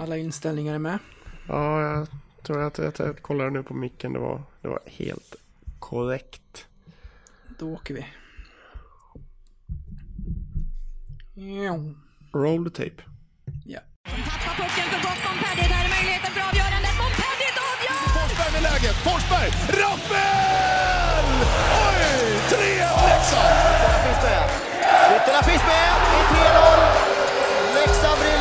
[0.00, 0.98] Alla inställningar är med.
[1.48, 2.08] Ja, jag
[2.42, 4.12] tror att jag, jag kollade nu på micken.
[4.12, 5.34] Det var, det var helt
[5.78, 6.66] korrekt.
[7.58, 8.06] Då åker vi.
[11.64, 11.74] Ja.
[12.40, 13.02] Roll the tape.
[13.64, 13.80] Ja.
[14.04, 15.68] Tappar pucken för gott Montpellier.
[15.74, 16.94] Där är möjligheten för avgörandet.
[17.02, 18.00] Montpellier avgör!
[18.16, 18.96] Forsberg med läget.
[19.06, 19.48] Forsberg!
[19.80, 21.28] Rappel!
[21.84, 22.02] Oj!
[22.50, 23.54] 3-1 Leksand!
[23.74, 24.44] Ytterna finns med.
[25.16, 27.78] Ytterna finns med i 3-0.
[27.78, 28.37] Leksand briljerar.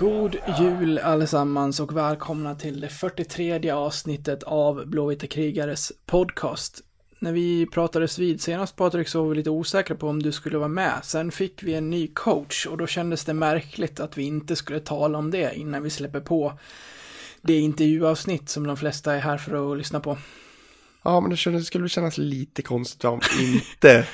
[0.00, 6.80] God jul allesammans och välkomna till det 43 avsnittet av Blåvita krigares podcast.
[7.18, 10.58] När vi pratades vid senast Patrik så var vi lite osäkra på om du skulle
[10.58, 11.00] vara med.
[11.02, 14.80] Sen fick vi en ny coach och då kändes det märkligt att vi inte skulle
[14.80, 16.58] tala om det innan vi släpper på
[17.42, 20.18] det intervjuavsnitt som de flesta är här för att lyssna på.
[21.02, 24.06] Ja, men det skulle kännas lite konstigt om inte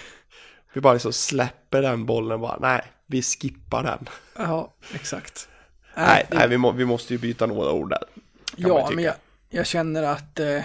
[0.73, 2.59] vi bara liksom släpper den bollen bara.
[2.61, 4.09] Nej, vi skippar den.
[4.37, 5.49] Ja, exakt.
[5.97, 8.03] Nej, det- nej vi, må, vi måste ju byta några ord där.
[8.57, 9.15] Ja, men jag,
[9.51, 10.57] jag känner att eh,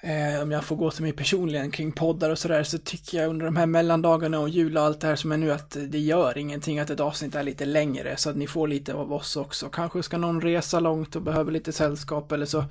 [0.00, 3.30] eh, om jag får gå till mig personligen kring poddar och sådär så tycker jag
[3.30, 5.98] under de här mellandagarna och jul och allt det här som är nu att det
[5.98, 9.36] gör ingenting att ett avsnitt är lite längre så att ni får lite av oss
[9.36, 9.68] också.
[9.68, 12.64] Kanske ska någon resa långt och behöver lite sällskap eller så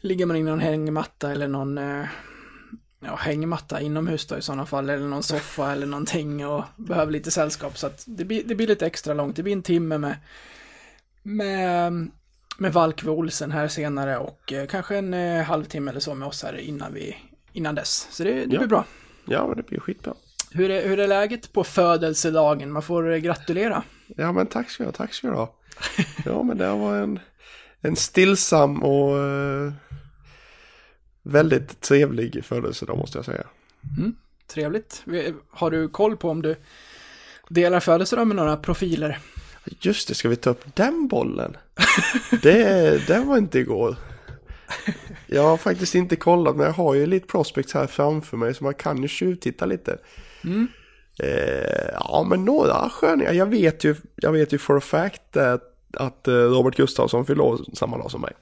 [0.00, 2.04] ligger man i någon hängmatta eller någon eh,
[3.00, 7.30] ja, hängmatta inomhus då i sådana fall eller någon soffa eller någonting och behöver lite
[7.30, 9.36] sällskap så att det blir, det blir lite extra långt.
[9.36, 10.16] Det blir en timme med
[11.22, 11.92] med,
[12.58, 16.42] med Valkve Olsen här senare och eh, kanske en eh, halvtimme eller så med oss
[16.42, 17.16] här innan vi
[17.52, 18.08] innan dess.
[18.10, 18.58] Så det, det Ja.
[18.58, 18.84] blir bra.
[19.24, 20.14] Ja, men det blir skitbra.
[20.50, 22.72] Hur är, hur är läget på födelsedagen?
[22.72, 23.82] Man får eh, gratulera.
[24.16, 25.54] Ja, men tack ska ha, tack ska du ha.
[26.24, 27.18] Ja, men det var en,
[27.80, 29.72] en stillsam och eh,
[31.28, 33.44] väldigt trevlig födelsedag måste jag säga.
[34.46, 35.02] Trevligt.
[35.04, 36.56] Vi- Har du koll på om du
[37.48, 39.18] delar födelsedag med några profiler?
[39.80, 41.56] Just det, ska vi ta upp den bollen?
[42.42, 43.96] Det, det var inte igår.
[45.26, 48.64] Jag har faktiskt inte kollat, men jag har ju lite prospects här framför mig så
[48.64, 49.98] man kan ju tjuvtitta lite.
[51.18, 53.32] Eh, ja, men några sköningar.
[53.32, 55.62] Jag vet ju, jag vet ju for a fact att,
[55.96, 58.32] att eh, Robert Gustafsson fyller samma dag som mig.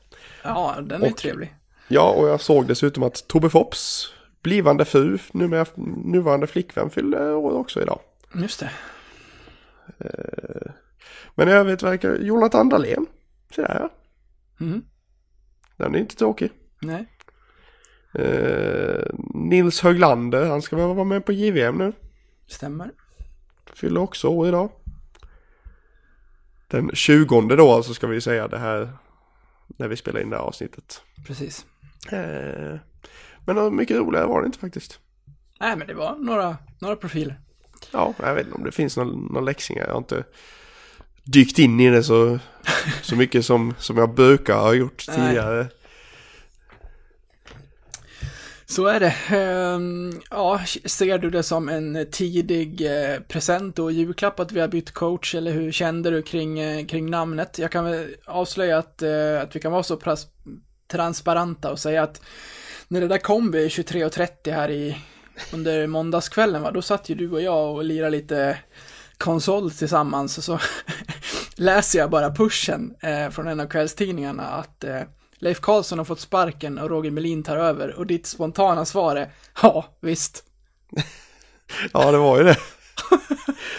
[0.43, 1.55] Ja, den är Och- trevlig.
[1.89, 5.67] Ja, och jag såg dessutom att Tobbe Fops, blivande fru, numera,
[6.05, 8.01] nuvarande flickvän, fyller år också idag.
[8.35, 8.71] Just det.
[11.35, 13.07] Men i övrigt verkar Jonathan Dahlén,
[13.55, 13.91] se där ja.
[14.67, 14.83] Mm.
[15.77, 16.51] Den är inte tråkig.
[16.81, 17.07] Nej.
[18.15, 19.03] Eh,
[19.35, 21.93] Nils Höglander, han ska väl vara med på JVM nu.
[22.47, 22.91] Stämmer.
[23.73, 24.71] Fyller också år idag.
[26.69, 28.93] Den 20 då alltså ska vi säga det här
[29.67, 31.03] när vi spelar in det här avsnittet.
[31.27, 31.67] Precis.
[32.13, 32.79] Eh,
[33.45, 35.01] men mycket roligare var det inte faktiskt.
[35.61, 37.41] Nej, men det var några, några profiler.
[37.93, 39.85] Ja, jag vet inte om det finns någon, någon läxingar.
[39.85, 40.25] Jag har inte
[41.25, 42.39] dykt in i det så,
[43.03, 45.17] så mycket som, som jag brukar ha gjort Nej.
[45.17, 45.67] tidigare.
[48.69, 49.15] Så är det.
[49.37, 54.69] Ehm, ja, ser du det som en tidig eh, present och julklapp att vi har
[54.69, 57.59] bytt coach eller hur kände du kring, eh, kring namnet?
[57.59, 59.03] Jag kan väl avslöja att,
[59.43, 60.27] att vi kan vara så pras-
[60.89, 62.21] transparenta och säga att
[62.89, 64.99] när det där kom vid 23.30 här i
[65.53, 68.59] under måndagskvällen va, då satt ju du och jag och lirade lite
[69.19, 70.59] konsol tillsammans och så
[71.57, 75.01] läser jag bara pushen eh, från en av kvällstidningarna att eh,
[75.39, 79.31] Leif Karlsson har fått sparken och Roger Melin tar över och ditt spontana svar är
[79.63, 80.45] ja, visst.
[81.93, 82.57] Ja, det var ju det.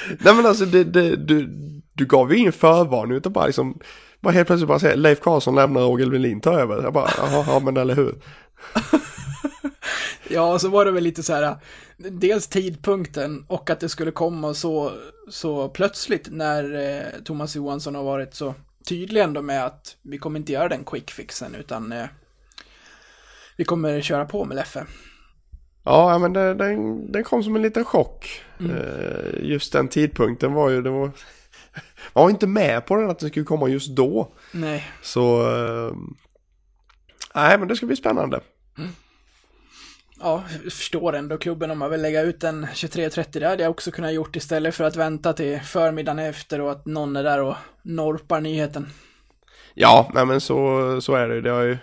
[0.19, 1.49] Nej men alltså det, det, du,
[1.93, 3.79] du gav ju ingen förvarning utan bara liksom
[4.21, 6.83] bara helt plötsligt bara säga Leif Karlsson lämnar Roger Melin tar över.
[6.83, 8.15] Jag bara, jaha, ja men eller hur.
[10.29, 11.55] Ja, och så var det väl lite så här,
[11.97, 14.91] dels tidpunkten och att det skulle komma så,
[15.29, 18.53] så plötsligt när eh, Thomas Johansson har varit så
[18.87, 22.05] tydlig ändå med att vi kommer inte göra den quick fixen utan eh,
[23.57, 24.85] vi kommer köra på med Leffe.
[25.83, 28.41] Ja, men det, den, den kom som en liten chock.
[28.59, 31.11] Eh, just den tidpunkten var ju, det var...
[32.13, 34.31] Man var inte med på den att den skulle komma just då.
[34.51, 35.41] Nej, Så...
[35.87, 35.93] eh,
[37.35, 38.39] Nej, men det ska bli spännande.
[40.19, 43.39] ja, jag förstår ändå klubben om man vill lägga ut den 23.30.
[43.39, 46.85] Det hade jag också kunnat gjort istället för att vänta till förmiddagen efter och att
[46.85, 48.89] någon är där och norpar nyheten.
[49.73, 51.41] Ja, nej men så, så är det.
[51.41, 51.77] Det, har ju,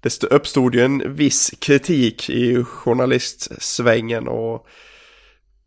[0.00, 4.66] det st- uppstod ju en viss kritik i journalistsvängen och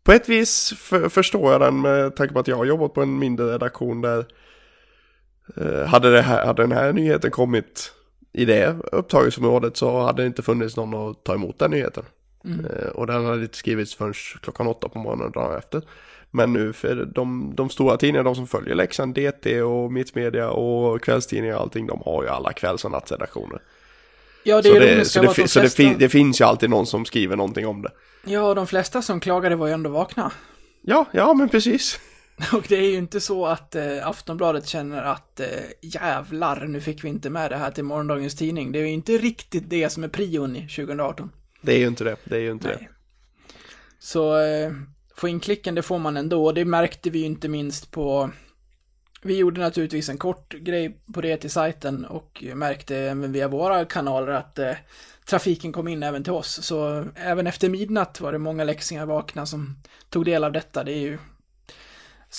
[0.04, 3.02] på ett vis för, förstår jag den med tanke på att jag har jobbat på
[3.02, 4.26] en mindre redaktion där
[5.56, 7.92] eh, hade, här, hade den här nyheten kommit
[8.32, 12.04] i det upptagningsområdet så hade det inte funnits någon att ta emot den nyheten.
[12.44, 15.82] Eh, Och den hade inte skrivits förrän klockan åtta på morgonen dagen efter.
[16.30, 21.02] Men nu för de, de stora tidningarna, de som följer Leksand, DT och Mittmedia och
[21.02, 23.60] kvällstidningar och allting, de har ju alla kvälls och nattredaktioner.
[24.48, 25.98] Ja, det Så, det, så, det, de så det, flesta...
[25.98, 27.90] det finns ju alltid någon som skriver någonting om det.
[28.24, 30.32] Ja, de flesta som klagade var ju ändå vakna.
[30.82, 32.00] Ja, ja men precis.
[32.52, 35.46] Och det är ju inte så att eh, Aftonbladet känner att eh,
[35.82, 38.72] jävlar, nu fick vi inte med det här till morgondagens tidning.
[38.72, 41.30] Det är ju inte riktigt det som är prion i 2018.
[41.60, 42.76] Det är ju inte det, det är ju inte det.
[42.80, 42.88] Nej.
[43.98, 44.72] Så eh,
[45.16, 46.44] få in klicken, det får man ändå.
[46.44, 48.30] Och det märkte vi ju inte minst på...
[49.22, 53.84] Vi gjorde naturligtvis en kort grej på det till sajten och märkte även via våra
[53.84, 54.72] kanaler att eh,
[55.24, 56.62] trafiken kom in även till oss.
[56.62, 59.76] Så även efter midnatt var det många läxingar vakna som
[60.10, 60.84] tog del av detta.
[60.84, 61.18] Det är ju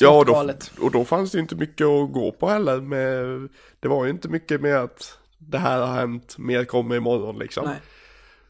[0.02, 2.82] Ja, och då, och då fanns det inte mycket att gå på heller.
[2.82, 3.50] Med,
[3.80, 7.66] det var ju inte mycket med att det här har hänt, mer kommer imorgon liksom.
[7.66, 7.80] Nej,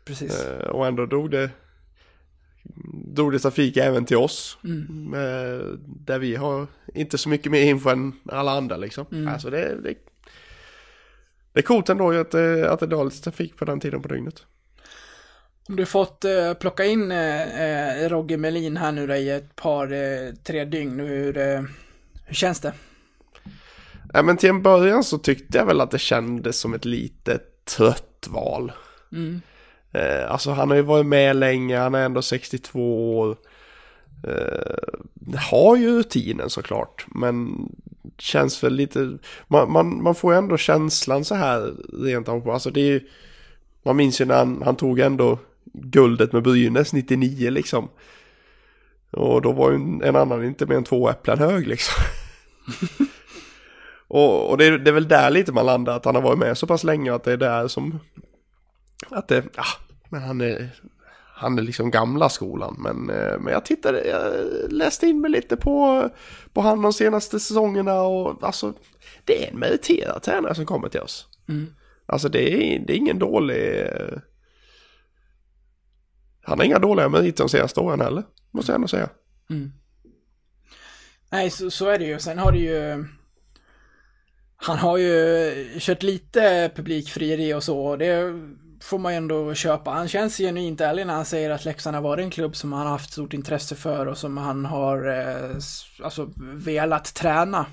[0.05, 0.45] precis.
[0.45, 1.49] Eh, och ändå drog det,
[3.15, 4.57] drog det trafik även till oss.
[4.63, 9.05] Eh, där vi har inte så mycket mer info än alla andra liksom.
[9.29, 9.93] Alltså det, det,
[11.53, 14.07] det är coolt ändå att, det- att det drar lite trafik på den tiden på
[14.07, 14.43] dygnet.
[15.67, 17.61] Om du fått eh, plocka in eh,
[18.03, 21.61] eh, Rogge Melin här nu då i ett par, eh, tre dygn, hur, eh,
[22.25, 22.73] hur känns det?
[24.13, 27.39] Ja, men till en början så tyckte jag väl att det kändes som ett lite
[27.77, 28.71] trött val.
[29.11, 29.41] Mm.
[29.91, 33.37] Eh, alltså han har ju varit med länge, han är ändå 62 år.
[34.27, 37.49] Eh, har ju rutinen såklart, men
[38.17, 41.73] känns väl lite, man, man, man får ju ändå känslan så här
[42.05, 43.01] rent av, alltså det är ju,
[43.83, 45.39] man minns ju när han, han tog ändå
[45.73, 47.89] guldet med Brynäs 99 liksom.
[49.11, 52.03] Och då var ju en, en annan inte mer än två äpplen hög liksom.
[54.07, 56.39] och och det, är- det är väl där lite man landar, att han har varit
[56.39, 57.99] med så pass länge att det är där som
[59.09, 59.65] att det, ja,
[60.09, 60.69] men han är,
[61.33, 62.75] han är liksom gamla skolan.
[62.79, 64.33] Men, eh, men jag tittade, jag
[64.71, 66.09] läste in mig lite på,
[66.53, 68.73] på han de senaste säsongerna och alltså,
[69.25, 71.27] det är en meriterad tränare som kommer till oss.
[71.49, 71.67] Mm.
[72.05, 74.17] Alltså det är, det är ingen dålig, eh,
[76.41, 79.09] han har inga dåliga meriter de senaste åren heller, måste jag ändå säga.
[79.49, 79.71] Mm.
[81.31, 82.19] Nej, så, så är det ju.
[82.19, 83.05] Sen har det ju...
[84.61, 88.33] Han har ju kört lite publikfrieri och så, det
[88.81, 89.91] får man ju ändå köpa.
[89.91, 92.81] Han känns genuint ärlig när han säger att Leksand har varit en klubb som han
[92.85, 95.55] har haft stort intresse för och som han har eh,
[96.03, 97.65] alltså, velat träna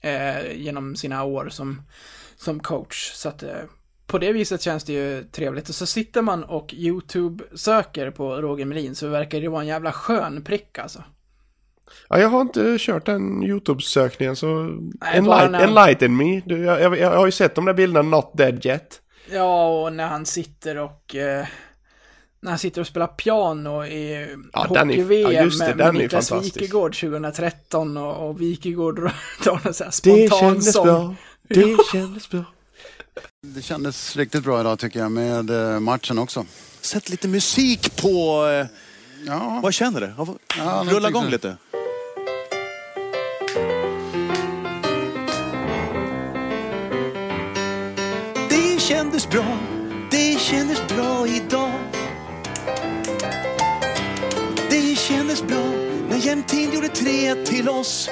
[0.00, 1.82] eh, genom sina år som,
[2.36, 3.10] som coach.
[3.14, 3.50] Så att eh,
[4.06, 5.68] på det viset känns det ju trevligt.
[5.68, 9.92] Och så sitter man och YouTube-söker på Roger Melin så verkar det vara en jävla
[9.92, 11.04] skön prick alltså.
[12.08, 16.40] Ja, jag har inte kört den YouTube-sökningen så Nej, bara enlight, när- enlighten me.
[16.46, 19.00] Du, jag, jag, jag har ju sett de där bilderna Not Dead Yet.
[19.32, 21.14] Ja, och när han sitter och...
[21.14, 21.46] Eh,
[22.40, 25.96] när han sitter och spelar piano i Ja, hockey-VM ja, just det, med, den med
[25.96, 26.32] är Niklas.
[26.32, 28.96] Wikegård 2013 och, och Wikegård
[29.44, 30.84] drar någon sån här Det spontan kändes sång.
[30.86, 31.14] bra.
[31.48, 32.44] Det kändes bra.
[33.42, 36.46] Det kändes riktigt bra idag tycker jag med eh, matchen också.
[36.80, 38.46] Sätt lite musik på...
[38.46, 38.66] eh,
[39.26, 40.90] Ja, Vad känner du?
[40.94, 41.56] Rulla igång lite.
[49.30, 49.58] Kändes bra,
[50.10, 51.72] det kändes bra idag.
[54.70, 55.64] Det kändes bra
[56.08, 58.10] när Jämtin gjorde tre till oss.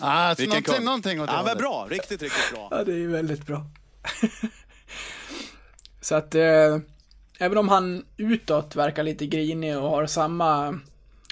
[0.00, 2.68] alltså, någonting, någonting åt det Ja, men bra, riktigt, riktigt bra.
[2.70, 3.66] Ja, det är ju väldigt bra.
[6.00, 6.78] Så att, eh,
[7.38, 10.80] även om han utåt verkar lite grinig och har samma,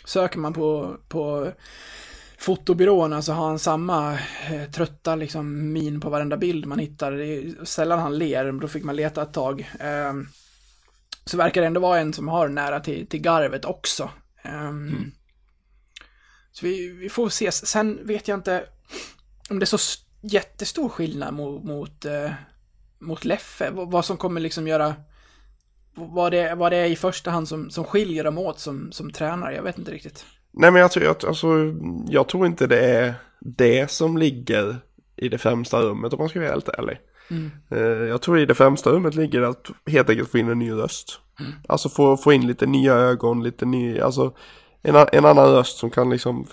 [0.04, 1.52] söker man på, på
[2.38, 4.12] fotobyråerna så har han samma
[4.50, 7.12] eh, trötta liksom min på varenda bild man hittar.
[7.12, 9.70] Det är sällan han ler, då fick man leta ett tag.
[9.80, 10.12] Eh,
[11.24, 14.10] så verkar det ändå vara en som har nära till, till garvet också.
[14.42, 14.72] Eh,
[16.52, 17.52] Så vi, vi får se.
[17.52, 18.64] Sen vet jag inte
[19.50, 22.32] om det är så jättestor skillnad mot, mot, eh,
[22.98, 23.70] mot Leffe.
[23.70, 24.94] Vad som kommer liksom göra...
[25.96, 29.10] Vad det, vad det är i första hand som, som skiljer dem åt som, som
[29.10, 29.54] tränare.
[29.54, 30.24] Jag vet inte riktigt.
[30.52, 31.48] Nej men jag tror, att, alltså,
[32.08, 34.76] jag tror inte det är det som ligger
[35.16, 36.98] i det främsta rummet om man ska vara helt ärlig.
[37.70, 40.72] Eh, Jag tror i det främsta rummet ligger att helt enkelt få in en ny
[40.72, 41.20] röst.
[41.68, 44.32] Alltså få, få in lite nya ögon, lite ny, alltså
[44.82, 46.46] en, en annan röst som kan liksom,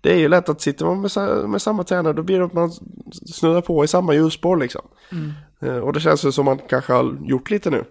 [0.00, 2.52] det är ju lätt att sitter man med, med samma tränare då blir det att
[2.52, 2.70] man
[3.26, 4.82] snurrar på i samma hjulspår liksom.
[5.60, 7.84] Eh, Och det känns ju som man kanske har gjort lite nu.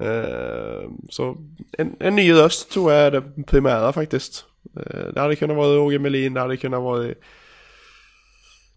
[0.00, 1.36] Eh, så
[1.78, 4.44] en, en ny röst tror jag är det primära faktiskt.
[4.76, 7.14] Eh, Det hade kunnat vara Roger Melin, det hade kunnat vara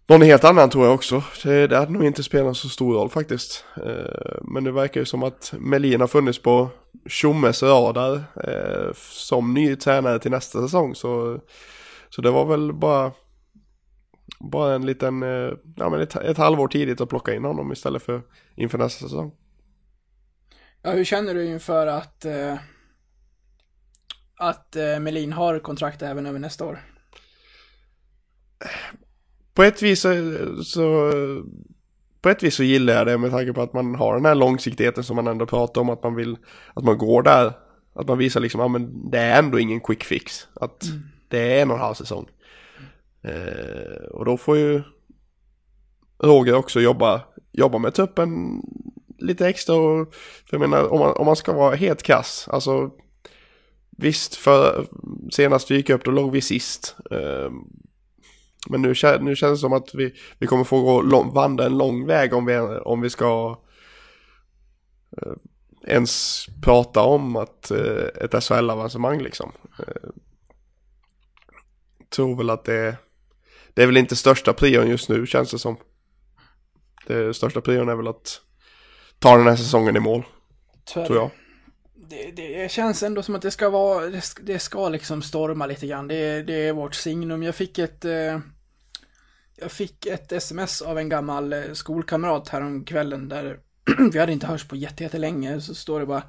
[0.06, 1.22] någon helt annan tror jag också.
[1.42, 3.64] Det, det hade nog inte spelat så stor roll faktiskt.
[3.76, 6.70] Eh, men det verkar ju som att Melin har funnits på
[7.08, 8.14] Tjommes radar
[8.44, 10.94] eh, som ny tränare till nästa säsong.
[10.94, 11.40] Så,
[12.10, 13.12] så det var väl bara,
[14.40, 18.02] bara en liten, eh, ja men ett, ett halvår tidigt att plocka in honom istället
[18.02, 18.22] för
[18.56, 19.32] inför nästa säsong.
[20.86, 22.56] Ja, hur känner du inför att, eh,
[24.36, 26.78] att eh, Melin har kontrakt även över nästa år?
[29.54, 30.14] På ett vis så,
[30.64, 31.12] så
[32.20, 34.34] på ett vis så gillar jag det med tanke på att man har den här
[34.34, 36.36] långsiktigheten som man ändå pratar om att man vill
[36.74, 37.52] att man går där
[37.94, 40.48] att man visar liksom, ja men det är ändå ingen quick fix.
[40.54, 40.84] Att
[41.28, 42.28] det är en och en halv säsong.
[43.22, 44.82] Eh, och då får ju
[46.18, 47.22] Roger också jobba,
[47.52, 48.60] jobba med tuppen
[49.18, 49.74] lite extra.
[49.74, 52.90] Och, för jag menar, om man, om man ska vara helt kass, alltså
[53.96, 54.86] visst, för
[55.32, 56.96] senast vi gick upp då låg vi sist.
[57.10, 57.50] Eh,
[58.68, 61.78] men nu, nu känns det som att vi, vi kommer få gå lång, vandra en
[61.78, 63.60] lång väg om vi, om vi ska
[65.22, 65.32] eh,
[65.86, 69.52] ens prata om att eh, ett SHL-avancemang liksom.
[69.78, 70.10] Eh,
[72.10, 72.96] tror väl att det,
[73.74, 75.76] det är väl inte största prion just nu känns det som.
[77.06, 78.40] Det största prion är väl att
[79.24, 80.24] ta den här säsongen i mål,
[80.84, 81.06] Tyvärr.
[81.06, 81.30] tror jag.
[81.94, 85.66] Det, det känns ändå som att det ska vara, det ska, det ska liksom storma
[85.66, 86.08] lite grann.
[86.08, 87.42] Det, det är vårt signum.
[87.42, 88.38] Jag fick ett, eh,
[89.56, 93.58] jag fick ett sms av en gammal eh, skolkamrat härom kvällen där
[94.12, 95.60] vi hade inte hörts på jätte- jättelänge.
[95.60, 96.22] Så står det bara,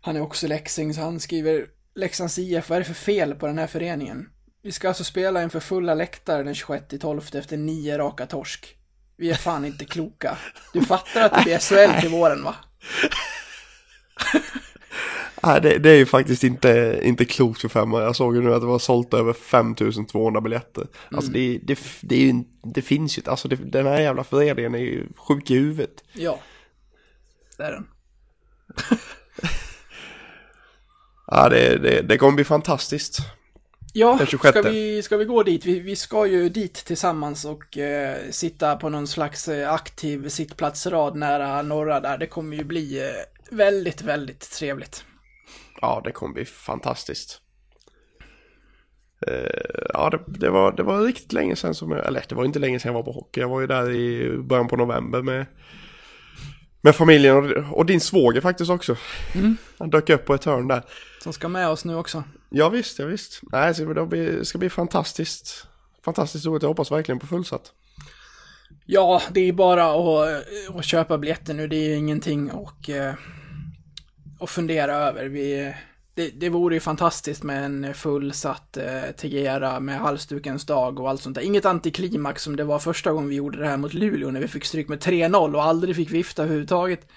[0.00, 3.46] han är också Leksing, så han skriver Leksands IF, vad är det för fel på
[3.46, 4.28] den här föreningen?
[4.62, 8.76] Vi ska alltså spela inför fulla läktare den 26-12 efter nio raka torsk.
[9.20, 10.38] Vi är fan inte kloka.
[10.72, 12.54] Du fattar att det blir SHL till våren va?
[15.42, 18.02] Nej, det, det är ju faktiskt inte, inte klokt för femma.
[18.02, 20.86] Jag såg ju nu att det var sålt över 5200 biljetter.
[21.10, 24.74] Alltså det, det, det, är ju, det finns ju alltså det, den här jävla föreningen
[24.74, 26.04] är ju sjuk i huvudet.
[26.12, 26.40] Ja.
[27.56, 27.86] Det är den.
[31.32, 33.18] Ja, det, det, det kommer bli fantastiskt.
[33.92, 34.58] Ja, Den 26.
[34.58, 35.66] ska vi, ska vi gå dit?
[35.66, 41.16] Vi, vi ska ju dit tillsammans och eh, sitta på någon slags eh, aktiv sittplatsrad
[41.16, 42.18] nära norra där.
[42.18, 45.04] Det kommer ju bli eh, väldigt, väldigt trevligt.
[45.80, 47.40] Ja, det kommer bli fantastiskt.
[49.26, 52.44] Eh, ja, det, det, var, det var riktigt länge sedan som jag, eller det var
[52.44, 53.40] inte länge sedan jag var på hockey.
[53.40, 55.46] Jag var ju där i början på november med,
[56.80, 58.96] med familjen och, och din svåger faktiskt också.
[59.78, 60.82] Han dök upp på ett hörn där.
[61.22, 62.24] Som ska med oss nu också.
[62.50, 63.40] Ja visst, ja visst.
[63.52, 65.66] Nej, så det blir, ska bli fantastiskt.
[66.04, 66.62] Fantastiskt roligt.
[66.62, 67.72] Jag hoppas verkligen på fullsatt.
[68.86, 71.68] Ja, det är bara att, eh, att köpa biljetter nu.
[71.68, 73.14] Det är ju ingenting och, eh,
[74.40, 75.24] att fundera över.
[75.24, 75.74] Vi,
[76.14, 81.22] det, det vore ju fantastiskt med en fullsatt eh, Tegera med halsdukens dag och allt
[81.22, 81.42] sånt där.
[81.42, 84.48] Inget antiklimax som det var första gången vi gjorde det här mot Luleå när vi
[84.48, 87.08] fick stryk med 3-0 och aldrig fick vifta överhuvudtaget.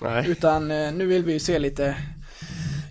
[0.00, 0.30] Nej.
[0.30, 1.96] Utan eh, nu vill vi ju se lite,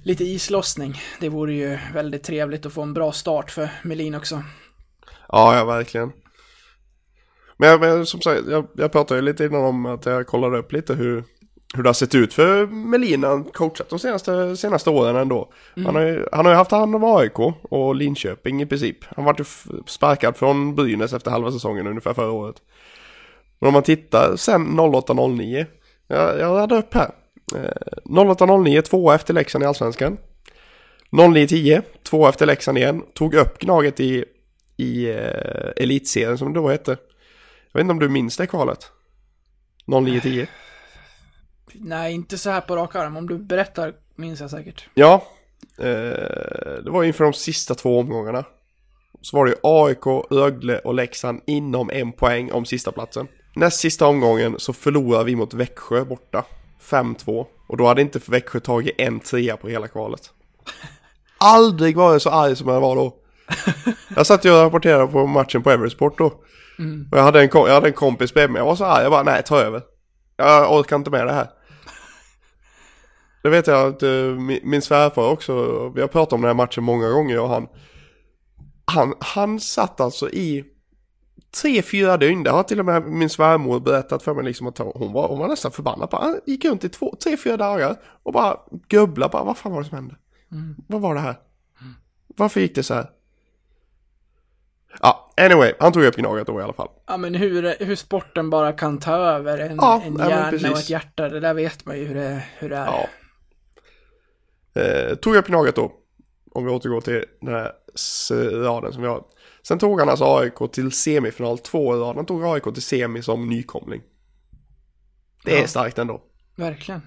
[0.08, 1.02] lite islossning.
[1.20, 4.44] Det vore ju väldigt trevligt att få en bra start för Melin också.
[5.28, 6.12] Ja, ja verkligen.
[7.58, 10.72] Men, men som sagt, jag, jag pratade ju lite innan om att jag kollade upp
[10.72, 11.24] lite hur,
[11.76, 15.52] hur det har sett ut för Melina han coachat de senaste, senaste åren ändå.
[15.76, 18.98] Han, har ju, han har ju haft hand om AIK och Linköping i princip.
[19.16, 19.46] Han var ju
[19.86, 22.56] sparkad från Brynäs efter halva säsongen ungefär förra året.
[23.60, 25.66] Men om man tittar sen 08-09.
[26.08, 27.12] Jag, jag hade upp här.
[27.56, 27.72] Eh,
[28.06, 30.18] 08-09, tvåa efter Leksand i Allsvenskan.
[31.12, 33.04] 09-10, tvåa efter Leksand igen.
[33.14, 34.26] Tog upp Gnaget i,
[34.78, 36.92] i eh, Elitserien som det då hette.
[37.72, 38.92] Jag vet inte om du minns det kvalet?
[39.86, 40.48] 09-10.
[41.74, 43.18] Nej, inte så här på rak arm.
[43.18, 44.90] Om du berättar minns jag säkert.
[44.94, 45.24] Ja,
[45.78, 45.86] eh,
[46.84, 48.46] det var inför de sista två omgångarna.
[49.22, 53.28] Så var det ju AIK, Rögle och Leksand inom en poäng om sista platsen.
[53.56, 56.46] Näst sista omgången så förlorade vi mot Växjö borta.
[56.82, 57.46] 5-2.
[57.68, 60.30] Och då hade inte Växjö tagit en trea på hela kvalet.
[61.38, 63.16] Aldrig var jag så arg som jag var då.
[64.16, 66.26] Jag satt ju och rapporterade på matchen på Everesport då.
[67.12, 68.60] Och jag hade, en, jag hade en kompis bredvid mig.
[68.60, 69.04] Jag var så arg.
[69.04, 69.82] Jag bara, nej, ta över.
[70.38, 71.48] Jag orkar inte med det här.
[73.44, 75.54] Det vet jag att eh, min, min svärfar också,
[75.90, 77.68] vi har pratat om den här matchen många gånger jag och han.
[78.86, 80.66] Han, han satt alltså i
[81.52, 82.44] tre, fyra dygn.
[82.44, 85.40] Det har till och med min svärmor berättat för mig liksom att hon var, hon
[85.40, 86.10] var nästan förbannad.
[86.10, 89.72] Bara, han gick runt i två, tre, fyra dagar och bara gubbla bara, vad fan
[89.72, 90.16] var det som hände?
[90.88, 91.36] Vad var det här?
[92.28, 93.10] Varför gick det så här?
[95.02, 96.90] Ja, anyway, han tog upp Gnaget då i alla fall.
[97.08, 100.50] Ja, men hur, hur sporten bara kan ta över en, Ja, en ja, hjärna och
[100.50, 100.80] precis.
[100.80, 101.30] ett hjärta.
[101.30, 102.86] Det där vet man ju hur det, hur det är.
[102.86, 103.08] Ja.
[104.82, 105.92] Eh, tog upp Gnaget då.
[106.52, 107.72] Om vi återgår till den här
[108.64, 109.24] raden som vi har.
[109.68, 112.16] Sen tog han alltså AIK till semifinal två år i rad.
[112.16, 114.02] Han tog AIK till semi som nykomling.
[115.44, 115.68] Det är Ja.
[115.68, 116.22] starkt ändå.
[116.56, 117.02] Verkligen.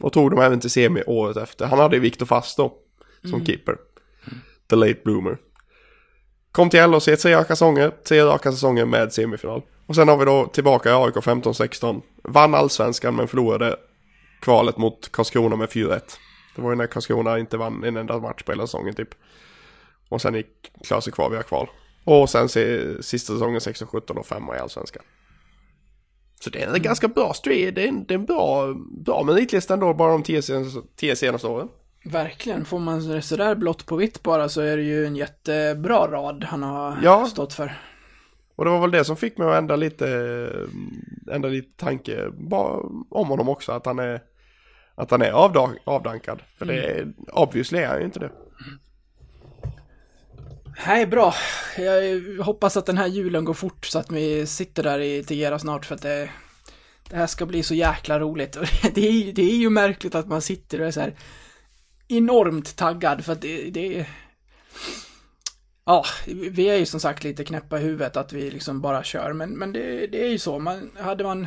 [0.00, 1.66] Och tog dem även till semi året efter.
[1.66, 2.72] Han hade Viktor Fast då,
[3.30, 3.76] som keeper.
[4.70, 5.38] The late bloomer.
[6.52, 9.62] Kom till LHC tre raka säsonger, tre raka säsonger med semifinal.
[9.86, 12.02] Och sen har vi då tillbaka i AIK 15-16.
[12.22, 13.76] Vann allsvenskan men förlorade
[14.40, 16.00] kvalet mot Karlskrona med 4-1.
[16.56, 19.14] Det var ju när Karlskrona inte vann en enda match på hela säsongen typ.
[20.08, 21.68] Och sen gick klarade sig kvar via kval.
[22.04, 25.02] Och sen se, sista säsongen 16-17 och femma i allsvenskan.
[26.40, 27.74] Så det är en ganska bra streak.
[27.74, 28.74] Det är en, det är en bra,
[29.04, 31.68] bra meritlista ändå bara de tio senaste, tio senaste åren.
[32.04, 32.64] Verkligen.
[32.64, 36.44] Får man det sådär blått på vitt bara så är det ju en jättebra rad
[36.44, 37.26] han har Ja.
[37.26, 37.72] stått för.
[38.56, 40.06] Och det var väl det som fick mig att ändra lite,
[41.32, 43.72] ändra lite tanke bara om honom också.
[43.72, 44.20] Att han är,
[44.94, 45.30] att han är
[45.84, 46.42] avdankad.
[46.58, 48.30] För det är, obviously är han ju inte det.
[50.86, 51.34] Nej, bra.
[51.76, 55.58] Jag hoppas att den här julen går fort så att vi sitter där i Tegera
[55.58, 56.30] snart för att det,
[57.10, 58.56] det här ska bli så jäkla roligt.
[58.56, 61.14] Och det, är, ju- det är ju märkligt att man sitter och är så här
[62.08, 64.08] enormt taggad för att det, det är...
[65.84, 66.04] Ja,
[66.50, 69.50] vi är ju som sagt lite knäppa i huvudet att vi liksom bara kör, men,
[69.50, 70.58] men det, det är ju så.
[70.58, 71.46] Man, hade man...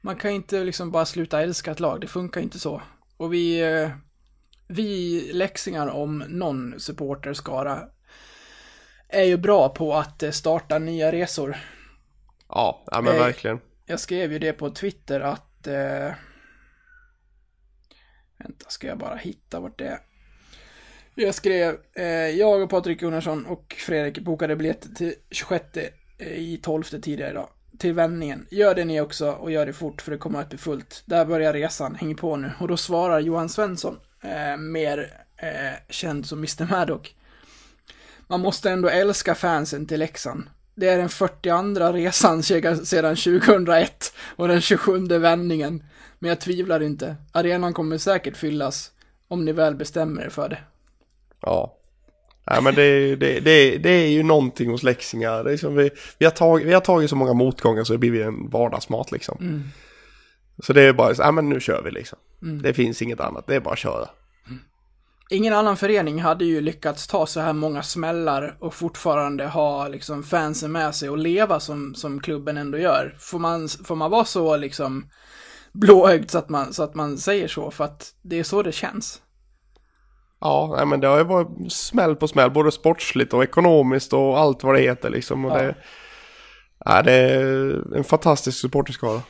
[0.00, 2.82] Man kan inte liksom bara sluta älska ett lag, det funkar inte så.
[3.16, 3.60] Och vi...
[3.60, 3.90] Eh,
[4.70, 7.82] vi läxingar om någon supporterskara
[9.08, 11.56] är ju bra på att eh, starta nya resor.
[12.48, 13.60] Ja, ja men Eh, verkligen.
[13.86, 15.66] Jag skrev ju det på Twitter att...
[15.66, 16.12] Eh...
[18.38, 19.98] Vänta, ska jag bara hitta vart det är.
[21.14, 25.64] Jag skrev, eh, jag och Patrik Gunnarsson och Fredrik bokade biljett till 26
[26.18, 27.48] eh, i 12 tidigare idag.
[27.78, 28.46] Till vändningen.
[28.50, 31.02] Gör det ni också och gör det fort för det kommer att bli fullt.
[31.06, 32.52] Där börjar resan, häng på nu.
[32.60, 37.14] Och då svarar Johan Svensson, eh, mer eh, känd som Mr Maddock.
[38.28, 40.42] Man måste ändå älska fansen till Leksand.
[40.74, 45.82] Det är den 42 resan sedan sedan 2001 och den 27 vändningen.
[46.18, 47.16] Men jag tvivlar inte.
[47.32, 48.90] Arenan kommer säkert fyllas
[49.28, 50.58] om ni väl bestämmer er för det.
[51.40, 51.74] Ja.
[52.44, 55.44] Ja men det, är- det, det, det är ju någonting hos läxingar.
[55.44, 57.98] Det är som vi, vi, har tagit, vi har tagit så många motgångar så det
[57.98, 59.62] blir en vardagsmat liksom.
[60.62, 62.18] Så det är bara så, ja men nu kör vi liksom.
[62.62, 64.08] Det finns inget annat, det är bara att köra.
[65.30, 70.22] Ingen annan förening hade ju lyckats ta så här många smällar och fortfarande ha liksom
[70.22, 73.16] fansen med sig och leva som, som klubben ändå gör.
[73.18, 75.10] Får man, får man vara så liksom
[75.72, 77.70] blåögd så att, man, så att man säger så?
[77.70, 79.22] För att det är så det känns.
[80.40, 84.62] Ja, men det har ju varit smäll på smäll, både sportsligt och ekonomiskt och allt
[84.62, 85.44] vad det heter liksom.
[85.44, 85.62] Och Ja.
[85.62, 85.74] det,
[86.84, 89.22] ja, det är en fantastisk supporterskara.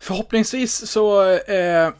[0.00, 1.90] Förhoppningsvis så eh,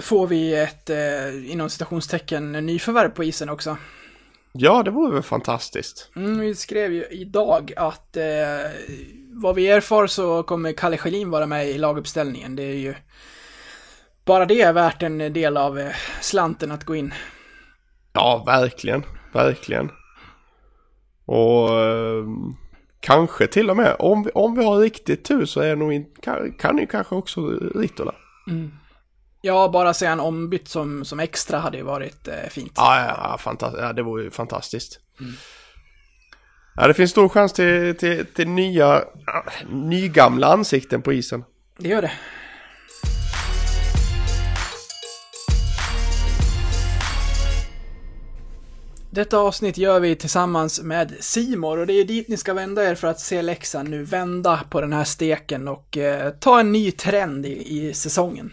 [0.00, 3.76] får vi ett, eh, inom citationstecken, nyförvärv på isen också.
[4.52, 6.10] Ja, det vore väl fantastiskt.
[6.16, 8.24] Mm, vi skrev ju idag att eh,
[9.30, 12.56] vad vi erfar så kommer Kalle Schelin vara med i laguppställningen.
[12.56, 12.94] Det är ju
[14.24, 17.14] bara det är värt en del av eh, slanten att gå in.
[18.12, 19.02] Ja, verkligen.
[19.32, 19.90] Verkligen.
[21.24, 22.24] Och eh,
[23.00, 26.06] kanske till och med, om vi, om vi har riktigt tur så är nog in,
[26.22, 27.40] kan, kan ju kanske också
[27.74, 28.14] Ritola.
[29.46, 32.72] Ja, bara säga en ombytt som, som extra hade ju varit eh, fint.
[32.76, 35.00] Ja, ja, fantast- ja, det vore ju fantastiskt.
[36.76, 39.04] Ja, det finns stor chans till, till, till nya,
[39.70, 41.44] nygamla ansikten på isen.
[41.78, 42.12] Det gör det.
[49.10, 52.94] Detta avsnitt gör vi tillsammans med Simor och det är dit ni ska vända er
[52.94, 56.90] för att se Leksand nu vända på den här steken och eh, ta en ny
[56.90, 58.52] trend i, i säsongen.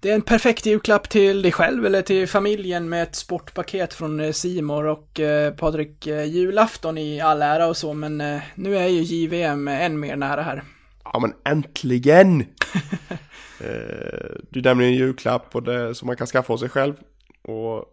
[0.00, 4.20] Det är en perfekt julklapp till dig själv eller till familjen med ett sportpaket från
[4.20, 8.76] eh, Simor och eh, Patrik, eh, julafton i all ära och så, men eh, nu
[8.76, 10.62] är ju JVM än mer nära här.
[11.04, 12.40] Ja men äntligen!
[13.60, 16.94] eh, du nämner en julklapp och det, som man kan skaffa åt sig själv.
[17.42, 17.84] Och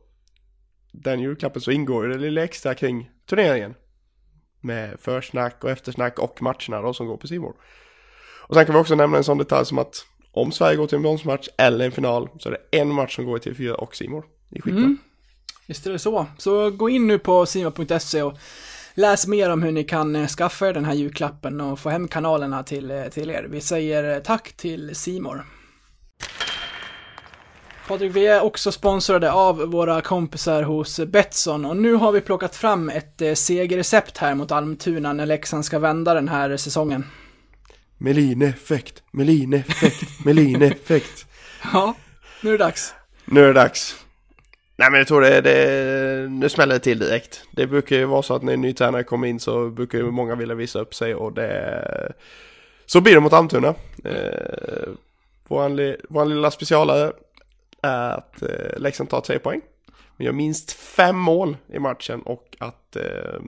[0.91, 3.73] den julklappen så ingår ju det lilla extra kring turneringen.
[4.61, 7.55] Med försnack och eftersnack och matcherna då som går på Simor.
[8.47, 10.95] Och sen kan vi också nämna en sån detalj som att om Sverige går till
[10.95, 13.95] en bronsmatch eller en final så är det en match som går i TV4 och
[13.95, 14.25] Simor.
[14.49, 14.83] Det är skitbra.
[14.83, 14.97] Mm.
[15.67, 16.25] Visst är det så.
[16.37, 18.37] Så gå in nu på simor.se och
[18.93, 22.07] läs mer om hur ni kan eh, skaffa er den här julklappen och få hem
[22.07, 23.47] kanalerna till, eh, till er.
[23.49, 25.45] Vi säger eh, tack till Simor.
[27.87, 32.55] Patrik, vi är också sponsrade av våra kompisar hos Betsson och nu har vi plockat
[32.55, 37.03] fram ett segerrecept här mot Almtuna när Leksand ska vända den här säsongen.
[38.05, 41.25] Melin-effekt, Melin-effekt, Melin-effekt.
[41.73, 41.95] Ja,
[42.41, 42.93] nu är det dags.
[43.25, 44.05] Nu är det dags.
[44.77, 47.43] Nej men jag tror det, det, nu smäller det till direkt.
[47.51, 50.11] Det brukar ju vara så att när en ny tränare kommer in så brukar ju
[50.11, 52.13] många vilja visa upp sig och det...
[52.85, 53.75] Så blir det mot Almtuna.
[54.03, 54.89] Eh,
[55.47, 57.11] våran, li- våran lilla specialare
[57.81, 59.61] är att eh, Leksand tar tre poäng.
[60.17, 63.39] Vi gör minst fem mål i matchen och att eh,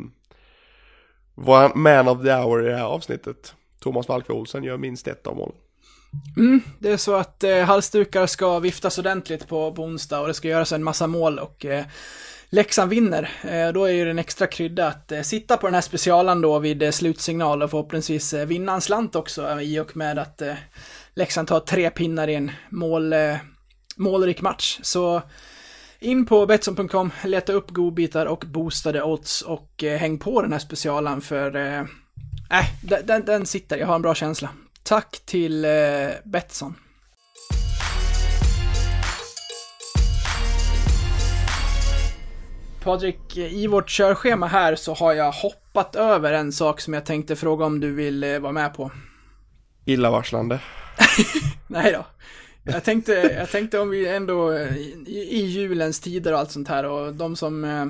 [1.35, 5.27] vår man of the hour i det här avsnittet, Thomas Valke Olsen, gör minst ett
[5.27, 5.55] av målen.
[6.37, 10.33] Mm, det är så att eh, halsdukar ska viftas ordentligt på, på onsdag och det
[10.33, 11.85] ska göras en massa mål och eh,
[12.49, 13.29] Leksand vinner.
[13.43, 16.41] Eh, då är ju det en extra krydda att eh, sitta på den här specialen
[16.41, 20.19] då vid eh, slutsignal och förhoppningsvis eh, vinna en slant också eh, i och med
[20.19, 20.53] att eh,
[21.13, 23.35] Leksand tar tre pinnar i en mål, eh,
[23.95, 24.79] målrik match.
[24.81, 25.21] Så
[25.99, 30.59] in på Betsson.com, leta upp godbitar och boostade odds och eh, häng på den här
[30.59, 31.83] specialen för eh,
[32.49, 34.49] eh, äh, den, den, den sitter, jag har en bra känsla.
[34.83, 35.71] Tack till eh,
[36.23, 36.75] Betsson.
[42.83, 47.35] Patrik, i vårt körschema här så har jag hoppat över en sak som jag tänkte
[47.35, 48.91] fråga om du vill eh, vara med på.
[49.85, 50.59] Illavarslande.
[51.67, 52.05] Nej då.
[52.63, 56.67] Jag tänkte, jag tänkte om vi ändå eh, i, i julens tider och allt sånt
[56.67, 57.85] här och de som eh,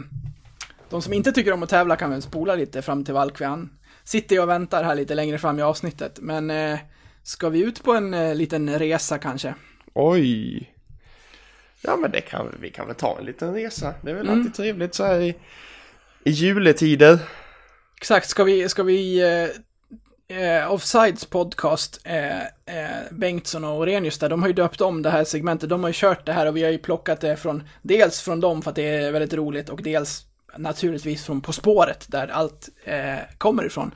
[0.89, 3.67] de som inte tycker om att tävla kan väl spola lite fram till Valkve.
[4.07, 6.19] Sitter ju och väntar här lite längre fram i avsnittet.
[6.21, 6.79] Men eh,
[7.23, 9.53] ska vi ut på en eh, liten resa kanske?
[9.93, 10.73] Oj.
[11.81, 13.93] Ja men det kan vi kan väl ta en liten resa.
[14.01, 15.35] Det är väl alltid trevligt så här i,
[16.23, 17.19] i juletider.
[17.97, 19.19] Exakt, ska vi, ska vi
[20.29, 25.01] eh, eh, Offsides podcast, eh, eh, Bengtsson och Orenius där, de har ju döpt om
[25.01, 27.37] det här segmentet, de har ju kört det här och vi har ju plockat det
[27.37, 30.26] från, dels från dem för att det är väldigt roligt och dels
[30.57, 33.91] naturligtvis från På spåret där allt eh, kommer ifrån.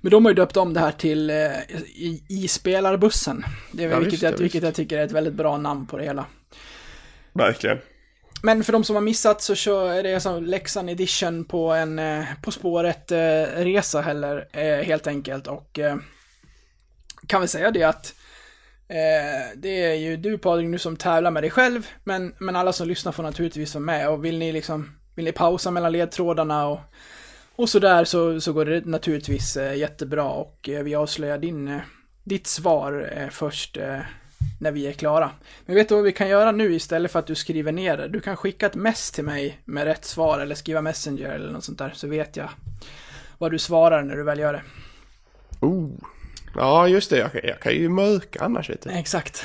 [0.00, 1.36] Men de har ju döpt om det här till eh,
[1.80, 3.44] i, i spelarbussen.
[3.72, 5.86] Det är, Ja, vilket, visst, jag, ja, vilket jag tycker är ett väldigt bra namn
[5.86, 6.26] på det hela.
[7.32, 7.78] Verkligen.
[8.42, 11.98] Men för de som har missat så kör är det som Leksand edition på en
[11.98, 15.46] eh, På spåret-resa heller, eh, helt enkelt.
[15.46, 15.96] Och eh,
[17.26, 18.14] kan väl säga det att
[18.88, 22.72] eh, det är ju du Patrik nu som tävlar med dig själv, men, men alla
[22.72, 24.08] som lyssnar får naturligtvis vara med.
[24.08, 26.78] Och vill ni liksom, vill ni pausa mellan ledtrådarna och,
[27.56, 30.24] och sådär så, så går det naturligtvis eh, jättebra.
[30.24, 31.78] Och eh, vi avslöjar din, eh,
[32.24, 33.78] ditt svar först
[34.60, 35.30] när vi är klara.
[35.66, 38.08] Men vet du vad vi kan göra nu istället för att du skriver ner det?
[38.08, 41.64] Du kan skicka ett mess till mig med rätt svar eller skriva Messenger eller något
[41.64, 42.48] sånt där så vet jag
[43.38, 44.62] vad du svarar när du väl gör det.
[45.60, 45.90] Oh.
[46.54, 48.90] Ja just det, jag, kan- jag kan ju mörka annars lite.
[48.90, 49.36] Exakt.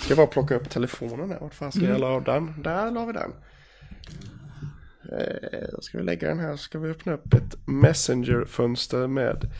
[0.00, 1.38] Ska jag bara plocka upp telefonen här.
[1.40, 2.62] Vart fan ska jag la av den?
[2.62, 3.32] Där la vi den.
[5.12, 6.56] Eh, då ska vi lägga den här.
[6.56, 9.50] så Ska vi öppna upp ett Messenger-fönster med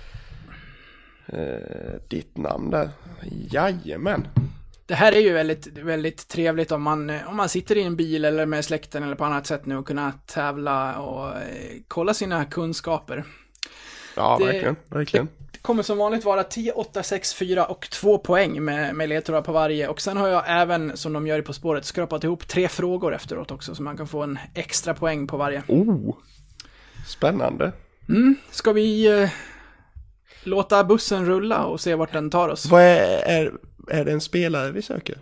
[1.26, 2.90] eh, ditt namn där.
[3.50, 4.26] Jajamän.
[4.86, 8.24] Det här är ju väldigt, väldigt trevligt om man, om man sitter i en bil
[8.24, 12.44] eller med släkten eller på annat sätt nu och kunna tävla och eh, kolla sina
[12.44, 13.24] kunskaper.
[14.16, 14.76] Ja, Det- verkligen.
[14.88, 15.28] Verkligen.
[15.52, 19.42] Det kommer som vanligt vara 10, 8, 6, 4 och 2 poäng med, med ledtrådar
[19.42, 19.88] på varje.
[19.88, 23.14] Och sen har jag även, som de gör i På spåret, skrapat ihop tre frågor
[23.14, 25.62] efteråt också, så man kan få en extra poäng på varje.
[25.68, 26.14] Oh.
[27.06, 27.72] Spännande.
[28.50, 29.30] Ska vi eh,
[30.44, 32.66] låta bussen rulla och se vart den tar oss?
[32.66, 33.52] Vad är, är,
[33.90, 35.18] är det en spelare vi söker?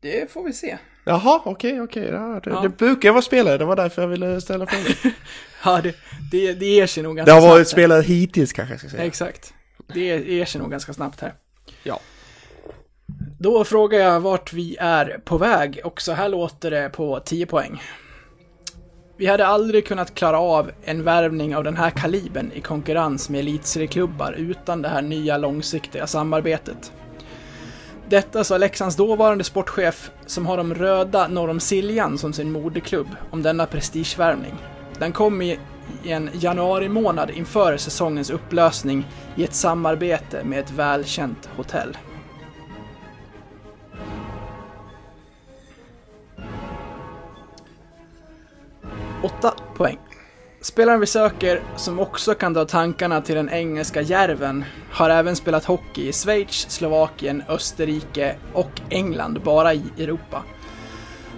[0.00, 0.78] Det får vi se.
[1.08, 2.04] Jaha, okej, okej.
[2.12, 2.60] Ja, det, Ja.
[2.60, 4.86] det brukar vara spelare, det var därför jag ville ställa frågan.
[5.64, 5.94] Ja, det,
[6.30, 7.50] det, det ger sig nog Det ganska har snabbt.
[7.52, 7.72] varit här.
[7.72, 9.04] spelare hittills kanske jag ska säga.
[9.04, 9.54] Exakt.
[9.94, 11.34] Det ger sig nog ganska snabbt här.
[11.82, 12.00] Ja.
[13.38, 17.46] Då frågar jag vart vi är på väg och så här låter det på 10
[17.46, 17.82] poäng.
[19.16, 23.40] Vi hade aldrig kunnat klara av en värvning av den här kalibern i konkurrens med
[23.40, 26.92] elitserieklubbar utan det här nya långsiktiga samarbetet.
[28.08, 33.08] Detta sa Leksands dåvarande sportchef som har de röda norr om Siljan som sin moderklubb
[33.30, 34.54] om denna prestigevärvning.
[34.98, 35.58] Den kom i
[36.02, 41.96] i en januari månad inför säsongens upplösning i ett samarbete med ett välkänt hotell.
[49.22, 50.05] Åtta poäng.
[50.66, 55.64] Spelaren vi söker, som också kan dra tankarna till den engelska järven, har även spelat
[55.64, 60.42] hockey i Schweiz, Slovakien, Österrike och England, bara i Europa.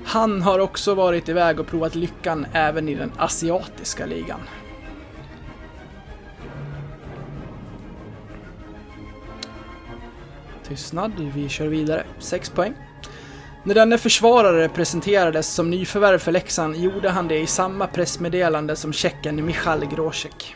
[0.05, 4.41] Han har också varit iväg och provat lyckan även i den asiatiska ligan.
[10.69, 12.05] Tystnad, vi kör vidare.
[12.19, 12.75] 6 poäng.
[13.64, 18.92] När denne försvarare presenterades som nyförvärv för Leksand gjorde han det i samma pressmeddelande som
[18.92, 20.55] tjecken Michal Grosek.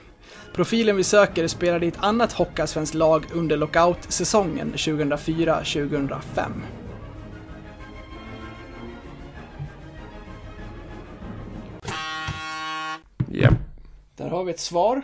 [0.54, 6.20] Profilen vi söker spelade i ett annat Hockeysvenskt lag under lockout-säsongen 2004-2005.
[13.32, 13.50] Ja.
[14.16, 15.02] Där har vi ett svar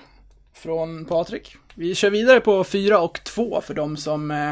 [0.55, 1.57] från Patrik.
[1.75, 4.51] Vi kör vidare på 4 och 2 för de som eh,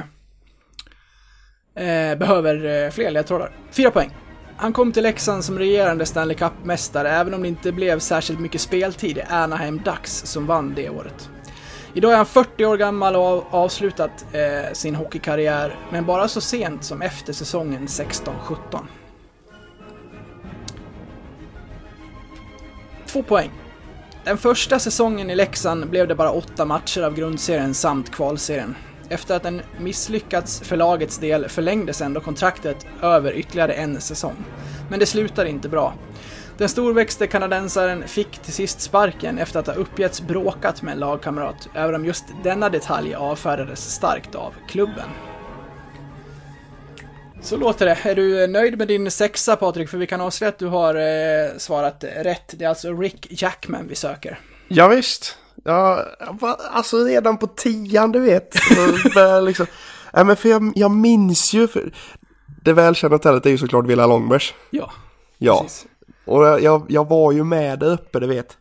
[1.77, 3.51] eh, behöver eh, fler ledtrådar.
[3.71, 4.11] 4 poäng.
[4.57, 8.61] Han kom till Leksand som regerande Stanley Cup-mästare även om det inte blev särskilt mycket
[8.61, 11.31] speltid i Anaheim Ducks som vann det året.
[11.95, 16.41] Idag är han 40 år gammal och har avslutat eh, sin hockeykarriär, men bara så
[16.41, 18.27] sent som efter säsongen 16-17.
[23.07, 23.51] Två poäng.
[24.25, 28.75] Den första säsongen i Leksand blev det bara åtta matcher av grundserien samt kvalserien.
[29.09, 34.45] Efter att den misslyckats för lagets del förlängdes ändå kontraktet över ytterligare en säsong.
[34.91, 35.95] Men det slutade inte bra.
[36.59, 41.69] Den storväxte kanadensaren fick till sist sparken efter att ha uppgetts bråkat med en lagkamrat,
[41.75, 45.09] även om just denna detalj avfärdades starkt av klubben.
[47.43, 47.99] Så låter det.
[48.03, 49.89] Är du nöjd med din sexa Patrik?
[49.89, 52.55] För vi kan avslöja att du har eh, svarat rätt.
[52.57, 54.39] Det är alltså Rick Jackman vi söker.
[54.69, 55.39] Ja, visst.
[55.67, 56.05] Ja,
[56.71, 58.55] alltså redan på tian, du vet.
[59.43, 59.67] liksom,
[60.13, 61.93] ja, men för jag, jag minns ju, för,
[62.65, 64.55] det välkända hotellet är ju såklart Villa Långbergs.
[64.71, 64.93] Ja,
[65.39, 65.87] Ja, precis.
[66.25, 68.57] och jag- jag, var ju med där uppe, du vet.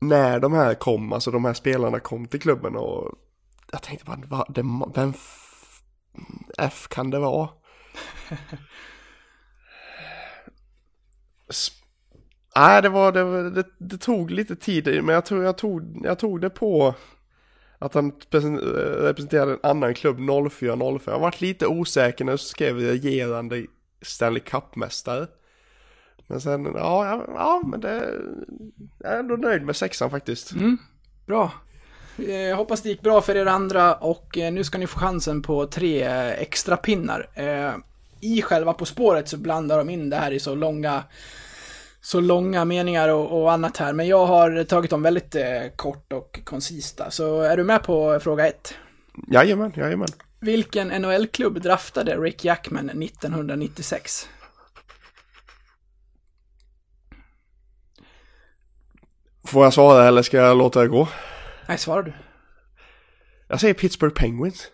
[0.00, 3.12] När de här kom, alltså de här spelarna kom till klubben och
[3.72, 4.62] jag tänkte bara, va, det,
[4.94, 5.80] vem f,
[6.58, 7.48] F kan det vara?
[12.58, 16.18] Nej, det var, det, det, det tog lite tid, men jag tror jag tog, jag
[16.18, 16.94] tog det på
[17.78, 18.12] att han
[18.98, 21.00] representerade en annan klubb 04-05.
[21.06, 23.66] Jag varit lite osäker när jag skrev regerande
[24.02, 25.26] Stanley Cup-mästare.
[26.26, 28.14] Men sen, ja, ja, ja men det,
[28.98, 30.52] jag är ändå nöjd med sexan faktiskt.
[30.52, 30.78] Mm,
[31.26, 31.52] bra.
[32.16, 35.42] Jag hoppas det gick bra för er andra och eh, nu ska ni få chansen
[35.42, 37.28] på tre eh, extra pinnar.
[38.20, 41.02] I själva På spåret så blandar de in det här i så långa
[42.00, 45.44] så långa meningar och, och annat här, men jag har tagit dem väldigt eh,
[45.76, 47.10] kort och koncista.
[47.10, 48.74] Så är du med på fråga ett?
[49.28, 50.08] Jajamän, jajamän.
[50.40, 54.28] Vilken NHL-klubb draftade Rick Jackman 1996?
[59.44, 61.08] Får jag svara eller ska jag låta det gå?
[61.68, 62.12] Nej, svarar du?
[63.48, 64.70] Jag säger Pittsburgh Penguins.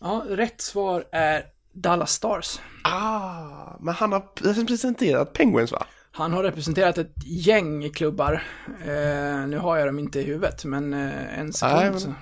[0.00, 2.58] Ja, rätt svar är Dallas Stars.
[2.84, 5.86] Ah, men han har representerat Penguins va?
[6.16, 8.42] Han har representerat ett gäng klubbar.
[8.84, 12.14] Eh, nu har jag dem inte i huvudet, men eh, en sekund Nej, men-.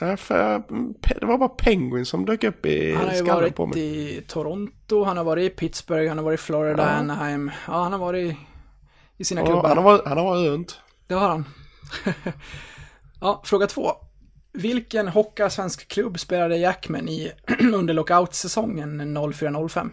[0.00, 0.58] Ja, för,
[1.02, 3.66] pe- det var bara Penguins som dök upp i Han har ju skallen varit på
[3.66, 3.78] mig.
[3.78, 6.88] i Toronto, han har varit i Pittsburgh, han har varit i Florida, Ja.
[6.88, 7.50] Anaheim.
[7.66, 8.36] Ja, han har varit i,
[9.16, 9.68] i sina Ja, klubbar.
[9.68, 10.80] han, har varit, han har varit runt.
[11.06, 11.44] Det har han.
[13.20, 13.92] ja, fråga två.
[14.52, 17.32] Vilken hockeyallsvensk klubb spelade Jackman i
[17.74, 19.90] under lockout-säsongen 04-05?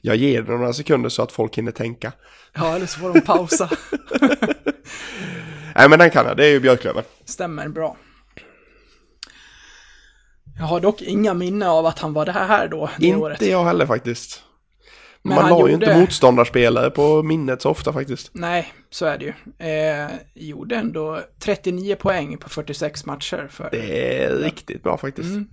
[0.00, 2.12] Jag ger det några sekunder så att folk hinner tänka.
[2.54, 3.70] Ja, eller så får de pausa.
[5.76, 7.04] Nej men den kan jag, det är ju Björklöven.
[7.24, 7.96] Stämmer bra.
[10.58, 13.42] Jag har dock inga minne av att han var det här då, det Inte året.
[13.42, 14.42] jag heller faktiskt.
[15.22, 18.30] Men Man han har ju gjorde- inte motståndarspelare på minnet så ofta faktiskt.
[18.32, 19.32] Nej, så är det ju.
[19.68, 23.48] Eh, gjorde ändå 39 poäng på 46 matcher.
[23.50, 23.68] För...
[23.72, 25.28] Det är riktigt bra faktiskt.
[25.30, 25.46] Mm.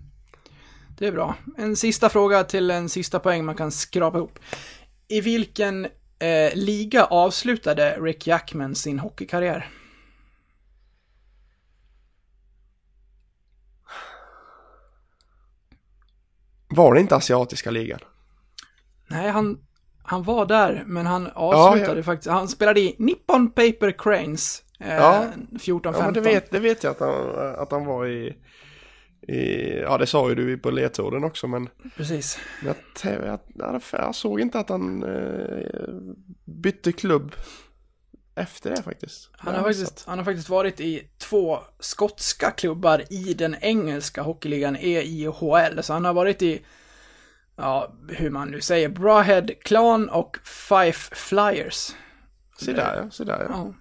[1.00, 1.36] Det är bra.
[1.58, 4.40] En sista fråga till en sista poäng man kan skrapa ihop.
[5.08, 5.86] I vilken
[6.20, 9.70] eh, liga avslutade Rick Jackman sin hockeykarriär?
[16.68, 18.00] Var det inte asiatiska ligan?
[19.08, 19.60] Nej, han,
[20.04, 22.04] han var där, men han avslutade ja.
[22.04, 22.32] faktiskt.
[22.32, 25.26] Han spelade i Nippon Paper Cranes eh, Ja.
[25.52, 25.80] 14-15.
[25.94, 28.38] Ja men det vet, det vet jag att han, att han var i,
[29.22, 29.76] i...
[29.80, 31.70] Ja det sa ju du på ledtråden också men...
[31.98, 32.40] Precis.
[32.62, 35.94] men jag, jag, jag, jag såg inte att han eh,
[36.46, 37.36] bytte klubb
[38.40, 39.30] efter det faktiskt.
[39.32, 44.76] Han har, faktiskt, han har faktiskt varit i två skotska klubbar i den engelska hockeyligan
[44.76, 45.84] EIHL.
[45.84, 46.62] Så han har varit i,
[47.56, 51.92] ja, hur man nu säger, Brahead Clan och Fife Flyers.
[52.60, 53.50] Se där ja, se där ja.
[53.50, 53.74] Ja,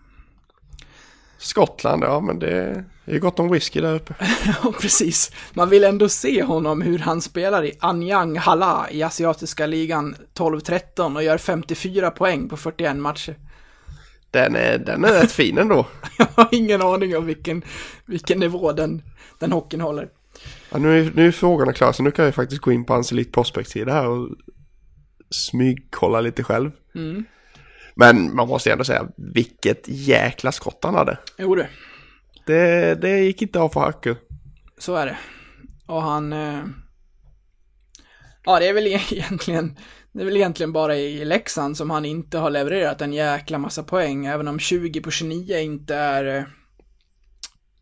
[1.39, 4.15] Skottland, ja men det är ju gott om whisky där uppe.
[4.63, 5.33] ja precis.
[5.53, 11.17] Man vill ändå se honom hur han spelar i Anyang Hala i asiatiska ligan 12-13
[11.17, 13.37] och gör 54 poäng på 41 matcher.
[14.31, 15.87] Den är, den är rätt fin ändå.
[16.19, 17.63] Jag har ingen aning om vilken,
[18.07, 19.03] vilken nivå den,
[19.39, 20.09] den hockeyn håller.
[20.71, 22.93] Ja, nu, är, nu är frågorna klara så nu kan jag faktiskt gå in på
[22.93, 24.29] hans Elite Prospect-sida här och
[25.31, 26.71] smygkolla lite själv.
[26.95, 27.25] Mm.
[28.01, 31.19] Men man måste ändå säga vilket jäkla skott han hade.
[31.39, 31.67] Jo du.
[32.47, 34.17] Det, det gick inte av för hacker.
[34.79, 35.19] Så är det.
[35.87, 36.33] Och han...
[36.33, 36.65] Eh...
[38.45, 39.79] Ja, det är väl egentligen
[40.13, 43.83] Det är väl egentligen bara i Leksand som han inte har levererat en jäkla massa
[43.83, 46.37] poäng, även om 20 på 29 inte är...
[46.39, 46.45] eh,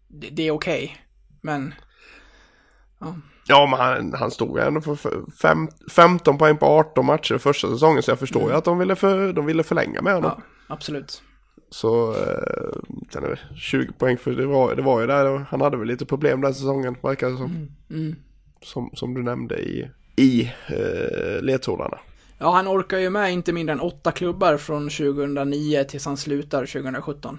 [0.08, 0.96] Det, det är okej.
[1.42, 1.74] Men...
[3.00, 3.16] Ja,
[3.48, 4.96] men han, han stod ju ändå för
[5.42, 8.02] fem, 15 poäng på 18 matcher första säsongen.
[8.02, 10.32] Så jag förstår ju att de ville, för, de ville förlänga med honom.
[10.36, 10.42] Ja,
[10.74, 11.22] absolut.
[11.70, 12.78] Så eh,
[13.12, 15.46] sen är det 20 poäng för det var, det var ju där.
[15.50, 17.68] Han hade väl lite problem den säsongen, verkar det som.
[18.62, 21.98] Som, som du nämnde i, i eh, ledtrådarna.
[22.38, 26.66] Ja, han orkar ju med inte mindre än åtta klubbar från 2009 tills han slutar
[26.66, 27.38] 2017.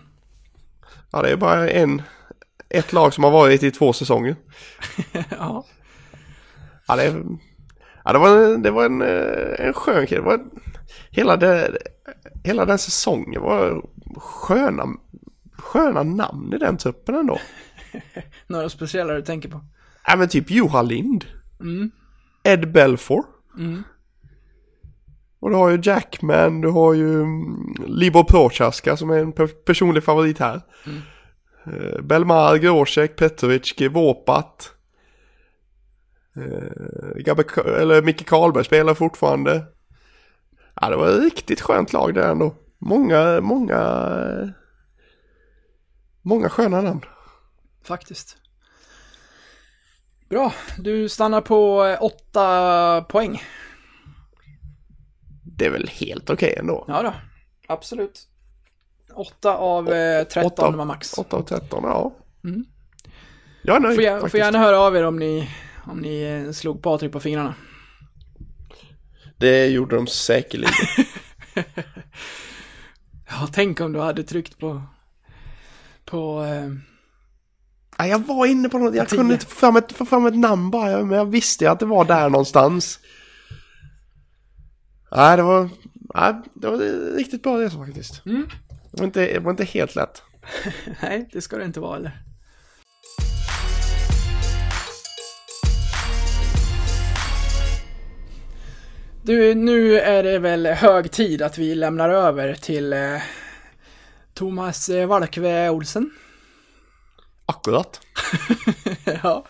[1.12, 2.02] Ja, det är bara en,
[2.70, 4.36] ett lag som har varit i två säsonger.
[5.30, 5.66] ja.
[6.88, 7.24] Ja, det,
[8.06, 10.22] ja, det var, det var en, eh, en skön kille.
[10.22, 10.40] Det var,
[11.10, 11.78] hela, det,
[12.44, 13.86] hela den säsongen var
[14.18, 14.86] sköna,
[15.58, 17.40] sköna namn i den truppen ändå.
[18.48, 19.62] Några speciella du tänker på?
[20.08, 21.26] Ja, men typ Johan Lind.
[22.44, 23.24] Ed Belfour.
[25.40, 29.48] Och du har ju Jackman, du har ju mm, Libor Prochaska som är en pe-
[29.66, 30.62] personlig favorit här.
[31.66, 34.74] Eh, Belmar, Grosek, Petrovic, Vopat.
[36.38, 39.64] Uh, Gabbe, eller Micke Karlberg spelar fortfarande.
[40.82, 42.56] Ja, det var ett riktigt skönt lag där ändå.
[42.78, 43.76] Många, många...
[43.76, 44.50] eh,
[46.22, 47.02] Många sköna namn.
[47.84, 48.38] Faktiskt.
[50.30, 53.42] Bra, du stannar på eh, åtta poäng.
[55.44, 56.86] Det är väl helt okej ändå.
[56.88, 57.14] Ja då,
[57.68, 58.28] absolut.
[59.16, 61.18] Åtta av eh, 13 Åtta- var max.
[61.18, 62.12] 8 av 13, ja.
[63.62, 65.50] Jag är nöjd Får, jag, får gärna höra av er om ni,
[65.90, 67.56] om ni eh, slog Patrik på fingrarna.
[69.38, 70.74] Det gjorde de säkerligen.
[73.30, 74.82] Ja, tänk om du hade tryckt på...
[76.06, 76.44] På...
[76.44, 76.70] Eh,
[78.00, 79.18] Nej, jag var inne på något, jag Tio.
[79.18, 81.80] kunde inte få fram ett, få fram ett namn bara, men jag visste ju att
[81.80, 83.00] det var där någonstans.
[85.12, 85.70] Nej, det var,
[86.16, 86.78] nej, det var
[87.18, 88.24] riktigt bra resa faktiskt.
[88.24, 90.22] Det, var inte, det var inte helt lätt.
[91.02, 92.22] nej, det ska det inte vara eller?
[99.28, 103.22] Du, nu är det väl hög tid att vi lämnar över till eh,
[104.34, 106.12] Thomas eh, Valkve Olsen.
[107.46, 108.02] Akkurat.
[109.24, 109.46] ja.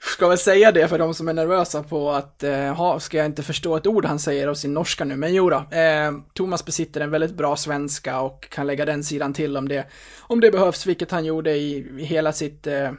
[0.00, 3.26] Ska väl säga det för de som är nervösa på att, eh, ha, ska jag
[3.26, 6.64] inte förstå ett ord han säger av sin norska nu, men jo då, eh, Thomas
[6.64, 9.86] besitter en väldigt bra svenska och kan lägga den sidan till om det,
[10.20, 12.92] om det behövs, vilket han gjorde i, i hela sitt eh,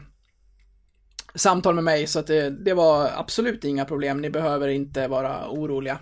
[1.36, 5.49] samtal med mig, så att det, det var absolut inga problem, ni behöver inte vara
[5.49, 5.99] oroliga.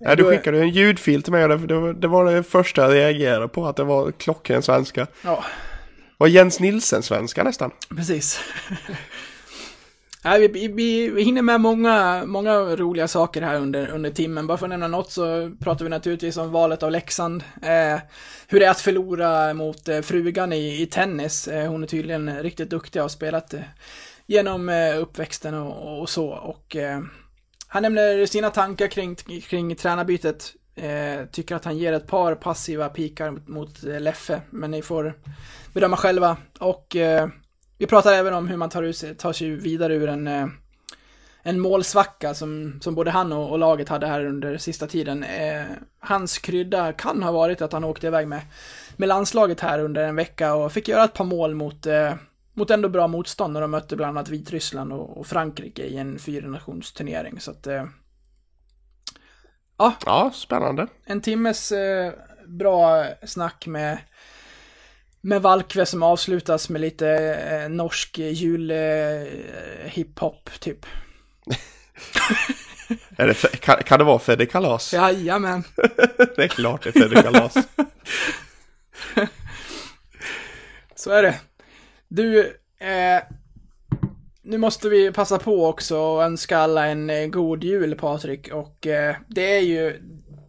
[0.00, 3.48] Nej, du skickade en ljudfil till mig och det, det, var, det första jag reagerade
[3.48, 5.06] på, att det var klockren svenska.
[5.22, 5.44] Ja,
[6.18, 7.70] var Jens Nilsen svenska nästan.
[7.96, 8.40] Precis.
[10.24, 14.46] Nej, vi, vi, vi hinner med många, många roliga saker här under, under timmen.
[14.46, 17.44] Bara för att nämna något så pratar vi naturligtvis om valet av Leksand.
[17.62, 18.00] Eh,
[18.48, 21.48] hur det är att förlora mot eh, frugan i, i tennis.
[21.48, 23.60] Eh, hon är tydligen riktigt duktig och har spelat eh,
[24.26, 26.26] genom eh, uppväxten och, och så.
[26.28, 27.00] Och eh,
[27.74, 30.52] han nämner sina tankar kring, kring tränarbytet.
[30.74, 34.82] Eh, tycker att han ger ett par passiva pikar mot, mot eh, Leffe, men ni
[34.82, 35.14] får
[35.72, 36.36] bedöma själva.
[36.58, 37.28] Och eh,
[37.78, 40.46] vi pratar även om hur man tar, ut, sig- tar sig vidare ur en, eh,
[41.42, 45.22] en målsvacka som, som både han och, och laget hade här under sista tiden.
[45.22, 45.64] Eh,
[46.00, 48.40] hans krydda kan ha varit att han åkte iväg med,
[48.96, 52.14] med landslaget här under en vecka och fick göra ett par mål mot, eh,
[52.54, 56.18] mot ändå bra motstånd när de mötte bland annat Vitryssland och, och Frankrike i en
[56.18, 57.40] fyrationsturnering.
[57.40, 57.84] Så att, eh,
[60.06, 60.86] Ja, spännande.
[61.04, 62.12] en timmes eh,
[62.46, 63.98] bra snack med,
[65.20, 67.08] med Valkve som avslutas med lite
[67.50, 68.76] eh, norsk jul eh,
[69.84, 70.86] hiphop typ.
[73.16, 74.92] Är det, kan, kan det vara Fredrik Kalas?
[74.92, 75.64] Jajamän.
[76.36, 77.54] Det är klart det är Fredrik Kalas.
[80.94, 81.40] Så är det.
[82.08, 82.40] Du,
[82.78, 83.22] eh,
[84.42, 88.52] nu måste vi passa på också och önska alla en eh, god jul Patrik.
[88.52, 90.00] Och eh, det är ju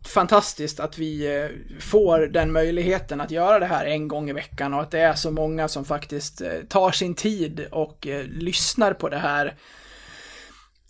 [0.08, 4.74] fantastiskt att vi eh, får den möjligheten att göra det här en gång i veckan
[4.74, 8.94] och att det är så många som faktiskt eh, tar sin tid och eh, lyssnar
[8.94, 9.56] på det här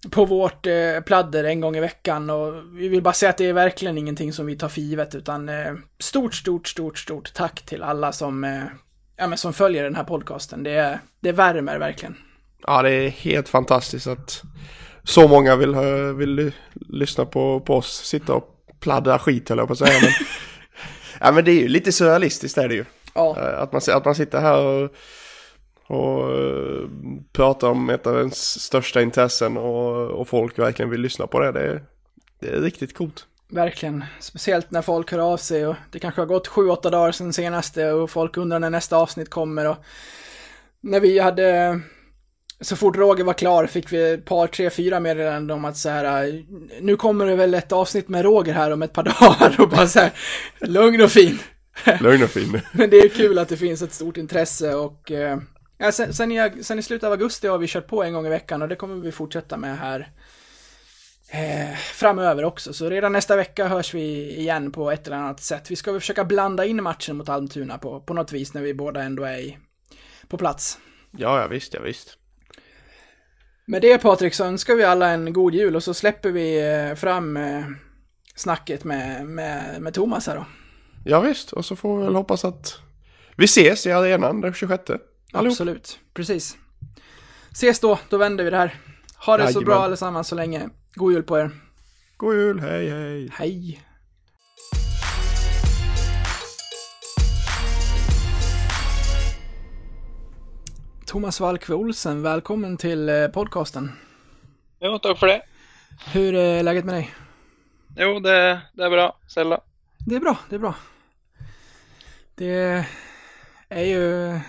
[0.10, 2.30] på vårt eh, pladder en gång i veckan.
[2.30, 5.16] Och vi vill bara säga att det är verkligen ingenting som vi tar för givet
[5.16, 8.64] utan eh, stort, stort, stort, stort tack till alla som, eh,
[9.18, 10.64] ja, men som följer den här podcasten.
[10.64, 12.16] Det, det värmer verkligen.
[12.68, 14.42] Ja, det är helt fantastiskt att
[15.04, 15.76] så många vill,
[16.16, 16.52] vill ly-
[16.90, 18.50] lyssna på, på oss sitta och
[18.80, 20.00] pladdra skit höll jag på att säga.
[20.02, 20.12] Men,
[21.20, 22.86] ja, men det är ju lite surrealistiskt är det ju.
[23.14, 24.92] Ja, Eh, Att man, att man sitter här och,
[25.88, 26.88] och eh,
[27.34, 31.52] pratar om ett av ens största intressen och, och folk verkligen vill lyssna på det.
[31.52, 31.82] Det
[32.40, 33.26] Det är riktigt coolt.
[33.50, 34.04] Verkligen.
[34.20, 37.34] Speciellt när folk hör av sig och det kanske har gått sju, åtta dagar sedan
[37.34, 39.78] senaste och folk undrar när nästa avsnitt kommer och
[40.82, 41.80] när vi hade
[42.62, 45.90] så fort Roger var klar fick vi ett par, tre, fyra meddelanden om att så
[45.90, 46.44] här,
[46.82, 49.88] nu kommer det väl ett avsnitt med Roger här om ett par dagar och bara
[49.88, 50.12] så här,
[50.60, 51.40] lugn och fin.
[52.00, 52.62] Lugn och fin.
[52.72, 55.38] Men det är kul att det finns ett stort intresse och eh,
[55.78, 58.26] ja, sen, sen, i, sen i slutet av augusti har vi kört på en gång
[58.26, 60.12] i veckan och det kommer vi fortsätta med här
[61.36, 62.74] eh, framöver också.
[62.74, 65.72] Så redan nästa vecka hörs vi igen på ett eller annat sätt.
[65.72, 68.74] Vi ska väl försöka blanda in matchen mot Almtuna på, på något vis när vi
[68.74, 69.58] båda ändå är i,
[70.28, 70.80] på plats.
[71.12, 72.18] Ja, ja visst, ja visst.
[73.66, 76.96] Med det Patrik så önskar vi alla en god jul och så släpper vi eh,
[76.96, 77.64] fram eh,
[78.36, 80.46] snacket med, med, med Thomas här då.
[81.06, 81.54] Ja, visst.
[81.54, 82.80] Och så får vi väl hoppas att
[83.36, 84.84] vi ses i arenan den 26.
[84.90, 85.52] Allihop.
[85.52, 86.58] Absolut, precis.
[87.52, 88.76] Ses då, då vänder vi det här.
[89.26, 89.66] Ha det så Jajamän.
[89.66, 90.70] bra allesammans så länge.
[90.98, 91.50] God jul på er.
[92.18, 93.30] God jul, hej hej.
[93.34, 93.82] Hej.
[101.06, 103.92] Thomas Valkve Olsen, välkommen till eh, podcasten.
[104.80, 105.42] Jo, tack för det.
[106.14, 107.14] Hur är läget med dig?
[107.98, 109.20] Jo, det, det är bra.
[109.28, 109.60] Sällan.
[110.06, 110.76] Det är bra, det är bra.
[112.36, 112.86] Det
[113.70, 114.40] är ju...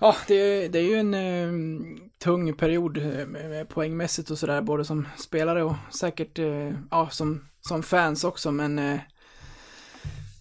[0.00, 5.08] Ja, det, det är ju en eh, tung period eh, poängmässigt och sådär, både som
[5.16, 9.00] spelare och säkert eh, ja, som, som fans också, men eh,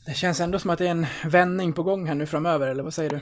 [0.05, 2.83] det känns ändå som att det är en vändning på gång här nu framöver, eller
[2.83, 3.19] vad säger du?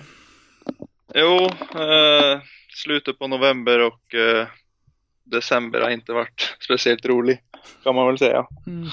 [1.14, 1.46] Jo,
[1.82, 2.42] eh,
[2.84, 4.48] slutet på november och eh,
[5.24, 7.42] december har inte varit speciellt rolig,
[7.84, 8.48] kan man väl säga.
[8.68, 8.88] Mm.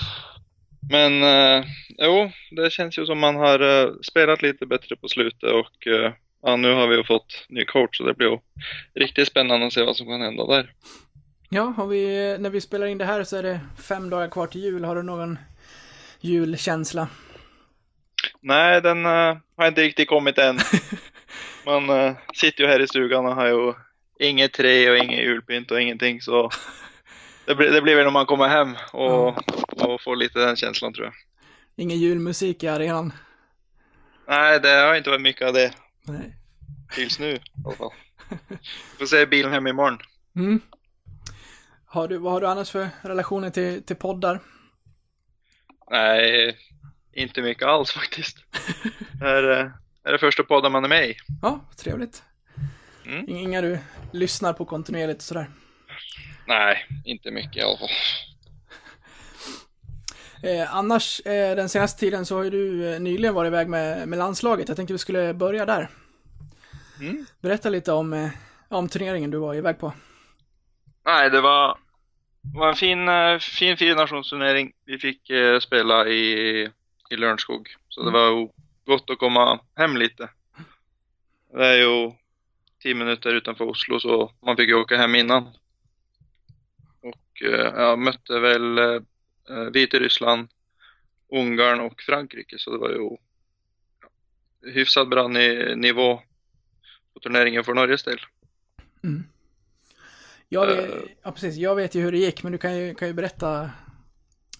[0.90, 1.64] Men eh,
[1.98, 5.86] jo, det känns ju som man har eh, spelat lite bättre på slutet och
[6.43, 8.39] ja, nu har vi ju fått ny coach så det blir ju
[8.95, 10.72] riktigt spännande att se vad som kan hända där.
[11.51, 14.47] Ja, har vi, när vi spelar in det här så är det fem dagar kvar
[14.47, 14.84] till jul.
[14.84, 15.39] Har du någon
[16.20, 17.09] julkänsla?
[18.41, 20.59] Nej, den eh, har inte riktigt kommit än.
[21.66, 23.72] Man eh, sitter ju här i stugan och har ju
[24.28, 26.51] inget trä och ingen julpynt och ingenting så
[27.47, 29.28] det blir, det blir väl när man kommer hem och,
[29.87, 31.14] och får lite den känslan tror jag.
[31.76, 33.12] Ingen julmusik i arenan?
[34.28, 35.72] Nej, det har inte varit mycket av det
[36.07, 36.36] Nej.
[36.94, 37.92] tills nu i alla fall.
[38.98, 39.98] Får se bilen hem imorgon.
[40.36, 40.61] Mm.
[41.86, 44.40] Har du, vad har du annars för relationer till, till poddar?
[45.90, 46.57] Nej,
[47.12, 48.38] inte mycket alls faktiskt.
[49.12, 49.70] Det är, eh,
[50.04, 51.16] är det första podden man är med i.
[51.42, 52.22] Ja, trevligt.
[53.07, 53.28] Mm.
[53.28, 53.78] Inga du
[54.12, 55.50] lyssnar på kontinuerligt och sådär.
[56.46, 57.88] Nej, inte mycket i alla fall.
[60.47, 64.09] Eh, annars, eh, den senaste tiden så har ju du eh, nyligen varit iväg med,
[64.09, 64.68] med landslaget.
[64.68, 65.88] Jag tänkte vi skulle börja där.
[67.01, 67.26] Mm.
[67.40, 68.28] Berätta lite om, eh,
[68.68, 69.92] om turneringen du var iväg på.
[71.05, 71.78] Nej, det var,
[72.55, 74.72] var en fin, eh, fin fyrationsturnering.
[74.84, 75.30] Vi fick
[75.61, 76.22] spela i,
[77.11, 77.76] i Lörenskog.
[77.88, 78.49] Så det var
[78.86, 80.28] gott att komma hem lite.
[81.53, 82.12] Det är ju
[82.82, 85.42] tio minuter utanför Oslo så man fick ju åka hem innan.
[87.03, 87.42] Och
[87.74, 88.78] jag mötte väl
[89.51, 90.49] eh, Vitryssland,
[91.32, 93.18] Ungarn och Frankrike så det var ju ja,
[94.72, 96.22] hyfsat bra ni, nivå
[97.14, 98.20] på turneringen för Norges del.
[100.49, 101.01] Jag vet, Eh.
[101.22, 101.57] ja, precis.
[101.57, 103.70] Jag vet ju hur det gick, men du kan ju, kan ju berätta,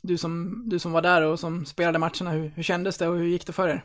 [0.03, 3.17] du som, du som var där och som spelade matcherna, hur, hur kändes det och
[3.17, 3.85] hur gick det för er?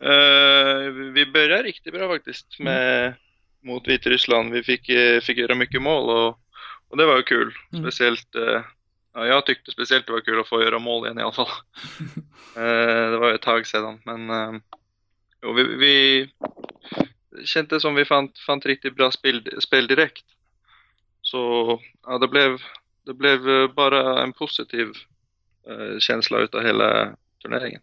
[0.00, 3.14] Eh, vi började riktigt bra faktiskt med,
[3.62, 4.52] mot Vitryssland.
[4.52, 6.38] Vi fick, eh, fick göra mycket mål och,
[6.88, 7.54] och det var ju kul.
[7.72, 7.84] Mm.
[7.84, 8.34] Speciellt,
[9.18, 11.46] ja, jag tyckte speciellt det var kul att få göra mål igen i alla fall.
[12.56, 14.60] Eh, det var ju ett tag sedan men eh,
[15.42, 16.22] jo, vi, vi
[17.30, 20.24] det kändes som vi fann, fann riktigt bra spel, spel direkt.
[21.22, 22.58] Så ja, det blev,
[23.06, 24.86] det blev eh, bara en positiv
[25.68, 27.80] eh, känsla utav hela turneringen.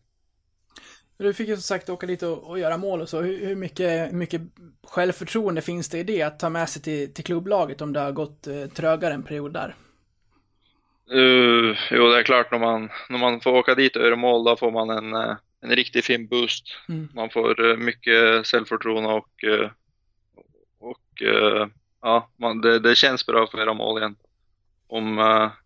[1.18, 3.22] Du fick ju som sagt åka dit och, och göra mål och så.
[3.22, 4.42] Hur, hur mycket, mycket
[4.84, 8.12] självförtroende finns det i det att ta med sig till, till klubblaget om det har
[8.12, 9.76] gått eh, trögare en period där?
[11.14, 14.44] Uh, jo, det är klart när man, när man får åka dit och göra mål,
[14.46, 16.64] då får man en, eh, en riktigt fin boost.
[16.90, 17.10] Mm.
[17.14, 19.44] Man får eh, mycket självförtroende och,
[20.80, 21.22] och
[22.02, 24.16] ja, man, det, det känns bra för att göra mål igen.
[24.88, 25.20] Om,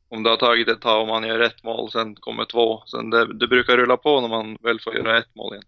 [0.09, 2.83] om det har tagit ett tag och man gör ett mål, sen kommer två.
[2.85, 5.65] Sen det, det brukar rulla på när man väl får göra ett mål igen.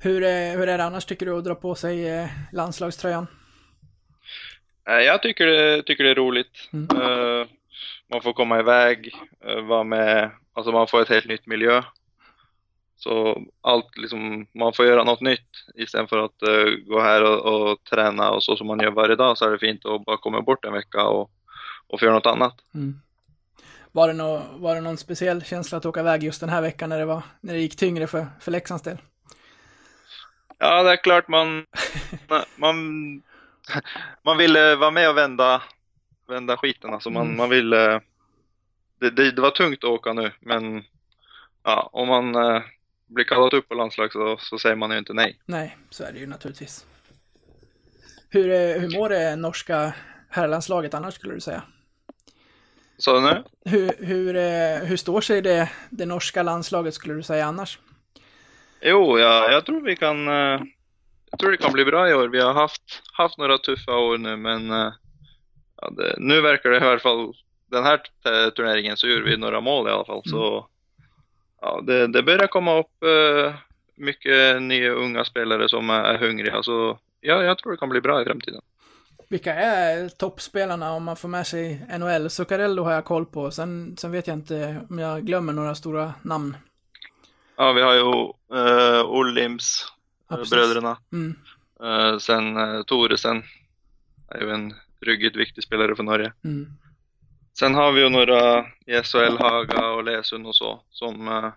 [0.00, 3.26] Hur, är- hur är det annars tycker du att dra på sig landslagströjan?
[4.84, 6.68] Jag tycker det, tycker det är roligt.
[6.72, 6.86] Mm.
[8.08, 9.14] Eh, man får komma iväg,
[9.48, 11.82] uh, vara med, alltså man får ett helt nytt miljö.
[12.98, 17.70] Så allt liksom, man får göra något nytt istället för att eh, gå här och,
[17.70, 20.16] och träna och så som man gör varje dag så är det fint att bara
[20.16, 21.30] komma bort en vecka och,
[21.86, 22.54] och få göra något annat.
[22.74, 23.00] Mm.
[23.92, 26.88] Var det, nå, var det någon speciell känsla att åka iväg just den här veckan
[26.88, 28.98] när det, var, när det gick tyngre för, för Leksands del?
[30.58, 31.66] Ja, det är klart man,
[32.56, 32.76] man,
[34.22, 35.62] man ville vara med och vända,
[36.28, 36.94] vända skiten.
[36.94, 37.36] Alltså man, Mm.
[37.36, 38.00] man ville...
[39.00, 40.84] Det, det, det var tungt att åka nu, men
[41.64, 42.62] ja, om man eh,
[43.06, 45.40] blir kallad upp på landslag så, så säger man ju inte nej.
[45.46, 46.86] Nej, så är det ju naturligtvis.
[48.30, 49.92] Hur, eh, hur mår det norska
[50.30, 51.62] herrlandslaget annars skulle du säga?
[52.98, 53.44] Så nu?
[53.64, 57.78] Hur, hur, eh, hur står sig det, det norska landslaget skulle du säga annars?
[58.80, 60.28] Jo, ja, jag tror vi kan...
[60.28, 60.60] eh,
[61.30, 62.28] Jag tror det kan bli bra i år.
[62.28, 64.92] Vi har haft, haft några tuffa år nu, men eh,
[65.86, 67.34] ja, det, nu verkar det i alla fall...
[67.70, 68.00] Den här
[68.50, 70.66] turneringen så gjorde vi några mål i alla fall, så...
[71.60, 73.54] Ja, det, det börjar komma upp eh,
[73.96, 78.22] mycket nya unga spelare som är, hungriga, så ja, jag tror det kan bli bra
[78.22, 78.60] i framtiden.
[79.28, 82.30] Vilka är toppspelarna om man får med sig NHL?
[82.30, 86.14] Zuccarello har jag koll på, sen, sen vet jag inte om jag glömmer några stora
[86.22, 86.56] namn.
[87.56, 88.02] Ja, vi har ju
[88.58, 89.92] uh, Ollims,
[90.28, 90.98] Ja, eh, bröderna.
[91.12, 91.36] Mm,
[91.82, 93.42] Eh, sen uh, Toresen
[94.28, 96.32] är ju en ruggigt viktig spelare för Norge.
[96.44, 96.66] mm.
[97.58, 101.52] Sen har vi ju några i SHL, Haga och Lesund och så, som eh,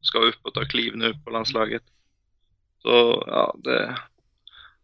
[0.00, 1.82] ska upp och ta kliv nu på landslaget.
[2.82, 3.98] Så ja, det...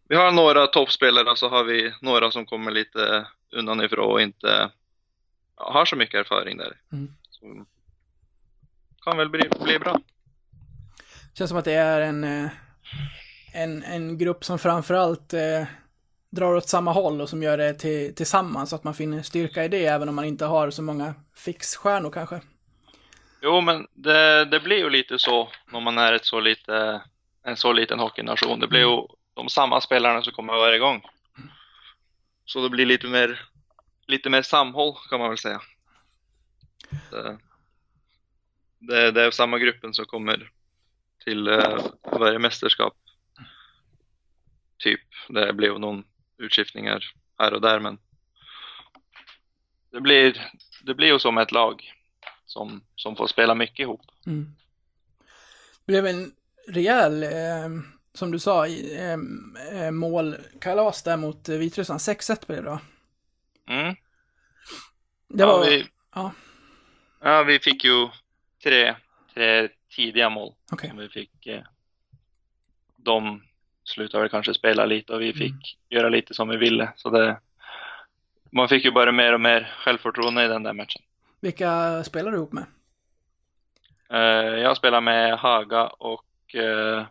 [0.09, 4.70] Vi har några toppspelare, så har vi några som kommer lite undanifrån och inte
[5.57, 6.80] ja, har så mycket erfarenhet där.
[6.93, 7.14] Mm.
[7.30, 7.66] Så,
[9.05, 10.01] kan väl bli, bli bra.
[11.34, 12.51] Känns som att det är en, eh,
[13.55, 15.66] en, en grupp som framförallt eh,
[16.32, 19.64] drar åt samma håll och som gör det till, tillsammans så att man finner styrka
[19.64, 22.40] i det även om man inte har så många fixstjärnor kanske.
[23.42, 27.02] Jo, men det, det blir ju lite så när man är ett så lite,
[27.42, 28.60] en så liten hockeynation.
[28.60, 31.02] Det blir ju de samma spelarna som kommer varje gång.
[32.44, 33.40] Så det blir lite mer,
[34.06, 35.60] lite mer samhåll kan man väl säga.
[37.10, 37.38] Det,
[38.78, 40.50] det, det är samma gruppen som kommer
[41.24, 42.94] till eh, varje mästerskap.
[44.78, 45.00] Typ.
[45.28, 46.04] Det blev någon
[46.43, 47.05] utskiftningar
[47.38, 47.99] här och där, men
[49.90, 50.51] det blir,
[50.82, 51.93] det blir ju som ett lag
[52.47, 54.01] som, som får spela mycket ihop.
[54.26, 54.55] Mm.
[55.84, 56.32] Det blev en
[56.68, 57.82] rejäl, eh,
[58.14, 59.18] som du sa, eh,
[59.72, 62.01] eh, målkalas där mot eh, Vitryssland.
[62.01, 62.80] 6-1 blev det va?
[63.68, 63.97] Mm.
[65.28, 66.32] Det var, ja, vi, ja.
[67.20, 68.09] ja, vi fick ju
[68.62, 68.95] tre,
[69.34, 70.55] tre tidiga mål.
[70.80, 71.47] som vi fick.
[71.47, 71.62] Eh,
[72.97, 73.43] de
[73.84, 76.92] slutade väl kanske spela lite och vi fick göra lite som vi ville.
[76.96, 77.36] Så det,
[78.50, 81.02] man fick ju bara mer och mer självförtroende i den där matchen.
[81.40, 82.64] Vilka spelar du ihop med?
[84.10, 87.04] Eh, jag spelade med Haga och eh,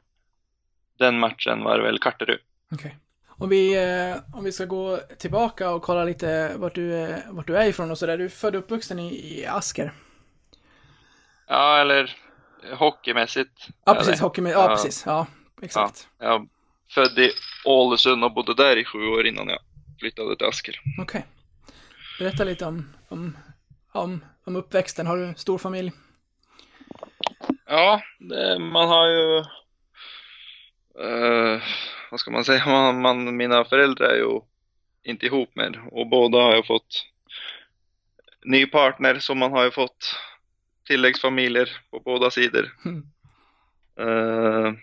[0.99, 2.39] den matchen var väl Karterud.
[2.73, 2.97] Okej.
[3.27, 7.57] Om vi, eh, om vi ska gå tillbaka och kolla lite vart du, vart du
[7.57, 8.17] är ifrån och sådär.
[8.17, 9.91] Du är född och uppvuxen i, i Asker.
[11.47, 12.15] Ja, eller
[12.73, 13.67] hockeymässigt.
[13.85, 14.19] Ja, precis.
[14.19, 14.25] det.
[14.25, 14.67] Hockey med, ja, Ja.
[14.69, 15.03] precis.
[15.05, 15.27] Ja,
[15.61, 16.07] exakt.
[16.19, 16.47] Jag
[16.93, 17.31] född i
[17.65, 19.59] Ålesund och bodde där i sju år innan jag
[19.99, 20.81] flyttade till Asker.
[20.99, 21.25] Okej.
[22.19, 23.37] Berätta lite om, om,
[23.91, 25.07] om, om uppväxten.
[25.07, 25.91] Har du stor familj?
[27.65, 29.37] Ja, det, man har ju...
[31.05, 31.61] eh,
[32.11, 32.65] vad ska man säga?
[32.65, 34.41] Man, man, mina föräldrar är ju
[35.03, 37.07] inte ihop med och båda har ju fått
[38.45, 40.15] ny partner så man har ju fått
[40.87, 42.71] tilläggsfamiljer på båda sidor.
[42.85, 43.03] Mm.
[43.99, 44.73] Eh,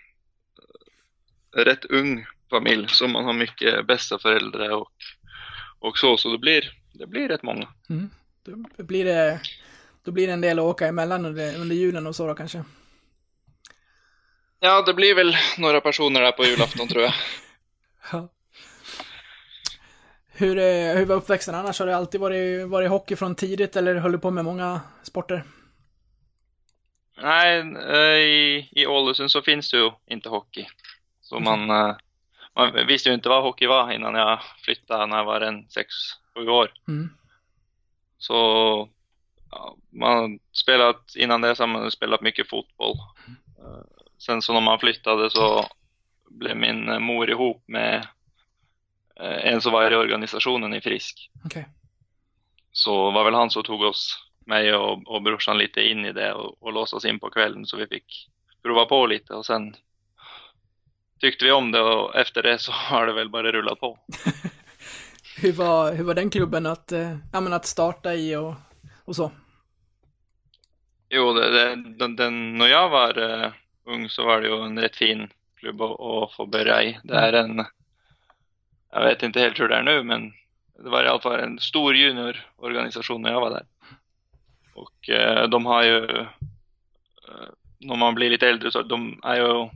[1.55, 4.91] rätt ung familj så man har mycket bästa föräldrar och,
[5.79, 7.67] och så, så det blir, det blir rätt många.
[7.89, 8.09] Mm.
[8.77, 9.39] Då blir det,
[10.03, 12.63] då blir det en del att åka emellan under, under julen och så då kanske.
[14.59, 17.13] Ja, det blir väl några personer där på julafton tror jag.
[18.11, 18.29] Ja.
[20.31, 21.79] Hur, eh, hur var uppväxten annars?
[21.79, 25.43] Har det alltid varit, varit hockey från tidigt eller höll du på med många sporter?
[27.21, 30.67] Nej, eh, i, i Ålesund så finns det ju inte hockey.
[31.29, 31.95] Så man, eh,
[32.55, 35.67] man visste ju inte vad hockey var innan jag flyttade när jag var en
[36.35, 36.71] 6-7 år.
[36.87, 37.09] Mm.
[38.17, 38.33] Så
[39.51, 42.95] ja, man spelat, innan det så har man spelat mycket fotboll.
[43.59, 45.65] Eh, Sen så när man flyttade så
[46.29, 48.07] blev min mor ihop med
[49.19, 51.31] eh, en som var i organisationen i Frisk.
[51.45, 51.67] Okej.
[52.71, 56.33] Så var väl han som tog oss, mig och, och brorsan lite in i det
[56.33, 58.29] och, och låste oss in på kvällen så vi fick
[58.63, 59.75] prova på lite och sen
[61.19, 63.99] tyckte vi om det och efter det så har det väl bara rullat på.
[65.41, 68.53] Hur var, hur var den klubben att, eh, ja, men att starta i och,
[69.05, 69.31] och så?
[71.09, 73.51] Jo, det, det, den, den, när jag var eh,
[73.85, 76.99] ung så var det ju en rätt fin klubb att, att få börja i.
[77.03, 77.65] Det är en,
[78.91, 80.33] jag vet inte helt hur det är nu, men
[80.83, 83.65] det var i alla fall en stor juniororganisation när jag var där.
[84.73, 86.27] Och eh, de har ju, eh,
[87.77, 89.69] när man blir lite äldre så de är ju,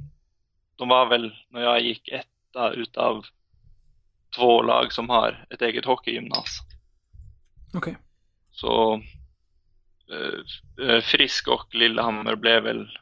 [0.76, 3.26] de var väl när jag gick etta utav
[4.36, 6.60] två lag som har ett eget hockeygymnas.
[7.74, 7.98] Okej.
[8.52, 9.02] Så
[10.12, 12.98] eh, eh, Frisk och Lillehammer blev väl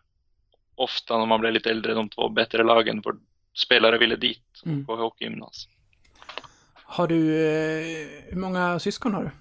[0.75, 3.15] ofta när man blev lite äldre de två bättre lagen för
[3.53, 4.85] spelare ville dit Mm.
[4.85, 5.67] på hockeygymnas.
[6.73, 9.31] Har du, eh, hur många syskon har du?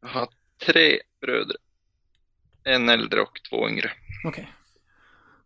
[0.00, 0.28] Jag har
[0.66, 1.56] tre bröder.
[2.64, 3.90] En äldre och två yngre.
[4.24, 4.48] Okej.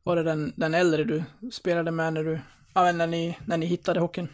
[0.07, 2.41] Var det den, den äldre du spelade med när du,
[2.75, 4.29] ja när ni, när ni hittade hockeyn?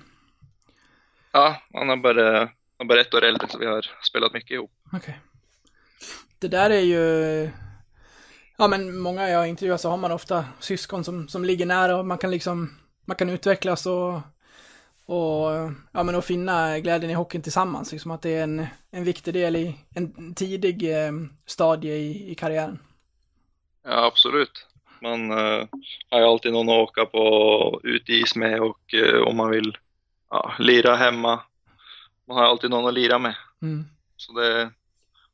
[1.32, 4.70] Ja, han är bara, han bara ett år äldre så vi har spelat mycket ihop.
[4.92, 5.20] Okej.
[6.38, 7.50] Det där är ju,
[8.58, 12.06] ja men många jag intervjuar så har man ofta syskon som, som ligger nära och
[12.06, 14.14] man kan liksom, man kan utvecklas och,
[15.06, 17.92] och, ja men och finna glädjen i hockeyn tillsammans.
[17.92, 21.12] Liksom att det är en, en viktig del i en tidig eh,
[21.46, 22.78] stadie i, i karriären.
[23.84, 24.66] Ja, absolut.
[25.02, 25.66] Man eh,
[26.10, 29.78] har ju alltid någon att åka på utis med och eh, om man vill
[30.30, 31.40] ja, lira hemma.
[32.28, 33.34] Man har alltid någon att lira med.
[33.62, 33.84] Mm.
[34.16, 34.70] Så det,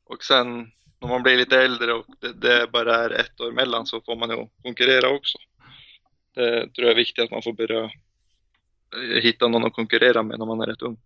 [0.05, 3.87] och sen när man blir lite äldre och det, det bara är ett år emellan
[3.87, 5.39] så får man ju konkurrera också.
[6.35, 10.39] Det tror jag är viktigt att man får börja eh, hitta någon att konkurrera med
[10.39, 10.97] när man är rätt ung.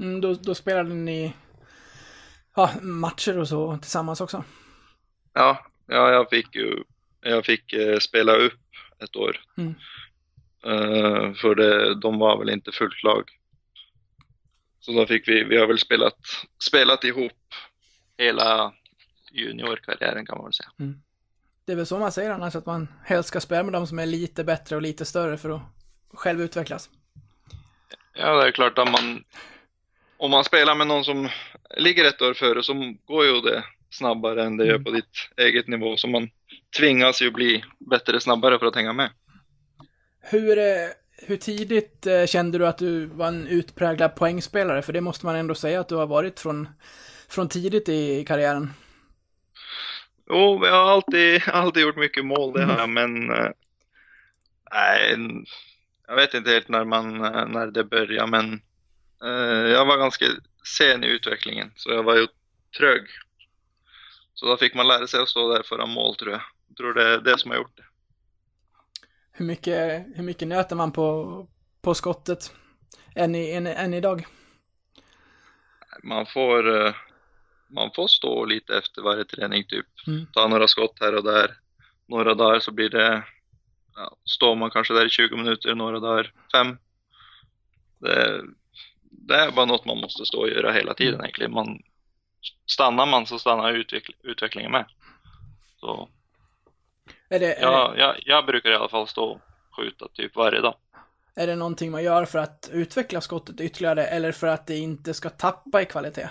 [0.00, 1.32] Mm, då, då spelade ni
[2.54, 4.44] ja, matcher och så tillsammans också.
[5.32, 6.84] Ja, ja jag fick ju
[7.20, 8.60] jag fick eh, spela upp
[9.04, 9.40] ett år.
[9.56, 9.74] Mm.
[10.64, 13.30] Eh, för det, de var väl inte fullt lag.
[14.80, 16.18] Så då fick vi, vi har väl spelat,
[16.64, 17.54] spelat ihop
[18.18, 18.72] hela
[19.32, 20.94] juniorkarriären kan man väl säga.
[21.64, 23.98] Det är väl så man säger annars, att man helst ska spela med de som
[23.98, 25.62] är lite bättre och lite större för att
[26.14, 26.90] själv utvecklas.
[28.14, 29.24] Ja, det är klart att man,
[30.16, 31.28] om man spelar med någon som
[31.76, 35.68] ligger ett år före så går ju det snabbare än det gör på ditt eget
[35.68, 35.96] nivå.
[35.96, 36.30] Så man
[36.78, 39.10] tvingas ju bli bättre snabbare för att hänga med.
[40.20, 40.88] Hur, eh,
[41.26, 44.82] hur tidigt eh, kände du att du var en utpräglad poängspelare?
[44.82, 46.68] För det måste man ändå säga att du har varit från,
[47.28, 48.70] från tidigt i karriären.
[50.28, 53.50] Jo, jag har alltid, alltid gjort mycket mål det har jag, men eh,
[54.72, 55.16] nej,
[56.06, 57.18] jag vet inte helt när, man,
[57.52, 58.60] när det började, men
[59.70, 60.26] jag var ganska
[60.78, 62.26] sen i utvecklingen, så jag var ju
[62.78, 63.00] trög.
[64.40, 66.40] Så då fick man lära sig att stå där föra mål tror jag.
[66.68, 67.84] Jag tror det är det som har gjort det.
[69.32, 71.46] Hur mycket, hur mycket nöter man på,
[71.82, 72.54] på skottet
[73.14, 74.26] än, i, än, än idag?
[76.02, 76.94] Man får, eh,
[77.68, 79.86] man får stå lite efter varje träning typ.
[80.06, 80.26] Mm.
[80.32, 81.56] Ta några skott här och där.
[82.08, 83.24] Några dagar så blir det,
[83.94, 86.78] ja, står man kanske där i 20 minuter, några dagar fem.
[87.98, 88.42] Det,
[89.02, 91.52] det är bara något man måste stå och göra hela tiden egentligen.
[91.52, 91.82] Man,
[92.66, 94.84] stannar man så stannar utveckl, utvecklingen med.
[95.80, 96.08] Så
[97.28, 99.40] Är det, är, ja, jag, jag brukar i alla fall stå och
[99.76, 100.74] skjuta typ varje dag.
[101.34, 105.14] är det någonting man gör för att utveckla skottet ytterligare eller för att det inte
[105.14, 106.28] ska tappa i kvalitet?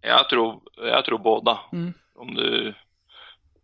[0.00, 1.58] Jag tror, jag tror båda.
[1.72, 1.92] Mm.
[2.14, 2.74] Om du,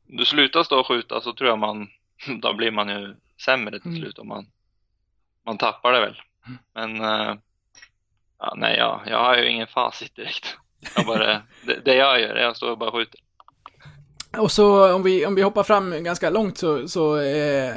[0.08, 1.88] om du slutar stå och skjuta så tror jag man,
[2.40, 4.02] då blir man ju sämre till Mm.
[4.02, 4.46] slut om man,
[5.46, 6.20] man tappar det väl.
[6.74, 7.34] Men eh,
[8.38, 10.56] ja, nej, jag, jag har ju ingen facit direkt.
[10.96, 13.20] Jag bara, det, det jag gör, jag står och bara skjuter.
[14.38, 17.74] Och så om vi, om vi hoppar fram ganska långt så, så eh,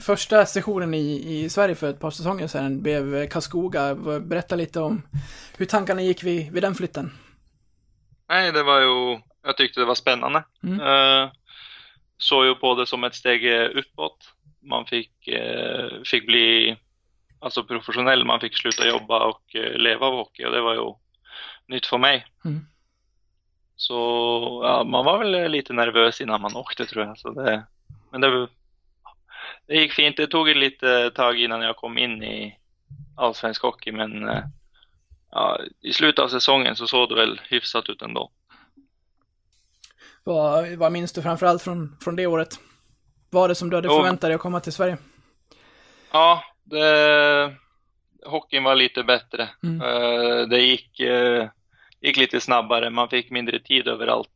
[0.00, 3.94] första sessionen i, i Sverige för ett par säsonger sedan blev Karlskoga.
[4.20, 5.02] Berätta lite om
[5.56, 7.12] hur tankarna gick vid, vid den flytten.
[8.28, 10.44] Nej, det var ju, jag tyckte det var spännande.
[10.62, 10.80] Mm.
[10.80, 11.30] Eh,
[12.18, 14.32] såg ju på det som ett steg eh, uppåt.
[14.62, 16.76] Man fick, eh, fick bli
[17.38, 20.94] alltså professionell, man fick sluta jobba och eh, leva av hockey och det var ju
[21.70, 22.26] nytt för mig.
[22.44, 22.66] Mm.
[23.76, 23.94] Så
[24.64, 27.18] ja, man var väl lite nervös innan man åkte tror jag.
[27.18, 27.66] Så det,
[28.10, 28.48] men det,
[29.66, 30.16] det gick fint.
[30.16, 32.58] Det tog lite tag innan jag kom in i
[33.16, 34.42] allsvensk hockey men eh,
[35.30, 38.30] ja, i slutet av säsongen så såg det väl hyfsat ut ändå.
[40.24, 42.60] Vad, vad minns du framförallt från, från det året?
[43.30, 44.98] Vad var det som du hade förväntat dig att komma till Sverige?
[46.12, 47.56] Ja, det,
[48.26, 49.48] hockeyn var lite bättre.
[49.62, 49.80] Mm.
[49.80, 51.48] Eh, Det gick, eh,
[52.00, 52.90] gick lite snabbare.
[52.90, 54.30] Man fick mindre tid överallt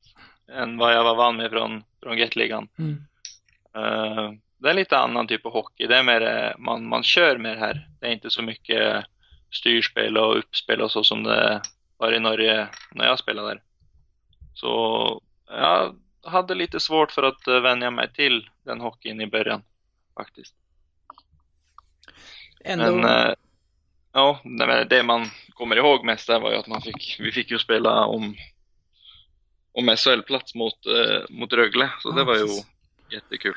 [0.53, 2.69] än vad jag var van med från, från Gatligan.
[2.79, 3.05] Mm.
[3.75, 5.87] Eh, Det är lite annan typ av hockey.
[5.87, 7.89] Det är mer, eh, man, man kör mer här.
[8.01, 9.05] Det är inte så mycket
[9.51, 11.63] styrspel och uppspel och så som det
[11.97, 13.63] var i Norge när jag spelade där.
[14.55, 19.63] Så jag hade lite svårt för att eh, vänja mig till den hockeyn i början
[20.17, 20.55] faktiskt.
[22.65, 23.35] Ändå, Men
[24.13, 24.41] ja,
[24.89, 28.05] det man kommer ihåg mest där var ju att man fick, vi fick ju spela
[28.07, 28.37] om
[29.73, 31.91] om SHL-plats mot, eh, mot Rögle.
[32.01, 32.67] Så Ja, det var ju precis.
[33.11, 33.55] jättekul.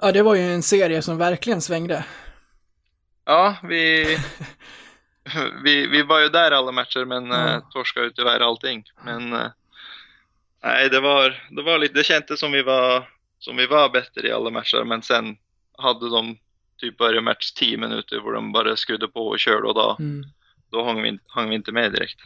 [0.00, 2.04] Ja, det var ju en serie som verkligen svängde.
[3.24, 4.04] Ja, vi,
[5.64, 7.48] vi, vi var ju där alla matcher men Ja.
[7.48, 8.84] eh, torskade ju tyvärr allting.
[9.04, 9.46] Men eh,
[10.62, 14.28] nej, det var, det var lite, det kändes som vi var, som vi var bättre
[14.28, 15.36] i alla matcher men sen
[15.78, 16.38] hade de
[16.78, 20.24] typ varje match 10 minuter hvor de bara skrudde på och körde och då, Mm.
[20.72, 22.20] Då hang, vi, inte- hang vi inte med direkt.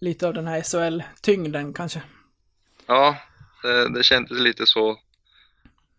[0.00, 2.02] Lite av den här SHL-tyngden kanske.
[2.86, 3.16] Ja,
[3.62, 4.98] det, det kändes lite så.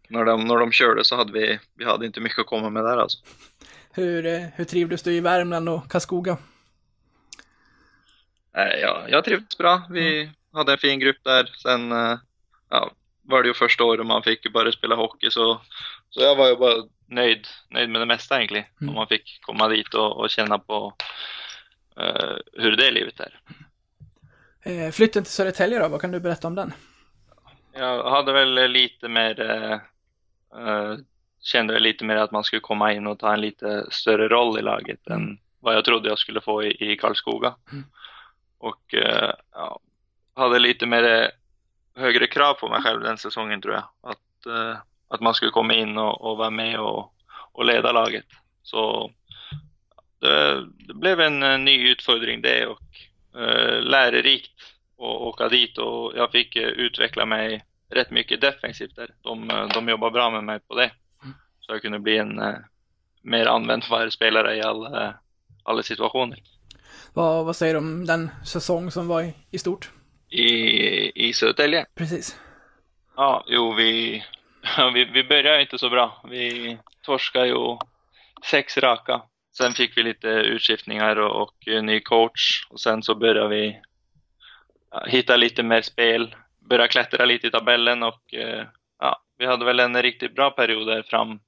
[0.09, 2.83] När de, när de körde så hade vi, vi hade inte mycket att komma med
[2.83, 3.17] där alltså.
[3.91, 6.37] Hur, eh, hur trivdes du i Värmland och Karlskoga?
[8.53, 9.81] Nej, ja, jag trivdes bra.
[9.89, 11.45] Vi hade en fin grupp där.
[11.61, 12.17] Sen eh,
[12.69, 15.61] ja, var det ju första året man fick bara spela hockey så,
[16.09, 18.65] så jag var ju bara nöjd, nöjd med det mesta egentligen.
[18.81, 18.89] Mm.
[18.89, 20.93] Om man fick komma dit och, och känna på
[21.97, 23.39] eh, hur det livet är.
[24.61, 26.73] Eh, flytten till Södertälje då, vad kan du berätta om den?
[27.73, 29.73] Jag hade väl lite mer, eh,
[30.61, 30.97] eh,
[31.41, 34.61] kände lite mer att man skulle komma in och ta en lite större roll i
[34.61, 37.55] laget än vad jag trodde jag skulle få i, i Karlskoga.
[37.71, 37.83] Mm.
[38.57, 39.79] Och eh, ja,
[40.35, 41.27] hade lite mer eh,
[42.01, 43.83] högre krav på mig själv den säsongen tror jag.
[44.01, 44.45] Att,
[45.07, 47.13] att man skulle komma in och, och vara med och,
[47.51, 48.25] och leda laget.
[48.63, 49.11] Så
[50.19, 52.81] det, det blev en eh, ny utfordring det och
[53.41, 54.61] eh, lärorikt
[54.97, 59.09] att åka dit och jag fick eh, utveckla mig rätt mycket defensivt där.
[59.21, 60.91] De, eh, de jobbar bra med mig på det.
[61.59, 62.55] Så jag kunde bli en eh,
[63.21, 65.19] mer användbar spelare i alla,
[65.63, 66.39] alla situationer.
[67.13, 69.89] Vad, vad säger du om den säsong som var i, i stort?
[70.29, 71.85] I, i Södertälje?
[71.95, 72.39] Precis.
[73.15, 74.23] Ja, jo, vi,
[74.93, 76.21] vi, vi började inte så bra.
[76.29, 77.77] Vi torskade ju
[78.45, 79.21] sex raka.
[79.57, 83.81] Sen fick vi lite utskiftningar och, och ny coach och sen så började vi
[85.07, 86.35] hitta lite mer spel,
[86.69, 88.65] börja klättra lite i tabellen och eh,
[88.99, 91.39] ja, vi hade väl en riktigt bra period där fram,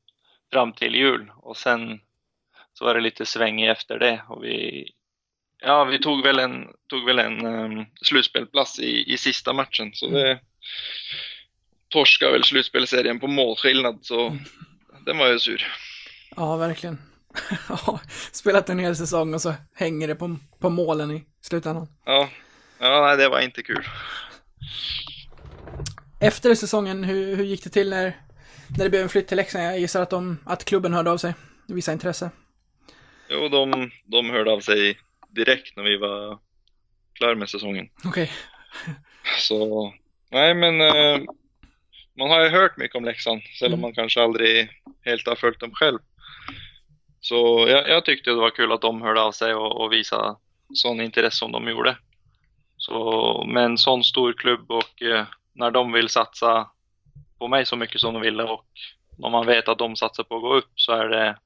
[0.52, 2.00] fram till jul och sen
[2.74, 4.88] så var det lite svängig efter det och vi
[5.60, 10.10] Ja, vi tog väl en, tog väl en um, slutspelplats i, i sista matchen så
[10.10, 10.40] det
[11.90, 14.38] torskade väl slutspelserien på målskillnad så
[15.06, 15.68] den var ju sur.
[16.36, 16.98] Ja, verkligen.
[18.32, 21.88] Spelat en hel säsong och så hänger det på, på målen i slutändan.
[22.06, 22.30] Ja,
[22.80, 23.86] ja nej, det var inte kul.
[26.22, 28.18] Efter säsongen, hur, hur gick det till när,
[28.78, 29.66] när det blev en flytt till Leksand?
[29.66, 31.34] Jag gissar att, de, att klubben hörde av sig,
[31.68, 32.32] visa intresse.
[33.30, 36.40] Jo, de, de hörde av sig direkt när vi var
[37.14, 37.90] klara med säsongen.
[38.06, 38.32] Okej.
[39.40, 39.94] Så,
[40.32, 41.20] nej men eh,
[42.18, 44.70] man har ju hört mycket om Leksand, även om man kanske aldrig
[45.06, 46.00] helt har följt dem själv.
[47.20, 50.36] Så jag, jag tyckte det var kul att de hörde av sig och, och visade
[50.74, 51.98] sån intresse som de gjorde.
[52.78, 56.70] Så med en sån stor klubb och eh, när de vill satsa
[57.40, 58.66] på mig så mycket som de ville och
[59.18, 61.38] när man vet att de satsar på att gå upp så är det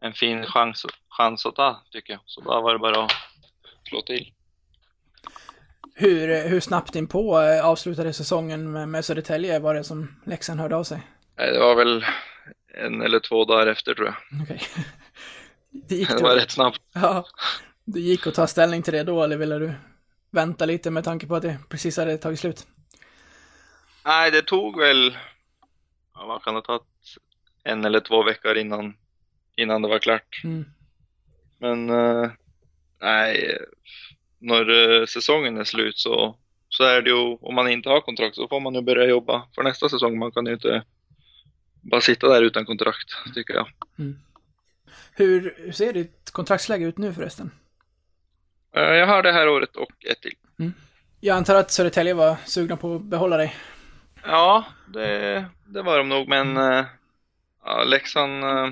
[0.00, 2.20] en fin chans, chans att ta tycker jag.
[2.26, 3.12] Så då var det bara att
[3.88, 4.32] slå till.
[5.94, 10.60] Hur, hur snabbt in på eh, avslutade säsongen med, med Södertälje var det som Leksand
[10.60, 11.02] hörde av sig?
[11.36, 12.04] Det var väl
[12.74, 14.42] en eller två dagar efter tror jag.
[14.42, 14.62] Okej.
[15.88, 16.80] Det gick Det var rätt snabbt.
[16.92, 17.26] Ja.
[17.84, 19.72] Det gick att ta ställning till det då, eller ville du
[20.30, 22.66] vänta lite med tanke på att det precis hade tagit slut?
[24.04, 25.16] Nej, det tog väl,
[26.14, 26.80] ja, vad kan det ta,
[27.64, 28.96] en eller två veckor innan,
[29.56, 30.40] innan det var klart.
[30.44, 30.64] Mm.
[31.58, 32.30] Men eh,
[33.00, 33.58] nej,
[34.42, 36.36] när eh, säsongen är slut så,
[36.68, 39.46] så är det ju, om man inte har kontrakt så får man ju börja jobba
[39.54, 40.18] för nästa säsong.
[40.18, 40.84] Man kan ju inte
[41.82, 43.66] bara sitta där utan kontrakt, tycker jag.
[45.12, 47.50] Hur, hur ser ditt kontraktsläge ut nu förresten?
[48.76, 50.34] Eh, Jag har det här året och ett till.
[51.20, 53.56] Jag antar att Södertälje var sugna på att behålla dig.
[54.24, 56.56] Ja, det, det var de nog, men
[57.64, 58.44] ja, Leksand...
[58.44, 58.68] eh,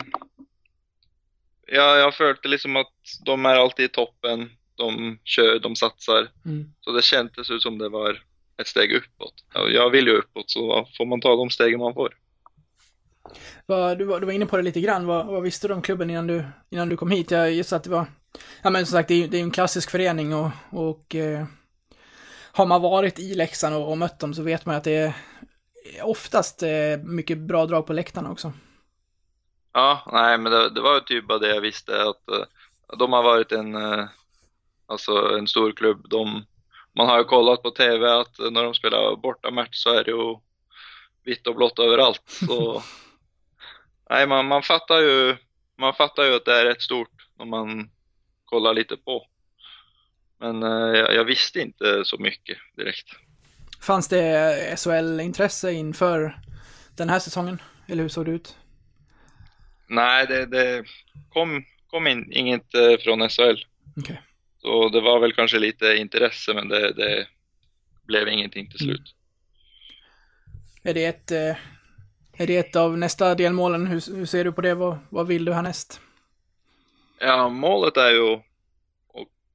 [1.73, 2.93] Ja, jag följde liksom att
[3.25, 4.51] de är alltid i toppen.
[4.81, 6.29] De kör, de satsar.
[6.45, 6.73] Mm.
[6.81, 8.23] Så det kändes ut som det var
[8.61, 9.35] ett steg uppåt.
[9.55, 12.17] Ja, Jag vill ju uppåt, så får man ta de stegen man får.
[13.99, 15.07] Du, var, inne på det lite grann.
[15.07, 17.31] Vad, vad visste du om klubben innan du, innan du kom hit?
[17.31, 18.07] Jag gissar att det var...
[18.63, 21.45] Ja men som sagt, det är ju det är en klassisk förening och, och eh,
[22.53, 25.15] har man varit i Leksand och, och mött dem så vet man att det är
[26.03, 28.53] oftast eh, mycket bra drag på läktarna också.
[29.73, 32.45] Ja, nej, men det, det var ju typ bara det jag visste att eh,
[32.99, 34.05] de har varit en, eh,
[34.91, 36.07] alltså en stor klubb.
[36.11, 36.45] De,
[36.97, 40.37] man har ju kollat på TV att när de spelar bortamatch så är det ju
[41.25, 42.23] vitt och blått överallt.
[42.27, 42.83] Så,
[44.11, 45.37] nej, man, man, fattar ju,
[45.79, 47.91] man fattar ju att det är rätt stort när man
[48.45, 49.27] kollar lite på.
[50.41, 53.09] Men eh, jag, jag visste inte så mycket direkt.
[53.81, 56.41] Fanns det SHL-intresse inför
[56.97, 57.63] den här säsongen?
[57.89, 58.57] Eller hur såg det ut?
[59.87, 60.85] Nej, det, det
[61.29, 63.65] kom, kom in, inget eh, från SHL.
[63.97, 64.21] Okej.
[64.63, 67.27] Så det var väl kanske lite intresse, men det, det
[68.07, 69.15] blev ingenting till slut.
[70.83, 71.57] Är det ett, eh,
[72.37, 73.87] är det ett av nästa delmålen?
[73.87, 74.75] Hur, hur ser du på det?
[74.75, 76.01] Vad, vad vill du härnäst?
[77.21, 78.43] Ja, målet är ju att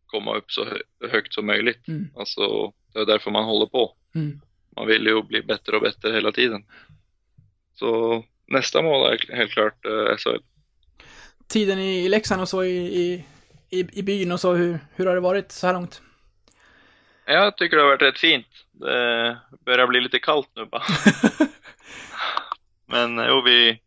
[0.05, 1.87] komma upp så hö- högt som möjligt.
[1.87, 2.07] Mm.
[2.15, 3.95] Alltså, det är därför man håller på.
[4.15, 4.41] Mm.
[4.75, 6.65] Man vill ju bli bättre och bättre hela tiden.
[7.75, 10.41] Så nästa mål är helt klart eh, SHL.
[11.47, 13.25] Tiden i, i Leksand och så i, i,
[13.75, 16.01] i, i byn och så, hur, hur har det varit så här långt?
[17.25, 18.47] Jag tycker det har varit rätt fint.
[18.71, 20.83] Det börjar bli lite kallt nu bara.
[22.85, 23.81] Men jo, vi,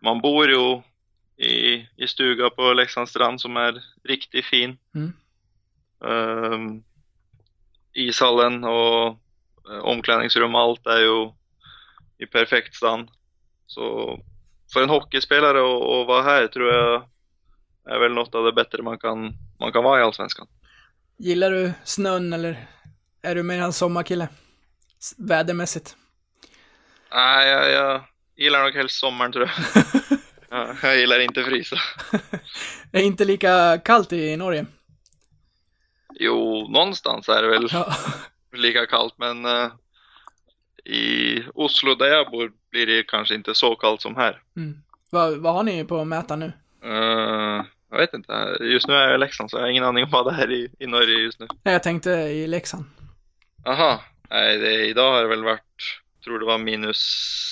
[0.00, 0.82] man bor ju
[1.46, 4.78] i, i stuga på Leksands strand som är riktigt fin.
[4.94, 5.12] Mm.
[6.04, 6.82] Ehm,
[7.92, 9.06] ishallen och
[9.70, 11.30] eh, omklädningsrum, allt är ju
[12.18, 13.10] i perfekt stand.
[13.66, 14.18] Så
[14.72, 17.08] för en hockeyspelare att vara här tror jag
[17.90, 20.46] är väl något av det bättre man kan, man kan vara i Allsvenskan.
[21.18, 22.66] Gillar du snön eller
[23.22, 24.28] är du mer en sommarkille?
[25.18, 25.96] Vädermässigt.
[27.12, 28.02] Nej, jag, jag
[28.36, 29.84] gillar nog helst sommaren tror jag.
[30.50, 31.76] Ja, jag gillar inte frysa.
[32.92, 34.66] Det är inte lika kallt i Norge.
[36.20, 37.94] Jo, någonstans är det väl Ja.
[38.52, 39.70] lika kallt, men eh,
[40.84, 44.42] i Oslo där jag bor blir det kanske inte så kallt som här.
[44.56, 44.78] Mm.
[45.10, 46.52] Vad, vad har ni på mätaren nu?
[46.90, 47.64] Eh,
[47.94, 50.10] jag vet inte, just nu är jag i Leksand så jag har ingen aning om
[50.10, 51.46] vad det är i, i Norge just nu.
[51.62, 52.84] Nej, jag tänkte i Leksand.
[53.64, 56.98] Aha, nej, det, idag har det väl varit, tror det var minus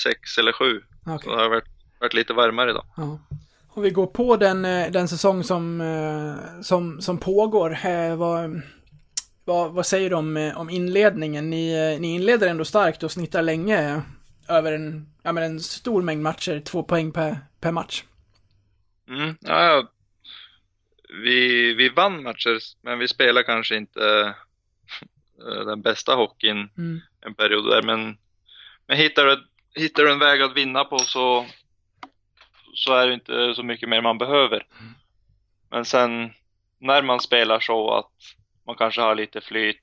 [0.03, 0.83] sex eller sju.
[1.07, 1.19] Okej.
[1.25, 1.69] Så det har varit,
[2.01, 2.85] varit lite varmare idag.
[2.97, 3.19] Ja.
[3.69, 8.63] Om vi går på den, eh, den säsong som, eh, som, som pågår, eh, vad,
[9.45, 11.51] vad, vad säger du om, om inledningen?
[11.51, 14.03] Ni, ni inleder ändå starkt och snittar länge
[14.49, 18.05] över en, ja, men en stor mängd matcher, två poäng per, per match.
[19.09, 19.89] Mm, ja.
[21.13, 24.35] Vi, vi vann matcher, men vi spelar kanske inte
[25.39, 27.01] eh, den bästa hockeyn Mm.
[27.21, 27.83] en period där.
[27.83, 28.19] Men,
[28.87, 31.47] men hittar, du, hittar du en väg att vinna på så,
[32.75, 34.67] så är det inte så mycket mer man behöver.
[35.71, 36.33] Men sen
[36.79, 38.13] när man spelar så att
[38.67, 39.83] man kanske har lite flyt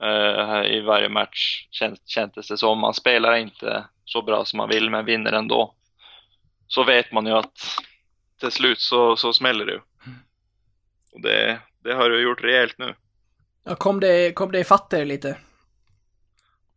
[0.00, 1.66] eh, här i varje match
[2.06, 2.78] kändes det som.
[2.78, 5.74] Man spelar inte så bra som man vill men vinner ändå.
[6.66, 7.78] Så vet man ju att
[8.40, 9.80] till slut så, så smäller det ju.
[11.16, 12.94] Och det, det har du gjort rejält nu.
[13.64, 15.38] Ja, kom det, kom det ifatt er lite?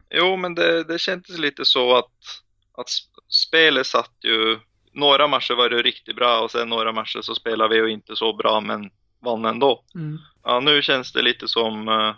[0.09, 2.11] Jo, men det, det kändes lite så att,
[2.77, 4.59] att sp- spelet satt ju...
[4.91, 8.15] Några matcher var det riktigt bra och sen några matcher så spelade vi ju inte
[8.15, 9.83] så bra men vann ändå.
[9.95, 10.17] Mm.
[10.43, 12.15] Ja, nu känns det lite som, eh,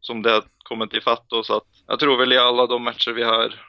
[0.00, 3.22] som det har kommit ifatt oss att jag tror väl i alla de matcher vi
[3.22, 3.68] har,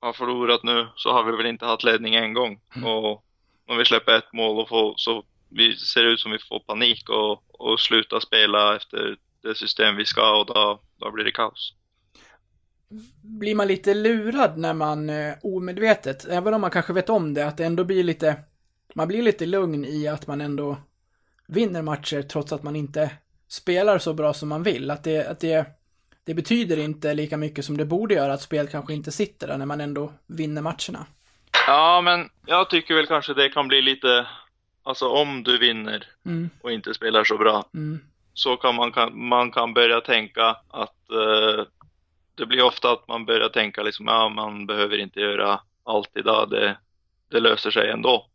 [0.00, 2.60] har förlorat nu så har vi väl inte haft ledning en gång.
[2.84, 3.24] Och
[3.68, 5.24] om vi släpper ett mål och får, så
[5.54, 10.04] vi ser ut som vi får panik och, och slutar spela efter det system vi
[10.04, 11.74] ska och då, då blir det kaos.
[13.22, 17.46] Blir man lite lurad när man eh, omedvetet, även om man kanske vet om det,
[17.46, 18.36] att det ändå blir lite,
[18.94, 20.76] man blir lite lugn i att man ändå
[21.46, 23.10] vinner matcher trots att man inte
[23.48, 24.90] spelar så bra som man vill.
[24.90, 25.66] Att det, att det,
[26.24, 29.58] det betyder inte lika mycket som det borde göra att spel kanske inte sitter där
[29.58, 31.06] när man ändå vinner matcherna.
[31.66, 34.26] Ja, men jag tycker väl kanske det kan bli lite,
[34.82, 38.00] alltså om du vinner Mm, och inte spelar så bra mm,
[38.34, 41.64] så kan man, kan, man kan börja tänka att eh,
[42.34, 46.50] det blir ofta att man börjar tänka liksom, ja man behöver inte göra allt idag,
[46.50, 46.76] det,
[47.30, 48.26] det löser sig ändå.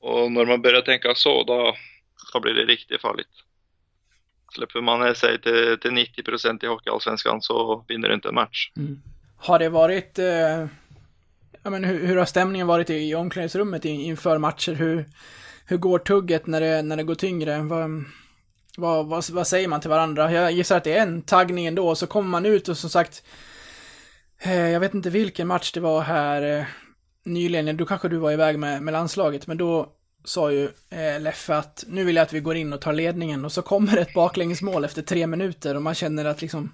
[0.00, 1.74] Och när man börjar tänka så, då,
[2.32, 3.28] då blir det riktigt farligt.
[4.54, 8.70] Släpper man sig till, till 90% i Hockeyallsvenskan så vinner du inte en match.
[8.76, 9.02] mm.
[9.38, 10.66] Har det varit, eh,
[11.62, 14.72] ja men hur, hur har stämningen varit i, i omklädningsrummet inför matcher?
[14.72, 15.04] Hur,
[15.66, 17.62] hur går tugget när det, när det går tyngre?
[17.62, 18.04] Vad,
[18.76, 20.32] vad, vad, vad säger man till varandra?
[20.32, 22.90] Jag gissar att det är en taggning ändå, och så kommer man ut och som
[22.90, 23.22] sagt,
[24.38, 26.64] eh, jag vet inte vilken match det var här eh,
[27.24, 29.92] nyligen, då kanske du var iväg med, med landslaget, men då
[30.24, 33.44] sa ju eh, Leffe att nu vill jag att vi går in och tar ledningen
[33.44, 36.72] och så kommer ett baklängesmål efter tre minuter och man känner att liksom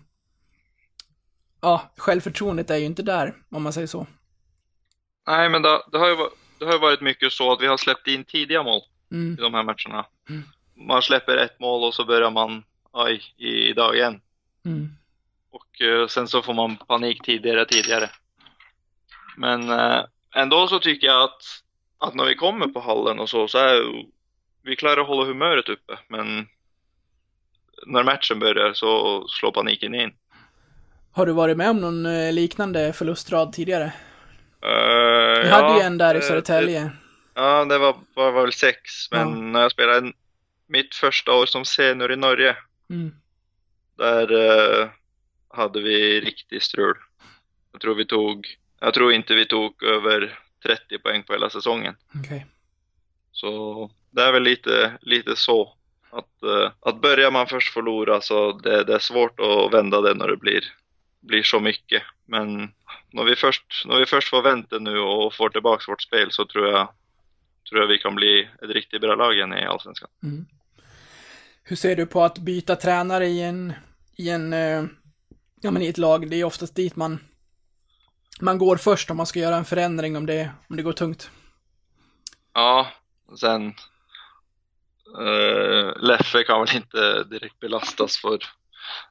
[1.64, 4.06] Ja, självförtroendet är ju inte där, om man säger så.
[5.26, 6.32] Nej, men det, det, har ju, varit
[6.62, 8.80] det har ju varit mycket så att vi har släppt in tidiga mål
[9.12, 10.06] Mm, i de här matcherna.
[10.74, 14.20] Man släpper ett mål och så börjar man, oj, idag igen.
[14.64, 14.88] mm,
[15.50, 18.10] Och eh, sen så får man panik tidigare, tidigare.
[19.36, 20.04] Men eh,
[20.34, 21.42] ändå så tycker jag att,
[21.98, 24.04] att när vi kommer på hallen och så, så är
[24.62, 25.98] vi klarar att hålla humöret uppe.
[26.08, 26.48] Men
[27.86, 30.14] när matchen börjar så slår paniken in.
[31.12, 33.92] Har du varit med om någon eh, liknande förlustrad tidigare?
[34.64, 36.90] Uh, Vi hade ju en där i Södertälje.
[37.34, 39.34] Ja, det var, var, var väl sex, men Ja.
[39.34, 40.12] när jag spelade
[40.66, 42.56] mitt första år som senior i Norge,
[42.90, 43.14] Mm.
[43.98, 44.88] där eh,
[45.48, 46.96] hade vi riktigt strul.
[47.72, 48.46] Jag tror vi tog,
[48.80, 51.96] jag tror inte vi tog över 30 poäng på hela säsongen.
[52.24, 52.46] Okej.
[53.32, 55.74] Så det är väl lite, lite så.
[56.10, 60.14] Att, eh, att börjar man först förlora så det, det är svårt att vända det
[60.14, 60.64] när det blir,
[61.20, 62.02] blir så mycket.
[62.26, 62.72] Men
[63.12, 66.46] när vi, först, när vi först får vänta nu och får tillbaka vårt spel så
[66.46, 66.88] tror jag,
[67.68, 70.10] tror jag vi kan bli ett riktigt bra lag igen i Allsvenskan.
[71.64, 73.72] Hur ser du på att byta tränare i en,
[74.16, 74.84] i en, eh,
[75.60, 76.30] ja men i ett lag?
[76.30, 77.18] Det är oftast dit man,
[78.40, 81.30] man går först om man ska göra en förändring om det, om det går tungt.
[82.54, 82.88] Ja,
[83.40, 83.74] sen
[85.18, 88.38] uh, Leffe kan väl inte direkt belastas för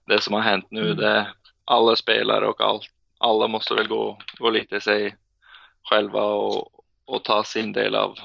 [0.05, 0.85] det som har hänt nu.
[0.85, 0.97] Mm.
[0.97, 1.27] Det,
[1.65, 2.81] alla spelare och all,
[3.21, 5.15] alla måste väl gå, gå lite sig
[5.89, 8.17] själva och, och ta sin del av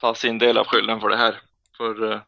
[0.00, 1.40] ta sin del av skylden för det här.
[1.76, 2.20] För eh,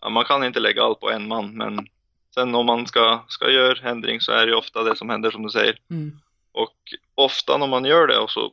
[0.00, 1.86] ja, man kan inte lägga allt på en man, men
[2.34, 5.42] sen om man ska, ska göra ändring så är det ofta det som händer som
[5.42, 5.78] du säger.
[5.90, 6.20] Mm.
[6.52, 6.76] Och
[7.14, 8.52] ofta när man gör det och så,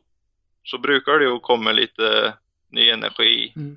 [0.64, 2.34] så brukar det ju komma lite
[2.68, 3.52] ny energi.
[3.56, 3.76] Mm.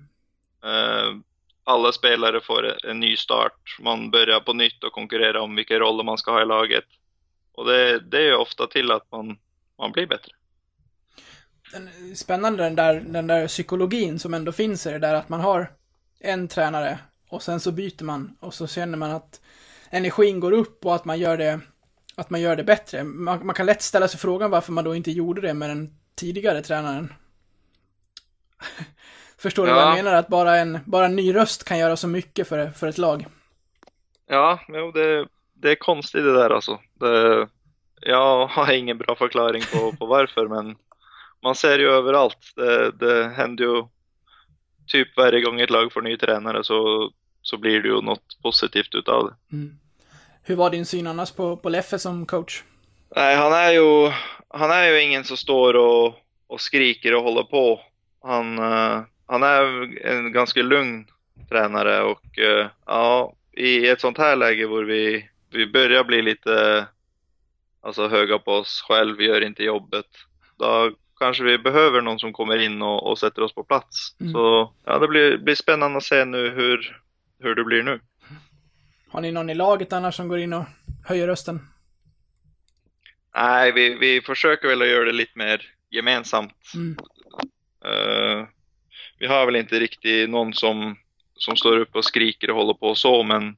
[0.63, 1.15] Eh,
[1.63, 3.77] alla spelare får en ny start.
[3.79, 6.86] Man börjar på nytt och konkurrera om vilka roller man ska ha i laget.
[7.58, 9.38] Och det, det är ju ofta till att man,
[9.80, 10.32] man blir bättre.
[11.72, 15.39] Den, spännande den där, den där psykologin som ändå finns i det där att man
[15.41, 15.72] har
[16.20, 16.99] en tränare
[17.30, 19.41] och sen så byter man och så känner man att
[19.89, 21.60] energin går upp och att man gör det,
[22.16, 23.03] att man gör det bättre.
[23.03, 25.97] Man, man kan lätt ställa sig frågan varför man då inte gjorde det med den
[26.16, 27.14] tidigare tränaren.
[29.38, 29.95] Förstår du vad jag Ja.
[30.03, 30.14] menar?
[30.14, 33.26] Att bara en, bara en ny röst kan göra så mycket för, för ett lag.
[34.28, 35.28] Ja, jo, det,
[35.66, 36.80] det är konstigt det där alltså.
[36.93, 37.47] Det,
[38.01, 40.76] jag har ingen bra förklaring på, på varför, men
[41.43, 42.53] man ser ju överallt.
[42.55, 43.84] Det, det händer ju
[44.88, 47.09] typ varje gång ett lag får ny tränare så,
[47.41, 49.57] så blir det ju något positivt utav det.
[50.43, 52.63] Hur var din syn annars på, på Leffe som coach?
[53.16, 54.11] Nej, han är ju,
[54.47, 56.13] han är ju ingen som står och,
[56.47, 57.82] och skriker och håller på.
[58.24, 59.63] Han, eh, han är
[60.07, 61.07] en ganska lugn
[61.49, 66.87] tränare och eh, ja, i ett sånt här läge hvor vi, vi börjar bli lite
[67.81, 70.05] alltså, höga på oss själv, vi gör inte jobbet.
[70.57, 74.15] Då kanske vi behöver någon som kommer in och, och sätter oss på plats.
[74.19, 74.33] Mm.
[74.33, 77.01] Så ja, det blir, blir spännande att se nu hur,
[77.39, 77.99] hur det blir nu.
[79.09, 80.65] Har ni någon i laget annars som går in och
[81.05, 81.67] höjer rösten?
[83.35, 86.71] Nej, vi, vi försöker väl att göra det lite mer gemensamt.
[86.75, 86.97] Mm.
[87.85, 88.47] Eh,
[89.19, 90.97] vi har väl inte riktigt någon som,
[91.33, 93.57] som står upp och skriker och håller på och så, men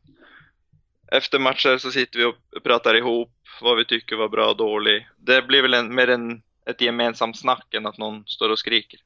[1.12, 5.04] efter matcher så sitter vi och pratar ihop vad vi tycker var bra och dåligt.
[5.18, 9.00] Det blir väl en, mer en, ett gemensamt snack än att någon står och skriker.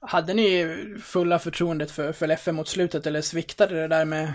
[0.00, 4.32] Hade ni fulla förtroendet för, för Leffe mot slutet eller sviktade det där med,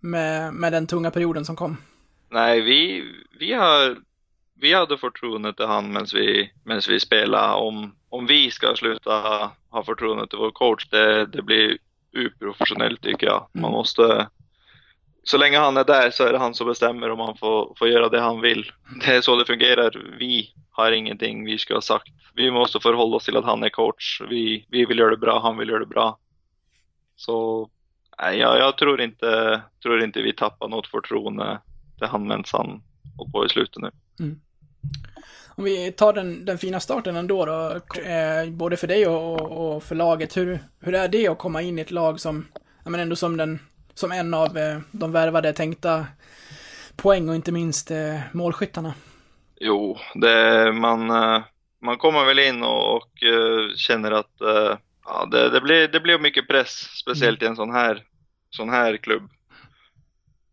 [0.00, 1.76] med, med den tunga perioden som kom?
[2.30, 3.04] Nej, vi,
[3.38, 3.96] vi, har,
[4.54, 7.54] vi hade förtroende till han medan vi, medans vi spelade.
[7.54, 11.78] Om, om vi ska sluta ha förtroende till vår coach, det, det blir
[12.16, 13.48] oprofessionellt tycker jag.
[13.52, 14.28] Man måste,
[15.30, 17.88] så länge han är där så är det han som bestämmer om han får, får
[17.88, 18.72] göra det han vill.
[19.00, 20.14] Det är så det fungerar.
[20.18, 22.08] Vi har ingenting vi ska ha sagt.
[22.34, 24.20] Vi måste förhålla oss till att han är coach.
[24.30, 26.18] Vi, vi vill göra det bra, han vill göra det bra.
[27.16, 27.68] Så
[28.22, 31.60] nej, jag, jag tror, inte, tror inte vi tappar något förtroende
[31.98, 32.82] till han medan han
[33.16, 33.90] håller på i slutet nu.
[34.20, 34.40] Mm.
[35.48, 39.76] Om vi tar den, den fina starten ändå då, eh, både för dig och, och,
[39.76, 40.36] och för laget.
[40.36, 42.46] Hur, hur är det att komma in i ett lag som,
[42.84, 43.58] ja men ändå som den,
[43.98, 46.06] som en av eh, de värvade tänkta
[46.96, 48.94] poäng och inte minst eh, målskyttarna?
[49.60, 51.42] Jo, det, man, eh,
[51.82, 56.00] man kommer väl in och, och eh, känner att eh, ja, det, det, blir, det
[56.00, 56.70] blir mycket press,
[57.02, 58.02] speciellt i en sån här,
[58.50, 59.30] sån här klubb.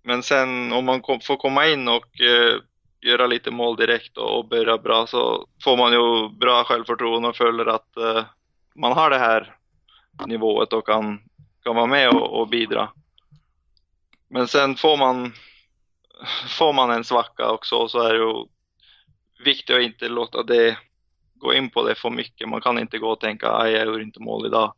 [0.03, 2.55] Men sen om man kom, får komma in och eh,
[3.01, 7.37] göra lite mål direkt och, och börja bra så får man ju bra självförtroende och
[7.37, 8.23] följer att eh,
[8.75, 9.55] man har det här
[10.27, 11.19] nivået och kan,
[11.63, 12.89] kan vara med och, och bidra.
[14.35, 15.33] Men sen får man,
[16.47, 18.45] får man en svacka också så är det ju
[19.45, 20.77] viktigt att inte låta det
[21.35, 22.49] gå in på det för mycket.
[22.49, 24.73] Man kan inte gå och tänka jag gör inte mål idag.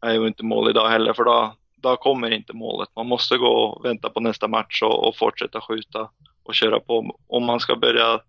[0.00, 2.88] Jag gör inte mål idag heller för då, då kommer inte målet.
[2.96, 6.10] Man måste gå och vänta på nästa match och, och fortsätta skjuta
[6.44, 7.18] och köra på.
[7.26, 8.20] Om man ska börja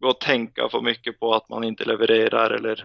[0.00, 2.84] gå och tänka för mycket på att man inte levererar eller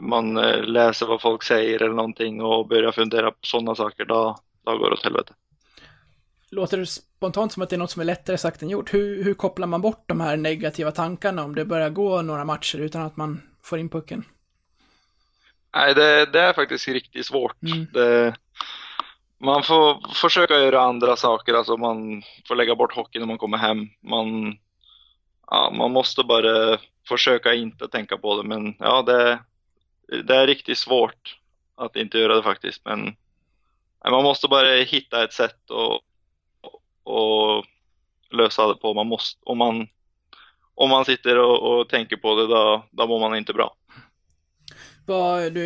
[0.00, 4.36] man eh, läser vad folk säger eller någonting och börjar fundera på sådana saker, då,
[4.64, 5.34] då går det åt helvete.
[6.54, 8.94] Låter det spontant som att det är något som är lättare sagt än gjort.
[8.94, 12.78] Hur, hur kopplar man bort de här negativa tankarna om det börjar gå några matcher
[12.78, 14.24] utan att man får in pucken?
[15.74, 17.62] Nej, det, det är faktiskt riktigt svårt.
[17.62, 17.86] Mm.
[17.92, 18.34] Det,
[19.38, 23.58] man får försöka göra andra saker, alltså man får lägga bort hockeyn när man kommer
[23.58, 23.88] hem.
[24.02, 24.58] Man,
[25.46, 26.78] ja, man måste bara
[27.08, 29.38] försöka inte tänka på det, men ja, det,
[30.22, 31.38] det är riktigt svårt
[31.76, 32.84] att inte göra det faktiskt.
[32.84, 33.16] Men
[34.10, 36.00] man måste bara hitta ett sätt och,
[37.04, 37.64] och
[38.30, 38.94] lösa det på.
[38.94, 39.88] Man måste, om, man,
[40.74, 43.76] om man sitter och, och tänker på det, då, då mår man inte bra.
[45.06, 45.12] Du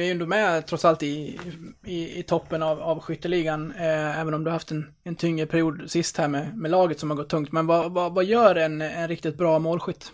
[0.01, 1.39] är ju ändå med trots allt i,
[1.86, 5.47] i, i toppen av, av skytteligan, eh, även om du har haft en, en tyngre
[5.47, 7.53] period sist här med, med laget som har gått tungt.
[7.53, 10.12] Men vad, vad, vad gör en, en riktigt bra målskytt?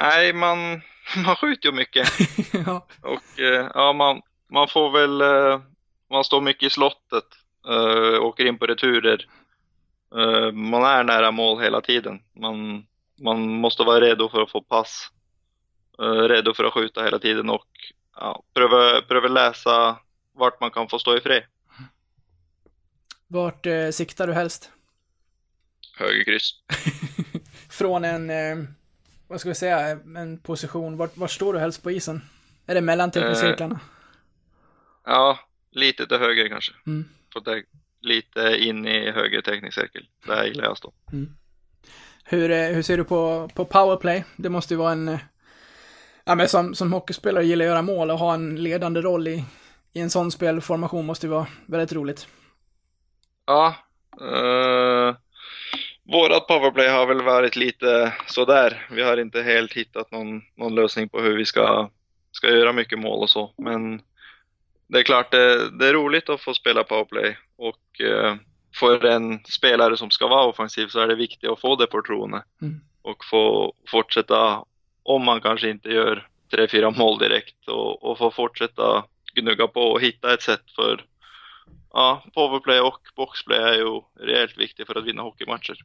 [0.00, 0.58] Nej, man,
[1.24, 2.08] man skjuter ju mycket.
[2.66, 2.86] ja.
[3.02, 5.60] Och eh, ja, man, man får väl, eh,
[6.10, 7.24] man står mycket i slottet,
[7.68, 9.26] eh, åker in på returer.
[10.16, 12.20] Eh, man är nära mål hela tiden.
[12.40, 12.86] Man,
[13.20, 15.10] man måste vara redo för att få pass.
[15.98, 17.66] Eh, redo för att skjuta hela tiden och
[18.16, 19.98] ja, pröva, pröva läsa
[20.32, 21.42] vart man kan få stå i fred.
[23.26, 24.70] Vart eh, siktar du helst?
[25.98, 26.50] Högerkryss.
[27.70, 28.64] Från en, eh,
[29.28, 32.20] vad ska vi säga, en position, vart, vart står du helst på isen?
[32.66, 33.12] Är det mellan Eh.
[33.12, 33.80] teckningscirklarna?
[35.04, 35.38] Ja,
[35.70, 36.72] lite till höger kanske.
[36.86, 37.04] Mm.
[37.34, 37.40] På
[38.04, 40.02] lite in i höger teckningscirkel.
[40.26, 40.92] Där gillar jag att stå.
[42.24, 44.24] Hur, eh, hur ser du på, på powerplay?
[44.36, 45.08] Det måste ju vara en...
[45.08, 45.20] eh,
[46.26, 49.44] Ja, men som, som hockeyspelare gillar att göra mål och ha en ledande roll i,
[49.92, 52.28] i en sån spelformation måste ju vara väldigt roligt.
[53.46, 53.74] Ja,
[54.20, 55.16] eh,
[56.12, 58.86] vårat powerplay har väl varit lite sådär.
[58.90, 61.90] Vi har inte helt hittat någon, någon lösning på hur vi ska,
[62.32, 63.54] ska göra mycket mål och så.
[63.58, 64.00] Men
[64.88, 68.36] det är klart, det, det är roligt att få spela powerplay och eh,
[68.80, 72.44] för en spelare som ska vara offensiv så är det viktigt att få det förtroende
[72.62, 72.80] Mm.
[73.02, 74.64] och få fortsätta,
[75.02, 79.80] om man kanske inte gör tre, fyra mål direkt och, och få fortsätta gnugga på
[79.80, 81.04] och hitta ett sätt för
[81.96, 85.76] Ja, powerplay och boxplay är ju rejält viktigt för att vinna hockeymatcher.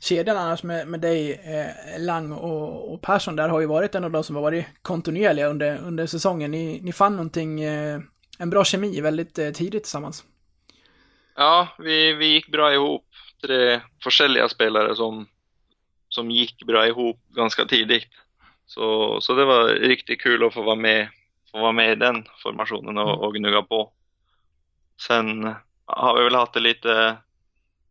[0.00, 4.04] Kedjan annars med, med dig, eh, Lang och, och Persson där har ju varit en
[4.04, 6.50] av de som har varit kontinuerliga under, under säsongen.
[6.50, 8.00] Ni, ni fann någonting, eh,
[8.38, 10.24] en bra kemi väldigt eh, tidigt tillsammans.
[11.40, 13.04] Ja, vi, vi gick bra ihop.
[13.42, 15.26] Tre forskjelliga spelare som,
[16.08, 18.08] som gick bra ihop ganska tidigt.
[18.66, 21.08] Så, så det var riktigt kul att få vara med,
[21.52, 23.92] få vara med i den formationen och, och gnugga på.
[25.06, 25.54] Sen
[25.86, 27.16] har vi väl haft det lite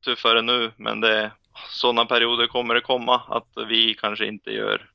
[0.06, 1.32] tuffare nu, men det,
[1.70, 4.90] sådana perioder kommer det komma att vi kanske inte gör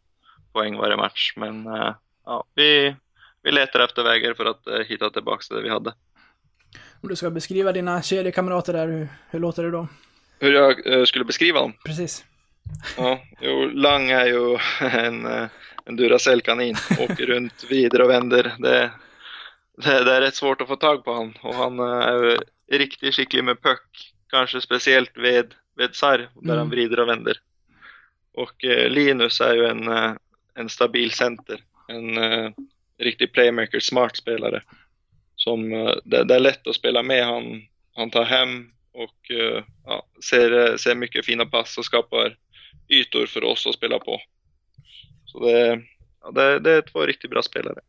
[0.53, 1.33] poäng varje match.
[1.37, 1.95] Men eh,
[2.25, 2.97] ja, vi,
[3.43, 5.95] vi letar efter vägar för att eh, hitta tillbaka till det vi hade.
[7.03, 9.89] Om du ska beskriva dina kedjekamrater där, hur, hur låter det då?
[10.39, 11.73] Hur jag eh, skulle beskriva dem?
[11.85, 12.25] Precis.
[12.97, 15.47] Ja, jo, Lang är ju en, eh,
[15.85, 16.77] en Duracell-kanin.
[16.99, 18.55] Åker runt, vidare och vänder.
[18.59, 18.91] Det,
[19.83, 21.35] det, det är rätt svårt att få tag på honom.
[21.43, 22.39] Och han eh, är ju
[22.79, 24.13] riktigt skicklig med puck.
[24.31, 26.59] Kanske speciellt vid, vid sarr, där Mm.
[26.59, 27.37] han vrider och vänder.
[28.35, 30.13] Och eh, Linus är ju en, eh,
[30.55, 31.61] en stabil center.
[31.89, 32.51] En eh,
[32.99, 34.63] riktig playmaker, smart spelare.
[35.45, 37.25] Som, eh, det, det är lätt att spela med.
[37.25, 37.63] Han,
[37.95, 42.37] han tar hem och eh, ja, ser, eh, ser mycket fina pass och skapar
[42.89, 44.21] ytor för oss att spela på.
[45.25, 45.83] Så det,
[46.23, 47.81] ja, det, det är två riktigt bra spelare.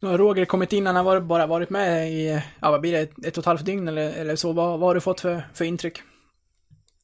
[0.00, 2.98] Nu har Roger kommit in, han har bara varit med i, ja vad blir det,
[2.98, 4.52] ett, ett och ett halvt dygn eller, eller så.
[4.52, 5.98] Vad, vad har du fått för, för intryck?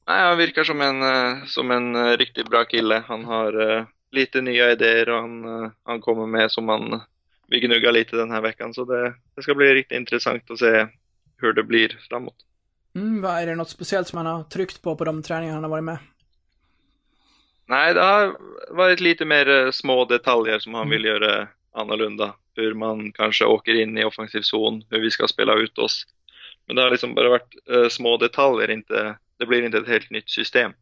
[0.06, 1.02] Nej, han verkar som en,
[1.47, 3.02] som en riktigt bra kille.
[3.06, 5.44] Han har lite nya idéer och han,
[5.84, 7.01] han kommer med som man
[7.46, 8.74] vi gnuggar lite den här veckan.
[8.74, 10.86] Så det, det ska bli riktigt intressant att se
[11.36, 12.36] hur det blir framåt.
[12.94, 15.62] Mm, vad, är det något speciellt som han har tryckt på på de träningar han
[15.62, 15.98] har varit med?
[17.66, 18.36] Nej, det har
[18.70, 22.34] varit lite mer eh, små detaljer som han vill göra annorlunda.
[22.56, 26.06] Hur man kanske åker in i offensiv zon, hur vi ska spela ut oss.
[26.66, 30.10] Men det har liksom bara varit eh, små detaljer, inte, det blir inte ett helt
[30.10, 30.72] nytt system.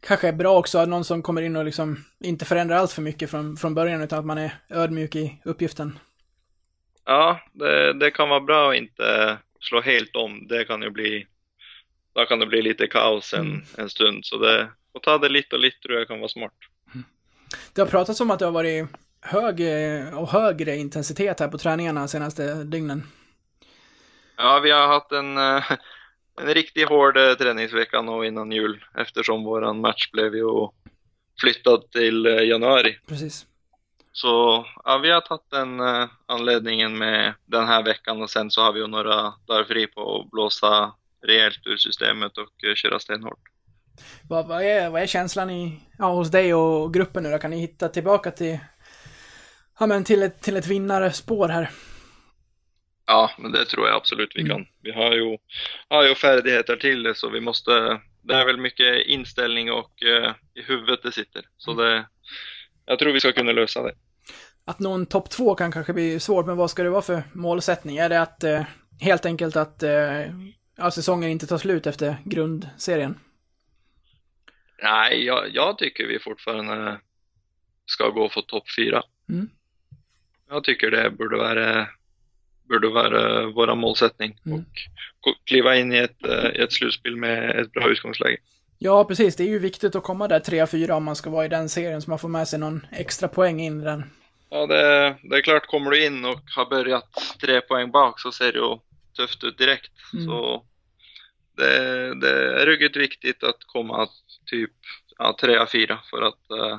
[0.00, 3.02] Kanske är bra också att någon som kommer in och liksom inte förändrar allt för
[3.02, 5.98] mycket från, från början utan att man är ödmjuk i uppgiften.
[7.04, 10.46] Ja, det, det kan vara bra att inte slå helt om.
[10.48, 11.26] Det kan ju bli,
[12.14, 13.62] då kan det bli lite kaos en, Mm.
[13.78, 14.24] en stund.
[14.24, 16.52] Så det, att ta det lite och lite tror jag kan vara smart.
[17.72, 18.86] Det har pratats om att det har varit
[19.20, 23.02] hög eh, och högre intensitet här på träningarna senaste dygnen.
[24.36, 25.62] Ja, vi har haft en, eh,
[26.40, 30.68] en riktigt hård eh, träningsvecka nu innan jul eftersom våran match blev ju
[31.40, 32.98] flyttad till eh, januari.
[33.08, 33.46] Precis.
[34.12, 38.62] Så ja, vi har tagit den eh, anledningen med den här veckan och sen så
[38.62, 40.92] har vi ju några dagar fri på att blåsa
[41.26, 43.40] rejält ur systemet och eh, köra stenhårt.
[44.28, 47.38] Vad, vad, är, vad är känslan i, ja, hos dig och gruppen nu då?
[47.38, 48.58] Kan ni hitta tillbaka till,
[49.78, 51.70] ja, men till, ett, till ett vinnarspår här?
[53.06, 54.66] Ja, men det tror jag absolut vi kan.
[54.82, 55.38] Vi har ju,
[55.88, 60.34] har ju färdigheter till det så vi måste, det är väl mycket inställning och eh,
[60.54, 61.44] i huvudet det sitter.
[61.56, 62.06] Så det,
[62.86, 63.94] jag tror vi ska kunna lösa det.
[64.64, 67.22] Att nå en topp två kan kanske bli svårt, men vad ska det vara för
[67.32, 67.96] målsättning?
[67.96, 68.62] Är det att eh,
[69.00, 73.18] helt enkelt att eh, säsongen inte tar slut efter grundserien?
[74.82, 77.00] Nej, jag, jag tycker vi fortfarande
[77.86, 79.02] ska gå för topp fyra.
[79.28, 79.48] Mm.
[80.48, 81.88] Jag tycker det borde vara,
[82.68, 84.58] borde vara vår målsättning Mm.
[84.58, 84.64] och
[85.44, 88.36] kliva in i ett, eh, ett slutspel med ett bra utgångsläge.
[88.78, 89.36] Ja, precis.
[89.36, 92.02] Det är ju viktigt att komma där 3-4 om man ska vara i den serien,
[92.02, 94.02] så man får med sig någon extra poäng in i den.
[94.50, 98.32] Ja, det, det är klart, kommer du in och har börjat tre poäng bak så
[98.32, 98.78] ser det ju
[99.16, 99.92] tufft ut direkt.
[100.14, 100.26] Mm.
[100.26, 100.64] Så
[101.56, 104.08] det, det är ruggigt viktigt att komma
[104.46, 104.70] typ
[105.18, 106.78] ja, trea, fyra för att, eh,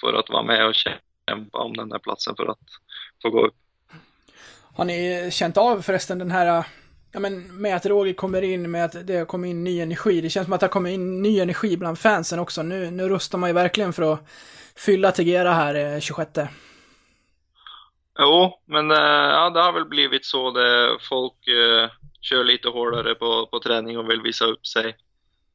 [0.00, 2.58] för att vara med och kämpa om den där platsen för att
[3.22, 3.54] få gå upp.
[4.74, 6.64] Har ni känt av förresten den här,
[7.12, 10.20] ja men med att Roger kommer in, med att det har kommit in ny energi.
[10.20, 12.62] Det känns som att det har kommit in ny energi bland fansen också.
[12.62, 14.28] Nu, nu rustar man ju verkligen för att
[14.76, 16.30] fylla Tegera här eh, 26.
[18.18, 18.96] Jo, men eh,
[19.36, 20.50] ja, det har väl blivit så.
[20.50, 21.90] Det, folk eh,
[22.20, 24.96] kör lite hårdare på, på träning och vill visa upp sig.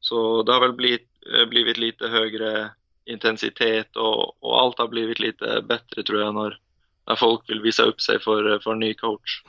[0.00, 2.70] Så det har väl blivit, eh, blivit lite högre
[3.04, 6.58] intensitet och, och allt har blivit lite bättre tror jag när,
[7.06, 9.42] när folk vill visa upp sig för, för en ny coach.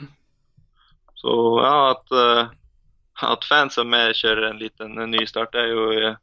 [1.15, 2.49] Så ja, att, eh,
[3.21, 6.15] att fansen med kör en liten en nystart är ju eh,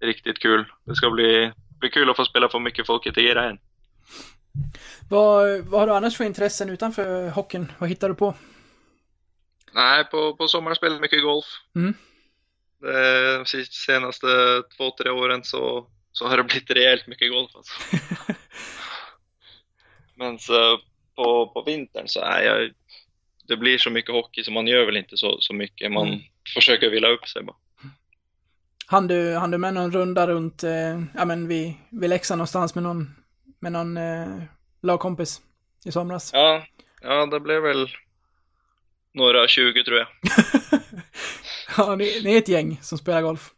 [0.00, 0.64] riktigt kul.
[0.84, 3.58] Det ska bli, bli kul att få spela för mycket folk i Tegera än.
[5.10, 7.72] Vad, vad har du annars för intressen utanför hockeyn?
[7.78, 8.34] Vad hittar du på?
[9.72, 11.44] Nej, på, på sommaren spelar jag mycket golf.
[11.74, 11.94] Mm.
[13.44, 14.26] De senaste
[14.76, 17.72] två, tre åren så, så har det blivit rejält mycket golf alltså.
[20.16, 20.78] Men så
[21.16, 22.70] på, på vintern så är jag,
[23.48, 25.92] det blir så mycket hockey så man gör väl inte så, så mycket.
[25.92, 26.20] Man Mm.
[26.54, 27.56] försöker vila upp sig bara.
[28.86, 32.74] Han du, han du med någon runda runt, eh, ja men vid, vid Leksand någonstans
[32.74, 33.14] med någon,
[33.60, 34.42] med någon eh,
[34.82, 35.40] lagkompis
[35.84, 36.30] i somras?
[36.32, 36.66] Ja,
[37.02, 37.88] ja, det blev väl
[39.14, 40.06] några 20 tror jag.
[41.76, 43.50] ja, ni, ni är ett gäng som spelar golf.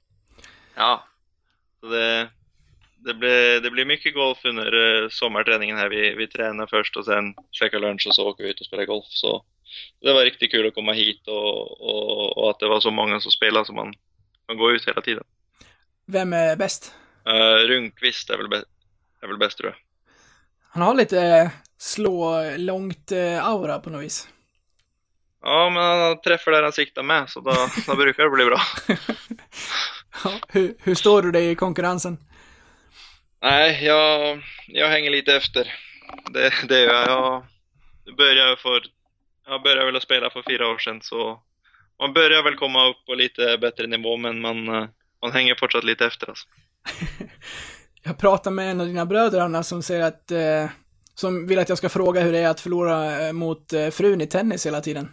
[0.75, 1.05] Ja,
[1.83, 2.31] det,
[3.09, 5.89] det, blir, det blir mycket golf under eh, sommarträningen här.
[5.89, 8.85] Vi, vi tränar först och sen käkar lunch och så åker vi ut och spelar
[8.85, 9.07] golf.
[9.09, 9.45] Så
[10.01, 13.21] det var riktigt kul att komma hit och, och, och att det var så många
[13.21, 13.95] som spelar så man
[14.49, 15.25] kan gå ut hela tiden.
[16.07, 16.95] Vem är bäst?
[17.29, 18.65] Uh, Rundqvist är väl, bä-
[19.23, 19.79] är väl bäst tror jag.
[20.71, 21.49] Han har lite eh,
[21.79, 24.29] slå långt eh, aura på något vis.
[25.43, 27.55] Ja, men han träffar där han siktar med så då,
[27.87, 28.61] då brukar det bli bra.
[30.25, 32.19] Ja, hur, hur står du dig i konkurrensen?
[33.43, 35.75] Nej, jag, jag hänger lite efter.
[36.33, 37.47] Det, det gör jag.
[38.05, 38.83] Jag började, för,
[39.47, 41.43] jag började väl att spela för fyra år sedan så
[42.01, 44.89] man börjar väl komma upp på lite bättre nivå men man, eh,
[45.23, 46.49] man hänger fortsatt lite efter alltså.
[48.03, 50.71] Jag pratade med en av dina bröder, Anna, som säger att, eh,
[51.15, 54.21] som vill att jag ska fråga hur det är att förlora eh, mot eh, frun
[54.21, 55.13] i tennis hela tiden.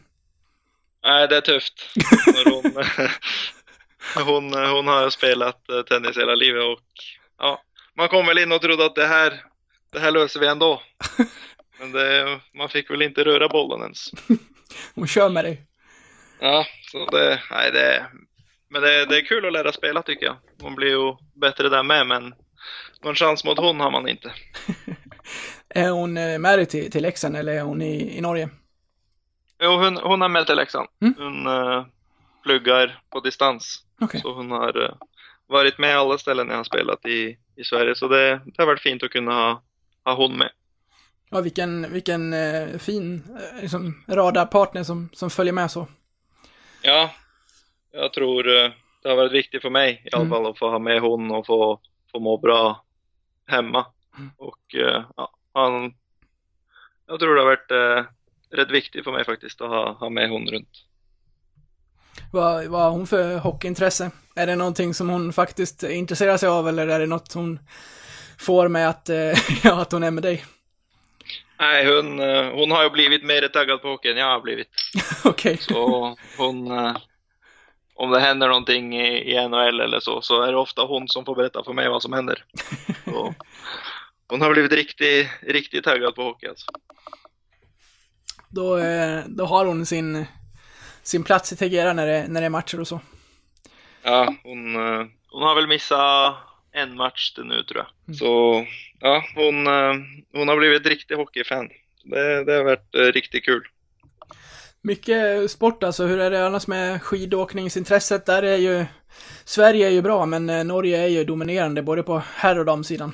[1.04, 1.74] Nej, det är tufft.
[2.46, 2.64] Hon,
[4.26, 6.80] hon, hon har spelat tennis hela livet och
[7.38, 7.62] ja,
[7.98, 9.44] man kom väl in och trodde att det här,
[9.92, 10.82] det här löser vi ändå.
[11.80, 14.12] Men det, man fick väl inte röra bollen ens.
[14.96, 15.62] Hon kör med dig.
[16.40, 18.06] Ja, så det, nej det,
[18.70, 20.36] men det, det är kul att lära spela tycker jag.
[20.62, 22.34] Man blir ju bättre där med, men
[23.02, 24.34] någon chans mot hon har man inte.
[25.70, 28.50] Är hon eh, med dig till, till Leksand eller är hon i, i Norge?
[29.60, 30.88] Jo, hon, hon har med till Leksand.
[31.02, 31.14] Mm.
[31.18, 31.86] Hon uh,
[32.44, 33.84] pluggar på distans.
[34.02, 34.22] Okej.
[34.22, 34.96] Så hon har eh,
[35.48, 37.96] varit med alla ställen jag har spelat i, i Sverige.
[37.96, 39.62] Så det, det har varit fint att kunna ha,
[40.04, 40.52] ha hon med.
[41.30, 45.88] Ja, vilken, vilken eh, fin eh, liksom, radarpartner som, som följer med så.
[46.82, 47.12] Ja,
[47.92, 48.72] jag tror eh,
[49.04, 50.32] det har varit viktigt för mig i alla Mm.
[50.32, 51.80] fall att få ha med hon och få,
[52.12, 52.86] få må bra
[53.48, 53.86] hemma.
[54.18, 54.32] Mm.
[54.38, 55.94] Och eh, ja, han,
[57.08, 58.12] jag tror det har varit eh,
[58.58, 60.85] rätt viktigt för mig faktiskt att ha, ha med hon runt.
[62.32, 64.12] Vad, vad har hon för hockeyintresse?
[64.36, 67.60] Är det någonting som hon faktiskt intresserar sig av eller är det något hon
[68.38, 69.34] får med att, eh,
[69.64, 70.46] ja, att hon är med dig?
[71.60, 74.70] Nej, hon, eh, hon har ju blivit mer taggad på hockey än jag har blivit.
[75.24, 75.58] Okej.
[75.58, 76.98] Så hon, eh,
[77.96, 81.26] om det händer någonting i, i NHL eller så, så är det ofta hon som
[81.26, 82.44] får berätta för mig vad som händer.
[83.06, 83.34] Så
[84.28, 86.68] hon har blivit riktigt, riktigt taggad på hockey alltså.
[88.50, 88.80] Då,
[89.28, 90.26] då har hon sin,
[91.06, 93.00] sin plats i Tegera när det, när det är matcher och så.
[94.04, 96.36] Ja, hon, eh, hon har väl missat
[96.72, 98.16] en match till nu tror jag.
[98.16, 98.66] Så
[99.00, 99.94] ja, hon, eh,
[100.34, 101.70] hon har blivit ett riktigt hockeyfan.
[102.04, 103.68] Det, det har varit eh, riktigt kul.
[104.82, 108.26] Mycket sport alltså, hur är det annars med skidåkningsintresset?
[108.26, 108.86] Där är ju,
[109.44, 113.12] Sverige är ju bra, men Norge är ju dominerande både på herr och damsidan.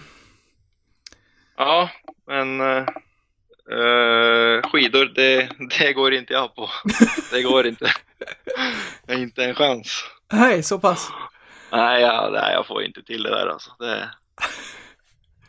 [1.58, 1.90] Ja,
[2.28, 2.60] men
[3.72, 6.70] eh, skidor, det, det går inte jag på.
[7.32, 7.92] Det går inte.
[9.06, 10.04] Det är inte en chans.
[10.34, 11.12] Nej, så pass.
[11.72, 13.72] Nej, jag, nej, jag får inte till det där alltså.
[13.80, 14.10] Det,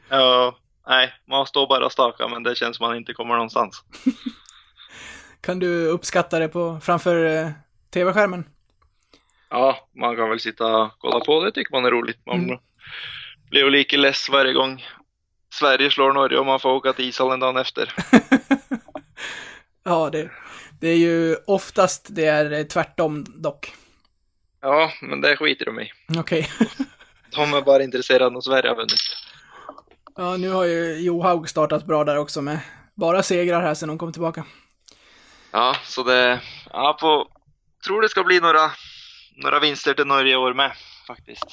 [0.09, 0.56] ja,
[0.86, 3.82] nej, man står bara och stakar men det känns som man inte kommer någonstans.
[5.40, 7.51] Kan du uppskatta det på, framför eh,
[7.94, 8.44] tv-skärmen?
[9.51, 12.26] Ja, man kan väl sitta och kolla på det tycker man är roligt.
[12.26, 12.59] Man Mm.
[13.51, 14.84] blir ju lika less varje gång
[15.53, 17.95] Sverige slår Norge och man får åka till ishallen dagen efter.
[19.85, 20.31] Ja, det,
[20.81, 23.74] det är ju oftast det är tvärtom dock.
[24.61, 25.93] Ja, men det skiter de i.
[26.19, 26.51] Okej.
[27.37, 29.01] De är bara intresserade om Sverige har vunnit.
[30.16, 32.59] Ja, nu har ju Johaug startat bra där också med
[32.95, 34.45] bara segrar här sen hon kom tillbaka.
[35.51, 36.41] Ja, så det,
[36.73, 37.29] ja, på,
[37.87, 38.70] tror det ska bli några,
[39.37, 40.73] några vinster till Norge i år med
[41.07, 41.47] faktiskt.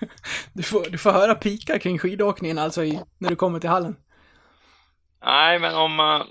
[0.52, 3.96] Du får, du får höra pikar kring skidåkningen alltså i, när du kommer till hallen.
[5.24, 6.22] Nej, men om eh,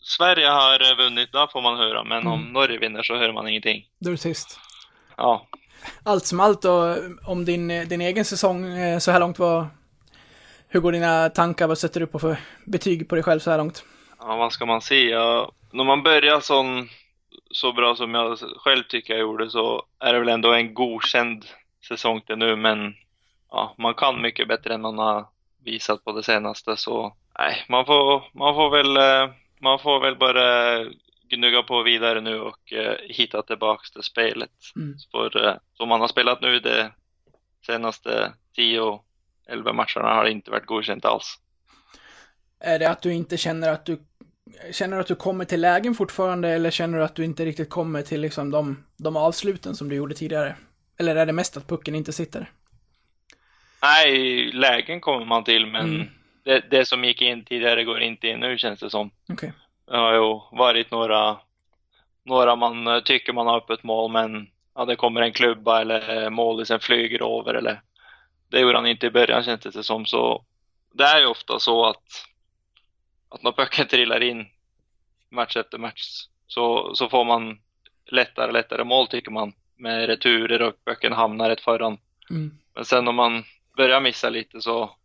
[0.00, 2.04] Sverige har eh, vunnit, då får man höra.
[2.04, 2.52] Men om Mm.
[2.52, 3.86] Norge vinner så hör man ingenting.
[4.00, 4.58] Då är det tyst.
[5.16, 5.46] Ja,
[6.02, 6.96] Allt som allt och
[7.26, 9.66] om din, din egen säsong eh, så här långt var...
[10.68, 11.66] Hur går dina tankar?
[11.66, 13.84] Vad sätter du på för betyg på dig själv så här långt?
[14.18, 15.46] ja vad ska man säga?
[15.72, 16.88] När man börjar sån,
[17.50, 21.44] så bra som jag själv tycker jag gjorde så är det väl ändå en godkänd
[21.88, 22.56] säsong till nu.
[22.56, 22.94] Men
[23.54, 25.26] ja, man kan mycket bättre än man har
[25.64, 26.76] visat på det senaste.
[26.76, 30.78] Så nej, man får, man får väl eh, man får väl bara
[31.28, 34.50] gnugga på vidare nu och eh, hitta tillbaks till spelet.
[34.76, 34.94] Mm.
[35.10, 36.90] För eh, som man har spelat nu de
[37.66, 39.00] senaste 10
[39.48, 41.38] 11 matcherna har det inte varit godkänt alls.
[42.60, 43.98] Är det att du inte känner att du
[44.72, 47.70] Känner du att du kommer till lägen fortfarande eller känner du att du inte riktigt
[47.70, 50.56] kommer till liksom de, de avsluten som du gjorde tidigare?
[50.98, 52.50] Eller är det mest att pucken inte sitter?
[53.84, 56.08] Nej, lägen kommer man till men Mm.
[56.44, 59.10] det, det som gick in tidigare går inte in nu känns det som.
[59.28, 59.52] Okej.
[59.86, 61.36] Det har ju varit några,
[62.24, 66.30] några man eh, tycker man har öppet mål men ja, det kommer en klubba eller
[66.30, 67.80] målisen flyger över eller
[68.48, 70.44] det gjorde han inte i början känns det som så
[70.92, 72.26] det är ju ofta så att
[73.28, 74.46] att när pucken trillar in
[75.30, 77.58] match efter match så, så får man
[78.06, 81.98] lättare lättare mål tycker man med returer och pucken hamnar rätt föran.
[82.30, 82.58] Mm.
[82.74, 83.44] Men sen om man
[83.76, 84.96] börjar missa lite så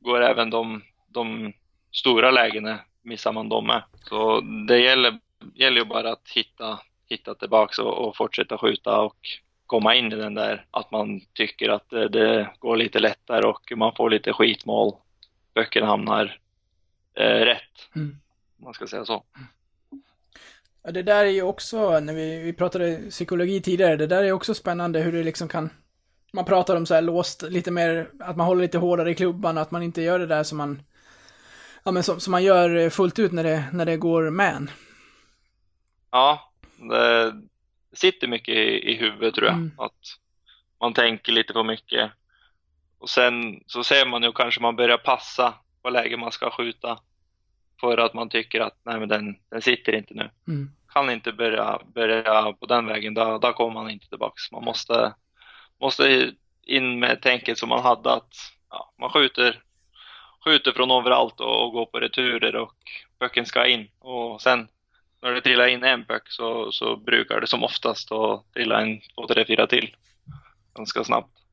[0.00, 1.52] går även de, de
[1.92, 3.82] stora lägena, missar man dem med.
[4.08, 5.18] Så det gäller,
[5.54, 9.16] gäller ju bara att hitta, hitta tillbaks och, och fortsätta skjuta och
[9.66, 13.72] komma in i den där att man tycker att det, det går lite lättare och
[13.76, 14.94] man får lite skitmål.
[15.54, 16.38] Böckerna hamnar
[17.14, 17.62] eh, rätt,
[17.96, 18.16] Mm.
[18.58, 19.24] om man ska säga så.
[20.82, 24.32] Ja, det där är ju också, när vi, vi pratade psykologi tidigare, det där är
[24.32, 25.70] också spännande hur det liksom kan...
[26.32, 29.58] Man pratar om så här låst, lite mer, att man håller lite hårdare i klubban,
[29.58, 30.82] att man inte gör det där som man...
[31.84, 34.70] Ja men som, som man gör fullt ut när det, när det går man.
[36.10, 36.52] Ja,
[36.90, 37.32] det
[37.92, 39.56] sitter mycket i, i huvudet tror jag.
[39.56, 39.72] Mm.
[39.78, 39.92] Att
[40.80, 42.10] man tänker lite för mycket.
[42.98, 46.98] Och sen så ser man ju kanske man börjar passa på läge man ska skjuta.
[47.80, 50.30] För att man tycker att nej men den, den sitter inte nu.
[50.48, 50.70] Mm.
[50.92, 54.52] Kan inte börja, börja på den vägen, då, då kommer man inte tillbaks.
[54.52, 55.14] Man måste,
[55.80, 56.32] måste
[56.66, 58.34] in med tänket som man hade att
[58.70, 59.62] ja, man skjuter,
[60.44, 62.74] skjuter från överallt och, och går på returer och
[63.18, 63.88] pucken ska in.
[63.98, 64.68] Och sen
[65.22, 69.00] när det trillar in en puck så, så brukar det som oftast att trilla en
[69.00, 69.96] två, tre, fyra till
[70.74, 71.45] ganska snabbt.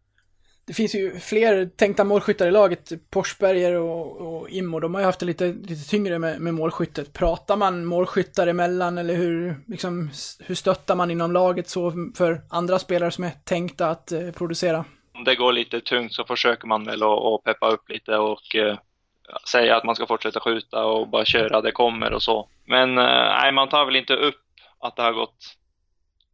[0.67, 5.01] Det finns ju fler tänkta målskyttar i laget, typ Porsberger och, och Immo, de har
[5.01, 7.13] ju haft det lite, lite tyngre med, med målskyttet.
[7.13, 12.79] Pratar man målskyttar emellan eller hur, liksom, hur stöttar man inom laget så för andra
[12.79, 14.85] spelare som är tänkta att eh, producera?
[15.15, 18.55] Om det går lite tungt så försöker man väl att, att peppa upp lite och
[18.55, 18.77] eh,
[19.51, 22.49] säga att man ska fortsätta skjuta och bara köra, det kommer och så.
[22.65, 24.41] Men eh, nej, man tar väl inte upp
[24.79, 25.55] att det har gått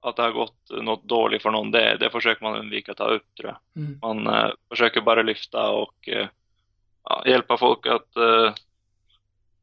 [0.02, 3.08] att det har gått något dåligt för någon, det, det försöker man undvika att ta
[3.08, 3.84] upp tror jag.
[3.84, 4.00] Mm.
[4.02, 6.28] Man eh, försöker bara lyfta och eh,
[7.04, 8.54] ja, hjälpa folk att eh,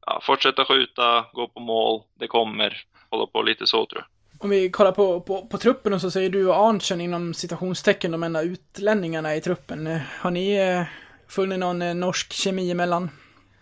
[0.06, 4.06] ja, fortsätta skjuta, gå på mål, det kommer, hålla på lite så tror jag.
[4.38, 8.10] Om vi kollar på, på, på truppen och så säger du och Arntzen inom citationstecken
[8.10, 9.86] de enda utlänningarna i truppen.
[9.86, 10.82] Eh, Har ni eh,
[11.28, 13.10] funnit någon eh, norsk kemi emellan?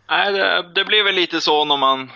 [0.08, 2.10] Nej, det, det blir väl lite så när man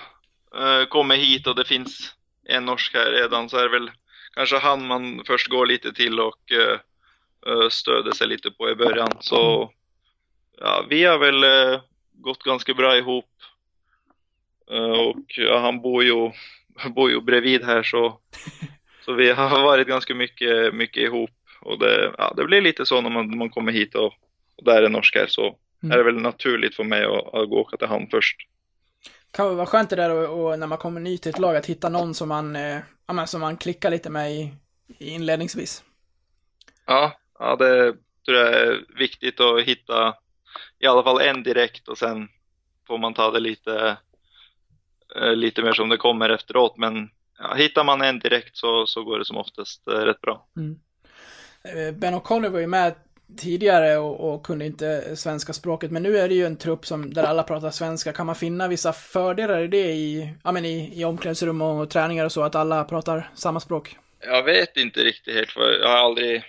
[0.57, 2.15] eh, kommer hit och det finns
[2.49, 3.91] en norsk här redan så är det väl
[4.39, 6.79] kanske han man först går lite till och eh,
[7.47, 9.11] eh, stöder sig lite på i början.
[9.21, 9.73] Så
[10.59, 11.81] ja, vi har väl eh,
[12.13, 13.31] gått ganska bra ihop.
[14.71, 16.31] Eh, och ja, han bor ju,
[16.95, 18.21] bor ju bredvid här så,
[19.05, 21.31] så vi har varit ganska mycket, mycket ihop.
[21.61, 24.13] Och det, ja, det blir lite så när man, man kommer hit och,
[24.57, 25.93] och där är norsk här så Mm.
[25.93, 28.37] är det väl naturligt för mig att, att gå åka till han först.
[29.31, 31.67] Kan vara skönt det där och, och när man kommer ny till ett lag att
[31.67, 32.79] hitta någon som man, eh,
[33.09, 34.55] ja, men som man klickar lite med i,
[34.99, 35.85] inledningsvis.
[36.87, 37.95] Ja, ja, det
[38.25, 40.15] tror jag är viktigt att hitta
[40.79, 42.29] i alla fall en direkt och sen
[42.87, 43.97] får man ta det lite,
[45.17, 46.77] eh, lite mer som det kommer efteråt.
[46.77, 50.47] Men ja, hittar man en direkt så, så går det som oftast eh, rätt bra.
[51.65, 52.95] Eh, Ben O'Connor var ju med
[53.37, 57.15] tidigare och, och kunde inte svenska språket, men nu är det ju en trupp som,
[57.15, 58.13] där alla pratar svenska.
[58.13, 62.25] Kan man finna vissa fördelar i det i, ja, men i, i omklädningsrum och träningar
[62.25, 63.97] och så, att alla pratar samma språk?
[64.21, 66.43] Jag vet inte riktigt helt för jag har aldrig,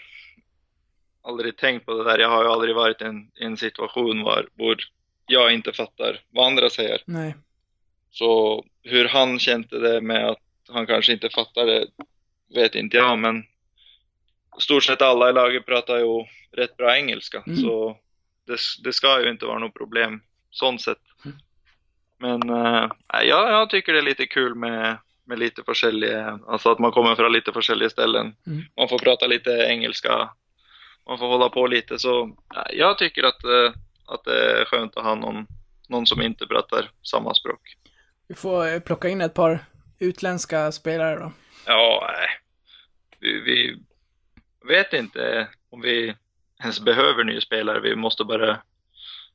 [1.24, 2.20] aldrig tänkt på det där.
[2.20, 4.78] Jag har ju aldrig varit i en, en situation var, hvor
[5.28, 7.02] jag inte fattar vad andra säger.
[7.06, 7.36] Nej.
[8.12, 11.88] Så hur han kände det med att han kanske inte fattar det
[12.56, 13.44] vet inte jag, men
[14.60, 17.58] stort sett alla i laget pratar ju rätt bra engelska, Mm.
[17.60, 17.98] så
[18.48, 20.22] det, det ska ju inte vara något problem
[20.52, 20.98] sånt sett.
[22.18, 26.72] Men eh, nej, jag, jag tycker det är lite kul med, med lite olika, alltså
[26.72, 28.36] att man kommer från lite olika ställen.
[28.48, 28.62] Mm.
[28.78, 30.30] Man får prata lite engelska,
[31.08, 32.26] man får hålla på lite, så
[32.56, 33.74] nej, jag tycker att, eh,
[34.06, 35.48] att det är skönt att ha någon,
[35.90, 37.76] någon som inte pratar samma språk.
[38.28, 39.60] Vi får eh, plocka in ett par
[40.00, 41.32] utländska spelare då.
[41.66, 42.28] Ja, nej.
[43.20, 43.84] Vi, vi
[44.68, 46.16] vet inte om vi
[46.64, 47.80] ens behöver nya spelare.
[47.80, 48.62] Vi måste bara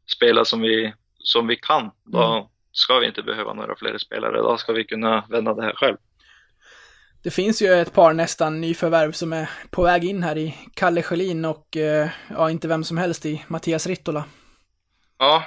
[0.06, 1.90] spela som vi, som vi kan.
[2.04, 2.46] Då Mm.
[2.72, 4.36] ska vi inte behöva några fler spelare.
[4.38, 5.96] Då ska vi kunna vända det här själv.
[7.22, 11.02] Det finns ju ett par nästan nyförvärv som är på väg in här i Kalle
[11.02, 14.24] Sjölin och, eh, ja, inte vem som helst i Mattias Rittola.
[15.18, 15.44] Ja.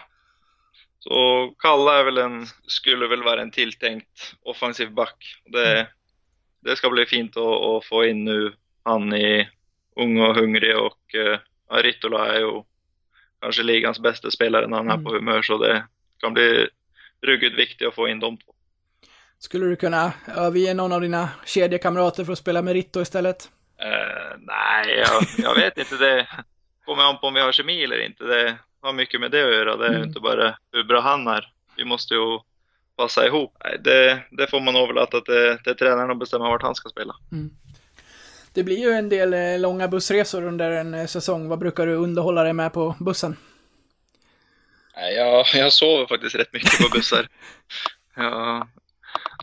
[1.00, 5.42] Så Kalla är väl en, skulle väl vara en tilltänkt offensiv back.
[5.46, 5.88] Det,
[6.62, 8.54] det ska bli fint att, att få in nu.
[8.84, 9.50] Han är
[9.98, 12.64] ung och hungrig och eh, ja, Rittola är ju
[13.42, 15.04] kanske ligans bästa spelare när han är Mm.
[15.06, 15.86] på humör så det
[16.22, 16.68] kan bli
[17.22, 18.54] ruggigt viktigt att få in de två.
[19.40, 23.50] Skulle du kunna överge någon av dina kedjekamrater för att spela med Ritto istället?
[23.80, 25.98] Eh, nej, jag, jag vet inte.
[25.98, 26.28] Det
[26.86, 28.24] kommer an på om vi har kemi eller inte.
[28.24, 29.78] Det har mycket med det att göra.
[29.78, 30.04] Det är Mm.
[30.08, 31.52] inte bara hur bra han är.
[31.78, 32.40] Vi måste ju
[32.98, 33.54] passa ihop.
[33.64, 37.16] Nej, det, det får man överlåta till, till tränaren att bestämma vart han ska spela.
[38.58, 41.48] Det blir ju en del eh, långa bussresor under en eh, säsong.
[41.50, 43.38] Vad brukar du underhålla dig med på bussen?
[45.16, 47.28] Jag, jag sover faktiskt rätt mycket på bussar.
[48.16, 48.68] ja,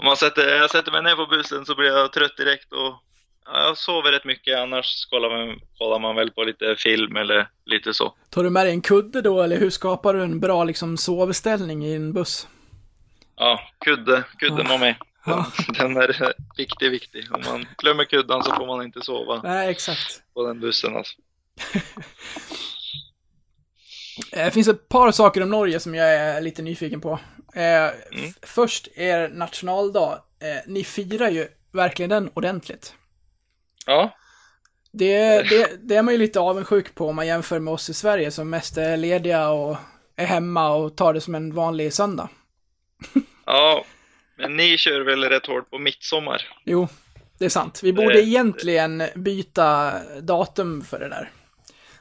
[0.01, 3.03] om man sätter, jag sätter mig ner på bussen så blir jag trött direkt och
[3.45, 4.59] ja, jag sover rätt mycket.
[4.59, 8.15] Annars kollar man, kollar man väl på lite film eller lite så.
[8.31, 11.85] Tar du med dig en kudde då, eller hur skapar du en bra liksom sovställning
[11.85, 12.49] i en buss?
[13.37, 14.95] Ja, kudde, kudden var med.
[15.27, 15.47] Ja.
[15.79, 17.33] Den är viktig, viktig.
[17.33, 20.23] Om man glömmer kuddan så får man inte sova Nej, exakt.
[20.35, 21.17] på den bussen alltså.
[24.33, 27.13] Eh, Det finns ett par saker om Norge som jag är lite nyfiken på.
[27.55, 30.23] Eh, f- Först er nationaldag.
[30.41, 32.95] Eh, ni firar ju verkligen den ordentligt.
[33.87, 34.17] Ja,
[34.93, 37.95] Det, det, det är man ju lite avundsjuk på om man jämför med oss i
[37.95, 39.77] Sverige som mest är lediga och
[40.17, 42.29] är hemma och tar det som en vanlig söndag.
[43.47, 43.85] ja.
[44.37, 46.43] Men ni kör väl rätt hårt på midsommar?
[46.65, 46.89] Jo,
[47.39, 47.81] det är sant.
[47.83, 51.31] Vi borde Det- egentligen byta datum för det där.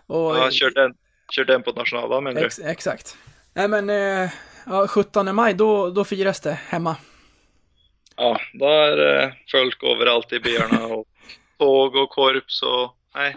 [0.07, 0.93] Och, Ja, kör den,
[1.31, 2.47] kör den på nationaldagen menar du?
[2.47, 3.17] ex, exakt.
[3.53, 4.29] Nej men, eh,
[4.65, 6.95] ja, 17 maj, då, då firas det hemma.
[8.15, 11.05] Ja, då är det folk överallt i byarna och
[11.57, 13.35] tåg och korps och nej.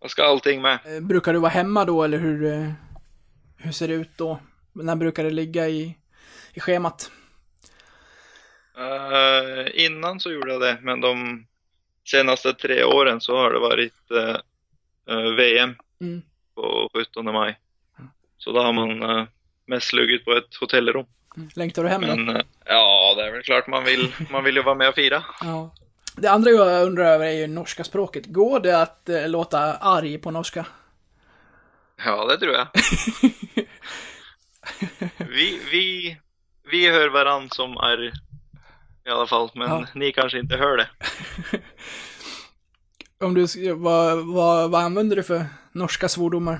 [0.00, 0.78] Man ska allting med.
[0.86, 2.70] Eh, Brukar du vara hemma då eller hur, eh,
[3.56, 4.40] hur ser det ut då?
[4.72, 5.96] När brukar det ligga i,
[6.54, 7.10] i schemat?
[8.78, 11.46] Eh, innan så gjorde jag det, men de
[12.10, 14.36] senaste tre åren så har det varit eh,
[15.16, 16.22] eh, VM Mm.
[16.54, 17.58] på 17 maj.
[18.38, 19.24] Så då har man uh,
[19.66, 21.06] mest luggit på ett hotellrum.
[21.54, 22.06] Längtar du hem då?
[22.06, 24.94] Men eh, ja, det är väl klart man vill, man vill ju vara med och
[24.94, 25.24] fira.
[25.40, 25.74] Ja.
[26.16, 28.26] Det andra jag undrar över är ju norska språket.
[28.26, 30.66] Går det att eh, låta arg på norska?
[32.04, 32.66] Ja, det tror jag.
[35.18, 36.16] Vi, vi,
[36.70, 38.12] vi hör varann som är
[39.10, 39.86] i alla fall, men Ja.
[39.94, 40.88] ni kanske inte hör det.
[43.24, 46.58] Om du, vad, vad, vad använder du för norska svordomar?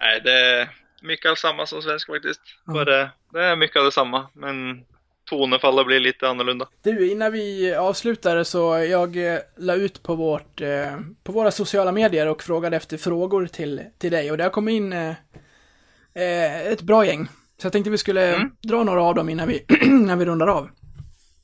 [0.00, 0.68] Nej, det är
[1.02, 2.40] mycket av samma som svensk faktiskt.
[2.64, 4.84] Bara, det är mycket av detsamma, men
[5.30, 6.68] tonefallet blir lite annorlunda.
[6.82, 11.92] Du, innan vi avslutar så jag eh, la ut på vårt, eh, på våra sociala
[11.92, 15.14] medier och frågade efter frågor till, till dig och det har kommit in eh,
[16.66, 17.26] ett bra gäng.
[17.58, 20.70] Så jag tänkte vi skulle dra några av dem innan vi, innan vi rundar av.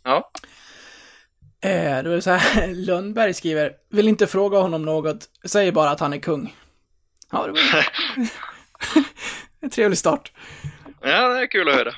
[0.03, 0.31] Ja.
[1.65, 5.91] Eh, då är det så här, Lundberg skriver, vill inte fråga honom något, säger bara
[5.91, 6.55] att han är kung.
[7.31, 7.87] Ja, det var
[9.61, 10.33] en trevlig start.
[11.01, 11.93] ja, det är kul att höra.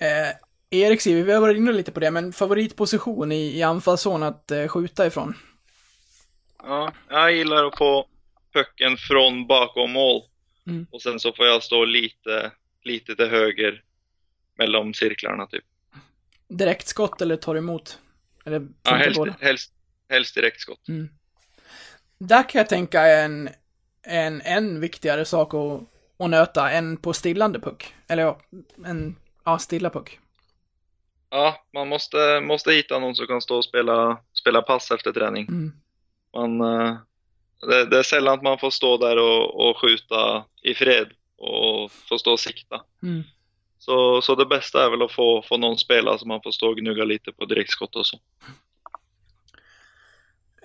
[0.00, 0.34] Eh,
[0.70, 4.50] Erik skriver, vi har varit inne lite på det, men favoritposition i, i anfallszon att
[4.50, 5.34] eh, skjuta ifrån?
[6.62, 8.06] Ja, jag gillar att få
[8.52, 10.22] pucken från bakom mål.
[10.66, 10.86] Mm.
[10.90, 13.82] Och sen så får jag stå lite, lite till höger
[14.58, 15.64] mellan cirklarna typ.
[16.50, 17.98] Direktskott eller tar emot?
[18.44, 19.34] Eller Ja, helst, båda?
[19.40, 19.72] helst,
[20.08, 20.88] helst direktskott.
[20.88, 21.08] Mm.
[22.18, 23.48] Där kan jag tänka en,
[24.02, 25.80] en än viktigare sak att,
[26.24, 27.94] att nöta än på stillande puck.
[28.08, 28.40] Eller ja,
[28.84, 30.18] en ja, stilla puck.
[31.30, 35.48] Ja, man måste, måste hitta någon som kan stå och spela, spela pass efter träning.
[35.48, 35.72] Mm.
[36.36, 36.96] Man, eh,
[37.60, 41.92] det, det är sällan att man får stå där och, och skjuta i fred och
[41.92, 42.84] få stå och sikta.
[43.02, 43.22] Mm.
[43.80, 46.68] Så, så det bästa är väl att få, få någon spela så man får stå
[46.68, 48.18] och gnugga lite på direktskott och så.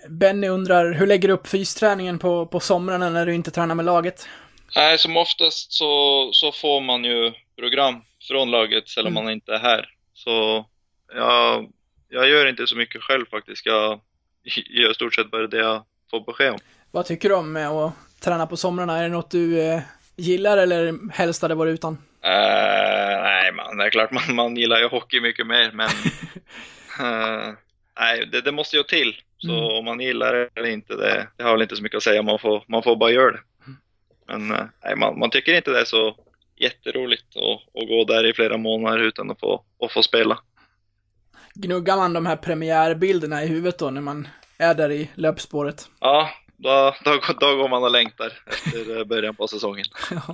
[0.09, 3.85] Benny undrar, hur lägger du upp fysträningen på, på somrarna när du inte tränar med
[3.85, 4.27] laget?
[4.75, 9.23] Nej, som oftast så, så får man ju program från laget länge Mm.
[9.23, 9.89] man inte är här.
[10.13, 10.65] Så
[11.13, 11.71] jag,
[12.09, 13.65] jag gör inte så mycket själv faktiskt.
[13.65, 13.99] Jag
[14.69, 16.59] gör stort sett bara det jag får besked om.
[16.91, 18.97] Vad tycker du om att träna på somrarna?
[18.97, 19.81] Är det något du eh,
[20.15, 21.97] gillar eller helst hade varit utan?
[22.25, 25.89] Eh, nej, man, det är klart man, man gillar ju hockey mycket mer, men
[26.99, 27.53] eh,
[27.99, 29.15] nej, det, det måste ju till.
[29.37, 29.63] Så Mm.
[29.63, 32.21] om man gillar det eller inte, det, det har väl inte så mycket att säga.
[32.23, 33.39] Man får, man får bara göra det.
[34.27, 36.15] Men eh, nej, man, man tycker inte det är så
[36.55, 40.39] jätteroligt att, att gå där i flera månader utan att få, att få spela.
[41.53, 44.27] Gnuggar man de här premiärbilderna i huvudet då när man
[44.57, 45.89] är där i löpspåret?
[45.99, 49.85] Ja, då, då, då går man och längtar efter början på säsongen.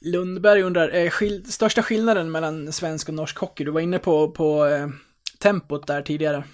[0.00, 3.64] Lundberg undrar, är skil- största skillnaden mellan svensk och norsk hockey?
[3.64, 4.88] Du var inne på, på eh,
[5.38, 6.44] tempot där tidigare.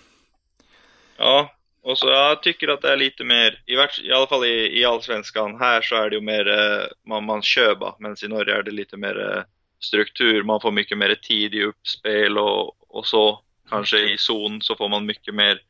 [1.16, 1.52] Ja,
[1.82, 3.72] och så jag tycker att det är lite mer, i,
[4.08, 7.42] i alla fall i, i allsvenskan, här så är det ju mer, eh, man, man
[7.42, 9.42] kör bara, men i Norge är det lite mer eh,
[9.80, 13.40] struktur, man får mycket mer tid i uppspel och, och så.
[13.68, 15.60] Kanske i zon så får man mycket mer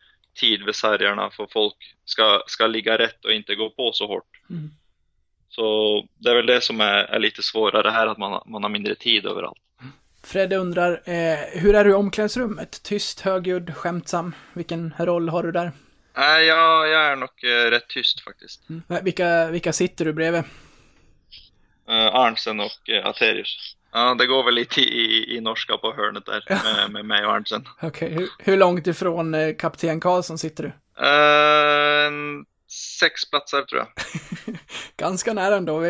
[0.40, 1.74] tid vid sargarna för folk
[2.04, 4.40] ska, ska ligga rätt och inte gå på så hårt.
[4.50, 4.70] Mm.
[5.54, 5.62] Så
[6.18, 8.70] det är väl det som är, är lite svårare här, att man, har- man har
[8.70, 9.58] mindre tid överallt.
[10.24, 12.82] Fredde undrar, eh, hur är du i omklädningsrummet?
[12.82, 14.34] Tyst, högljudd, skämtsam?
[14.52, 15.72] Vilken roll har du där?
[16.16, 18.70] Nej, jag, jag är nog eh, rätt tyst faktiskt.
[18.70, 18.82] Mm.
[19.04, 20.42] Vilka, vilka sitter du bredvid?
[21.88, 23.76] Uh, Arnsen och uh, Aterius.
[23.92, 27.32] Ja, det går väl lite i, i, norska på hörnet där med, med mig och
[27.32, 27.68] Arnsen.
[27.82, 30.68] Okej, hur, hur långt ifrån eh, kapten Karlsson sitter du?
[31.06, 32.42] Uh,
[33.00, 33.88] sex platser tror jag.
[34.96, 35.80] Ganska nära ändå.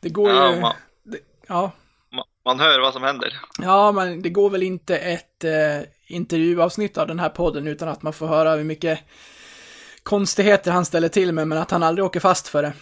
[0.00, 0.60] Det går Ja, ju...
[0.60, 1.18] man, Det,
[1.48, 1.72] ja,
[2.12, 3.40] man, man hör vad som händer.
[3.58, 8.02] ja, men det går väl inte ett eh, intervjuavsnitt av den här podden utan att
[8.02, 9.00] man får höra hur mycket
[10.02, 12.72] konstigheter han ställer till med, men att han aldrig åker fast för det.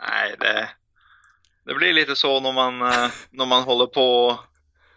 [0.00, 0.68] Nej, det,
[1.66, 4.38] det blir lite så när man, eh, när man håller på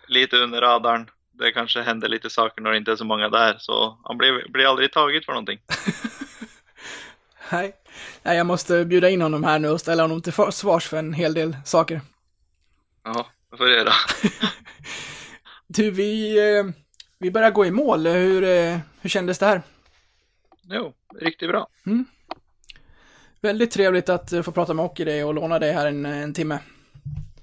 [0.08, 1.10] lite under radarn.
[1.34, 4.50] Det kanske händer lite saker när det inte är så många där, så han blir,
[4.52, 5.60] blir aldrig taget för någonting.
[7.52, 7.74] Nej.
[8.24, 11.14] Nej, jag måste bjuda in honom här nu och ställa honom till svars för en
[11.14, 12.02] hel del saker.
[13.04, 13.68] Ja, det får
[15.68, 16.66] du vi, eh,
[17.20, 18.08] vi börjar gå i mål.
[18.08, 19.62] Hur, eh, hur kändes det här?
[20.64, 21.68] Jo, riktigt bra.
[23.42, 26.60] Väldigt trevligt att eh, få prata med dig och låna dig här en, en timme.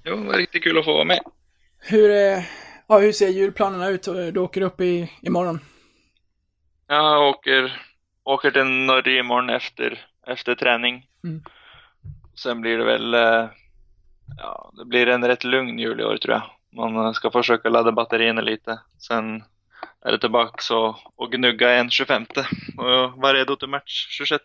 [0.03, 1.19] Jo, det var riktigt kul att få vara med.
[1.79, 2.09] Hur,
[2.87, 4.03] ja, hur ser julplanerna ut?
[4.03, 5.59] Du åker upp i, imorgon.
[6.87, 7.81] Jag åker,
[8.25, 11.07] åker till Norge imorgon efter, efter träning.
[11.23, 11.43] Mm.
[12.35, 13.49] Sen blir det väl, eh,
[14.37, 16.43] ja, det blir en rätt lugn jul i år tror jag.
[16.71, 18.79] Man eh, ska försöka ladda batterierna lite.
[18.97, 19.43] Sen
[20.05, 22.25] är det tillbaka och, och gnugga en 25
[22.77, 24.43] och vara redo till match 26.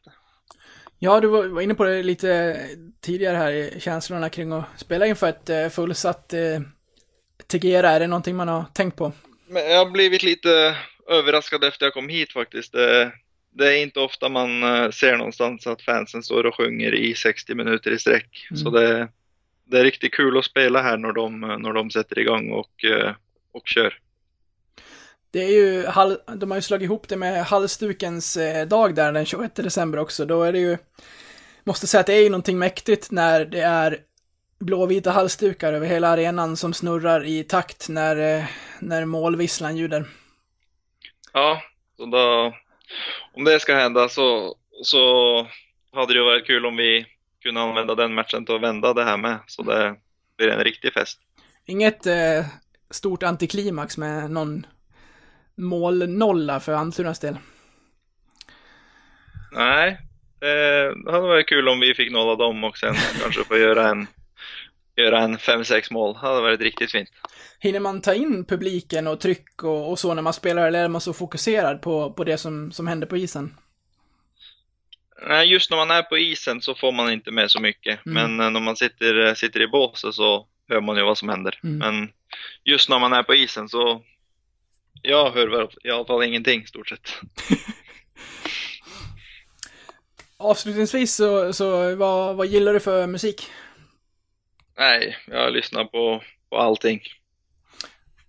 [0.99, 2.57] Ja, du var, inne på det lite
[3.01, 6.61] tidigare här, i känslorna kring att spela inför ett eh, fullsatt eh,
[7.47, 7.91] Tegera.
[7.91, 9.13] Är det någonting man har tänkt på?
[9.47, 10.77] Men jag har blivit lite
[11.09, 12.73] överraskad efter jag kom hit faktiskt.
[12.73, 13.13] Det,
[13.53, 17.55] det är inte ofta man eh, ser någonstans att fansen står och sjunger i 60
[17.55, 18.47] minuter i sträck.
[18.51, 18.57] Mm.
[18.57, 19.09] Så det,
[19.65, 23.15] det är riktigt kul att spela här när de, när de sätter igång och, eh,
[23.53, 23.99] och kör.
[25.33, 25.83] Det är ju,
[26.37, 30.25] de har ju slagit ihop det med halsdukens eh, dag där den 21 december också.
[30.25, 30.79] Då är det ju
[31.65, 33.99] måste säga att det är ju någonting mäktigt när det är
[34.59, 38.47] blåvita halsdukar över hela arenan som snurrar i takt när,
[38.79, 40.05] när målvisslan ljuder.
[41.33, 41.63] Ja,
[41.97, 42.55] så då,
[43.33, 45.47] om det ska hända så, så
[45.93, 47.07] hade det ju varit kul om vi
[47.43, 49.39] kunde använda den matchen till att vända det här med.
[49.47, 49.97] Så det
[50.37, 51.21] blir en riktig fest.
[51.67, 52.45] Inget eh,
[52.91, 54.67] stort antiklimax med någon
[55.55, 57.39] målnolla för Almtunas del.
[59.53, 59.99] Nej,
[60.41, 64.07] det hade varit kul om vi fick nolla dem och sen kanske få göra en,
[65.01, 66.13] göra en 5-6 mål.
[66.13, 67.09] Det hade varit riktigt fint.
[67.59, 70.89] Hinner man ta in publiken och tryck och, och så när man spelar, eller är
[70.89, 73.55] man så fokuserad på, på det som, som händer på isen?
[75.29, 78.07] Nej, just när man är på isen så får man inte med så mycket.
[78.07, 78.15] Mm.
[78.15, 81.61] Men eh, när man sitter, sitter i båset så hör man ju vad som händer.
[81.63, 81.79] Mm.
[81.79, 82.13] Men
[82.65, 84.03] just när man är på isen så
[85.03, 87.15] jag hör väl i alla fall ingenting stort sett.
[90.37, 93.51] Avslutningsvis så, så vad, vad gillar du för musik?
[94.81, 97.01] Nej, jag lyssnar på, på allting.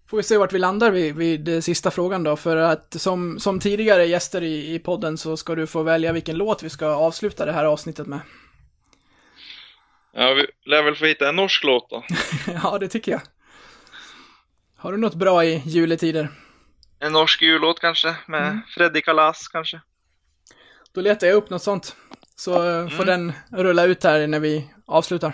[0.09, 3.39] Får vi se vart vi landar vid, vid eh, sista frågan då, för att som,
[3.39, 6.87] som tidigare gäster i, i podden så ska du få välja vilken låt vi ska
[6.87, 8.19] avsluta det här avsnittet med.
[10.13, 12.03] Ja, vi lär väl få hitta en norsk låt då.
[12.63, 13.21] ja, det tycker jag.
[14.77, 16.27] Har du något bra i juletider?
[16.99, 18.61] En norsk jullåt kanske, med Mm.
[18.75, 19.81] Freddy Kalas kanske.
[20.93, 21.95] Då letar jag upp något sånt.
[22.35, 25.33] Så eh, får den rulla ut här när vi avslutar.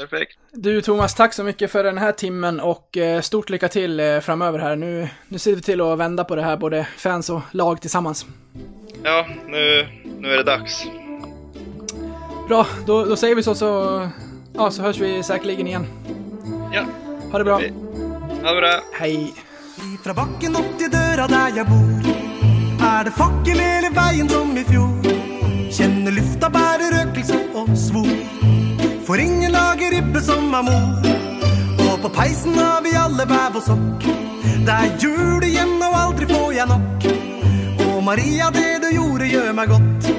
[0.00, 0.38] Perfekt.
[0.52, 4.20] Du Thomas, tack så mycket för den här timmen och eh, stort lycka till eh,
[4.20, 4.76] framöver här.
[4.76, 8.26] Nu, nu ser vi till att vända på det här, både fans och lag tillsammans.
[9.02, 10.84] Ja, nu, nu är det dags.
[12.48, 14.00] Bra, då, då säger vi så så,
[14.54, 15.86] ja, så hörs vi säkerligen igen.
[16.72, 16.84] Ja,
[17.32, 17.54] Ha det bra.
[18.42, 18.80] Ha det bra.
[18.92, 19.34] Hej.
[20.04, 22.06] Fra bakken opp til døra der jeg bor,
[22.86, 25.10] er det fakkel hele veien som i fjor.
[25.76, 28.35] Kjenner lufta bærer røkelse og svor.
[29.06, 31.04] For ingen lager ribbe som er mor.
[31.86, 34.06] Og på peisen har vi alle hver og sokk.
[34.66, 37.06] Det er jul igjen, og aldri får jeg nok.
[37.86, 40.10] Og Maria, det du gjorde, gjør meg godt.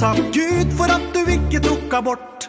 [0.00, 2.48] Takk Gud for at du ikke tok abort.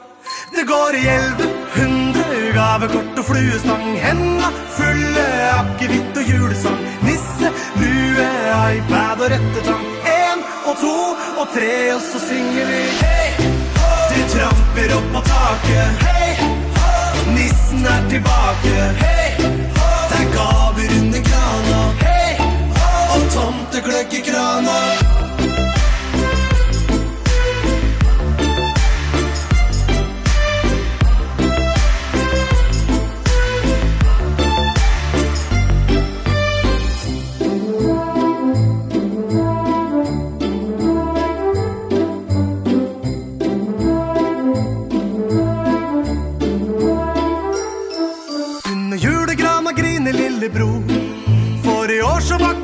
[0.56, 3.86] Det går i elleve hundre gavekort og fluestang.
[4.00, 4.48] Henda
[4.78, 5.28] fulle
[5.58, 6.82] akevitt og julesang.
[7.04, 7.52] Nisse,
[7.84, 8.30] lue,
[8.78, 9.88] iPad og rettetang.
[10.16, 10.98] En og to
[11.36, 13.51] og tre, og så synger vi Hey!
[14.32, 16.04] Tramper opp på taket.
[16.08, 16.36] Hei.
[17.36, 18.76] Nissen er tilbake.
[19.02, 19.36] Hei.
[19.38, 21.82] Det er gaver under krana.
[22.06, 22.36] Hei.
[23.16, 25.21] Og tomtegløgg i krana.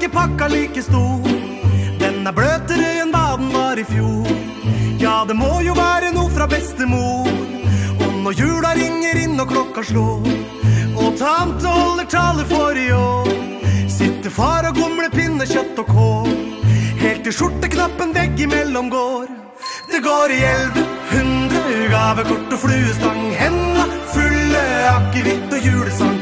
[0.08, 1.20] Ikke pakka like stor.
[2.00, 4.28] Den er bløtere enn hva den var i fjor
[5.02, 7.28] Ja, det må jo være noe fra bestemor.
[8.00, 10.28] Og når jula ringer inn og klokka slår
[10.96, 13.32] Og tante holder tale for i år
[13.90, 16.32] Sitter far og gomler pinnekjøtt og kål
[17.02, 19.28] Helt til skjorteknappen veggimellom går.
[19.92, 21.62] Det går i elleve hundre
[21.92, 23.22] gavekort og fluestang.
[23.38, 23.86] Henda
[24.16, 24.64] fulle
[24.96, 26.18] akevitt og julesang.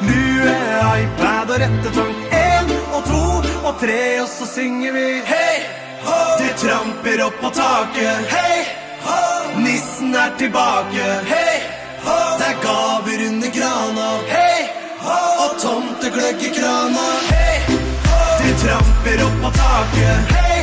[0.00, 3.24] Nisse, lue, iPad og rettetang En og to
[3.68, 5.56] og tre, og så synger vi Hei,
[6.04, 6.18] ho!
[6.40, 8.64] Det tramper opp på taket Hei,
[9.04, 9.60] ho!
[9.60, 11.60] Nissen er tilbake Hei,
[12.04, 12.16] ho!
[12.40, 14.68] Det er gaver under grana Hei,
[15.04, 15.18] ho!
[15.44, 17.60] Og tomtegløgg i krana Hei,
[18.08, 18.20] ho!
[18.40, 20.60] Det tramper opp på taket Hei,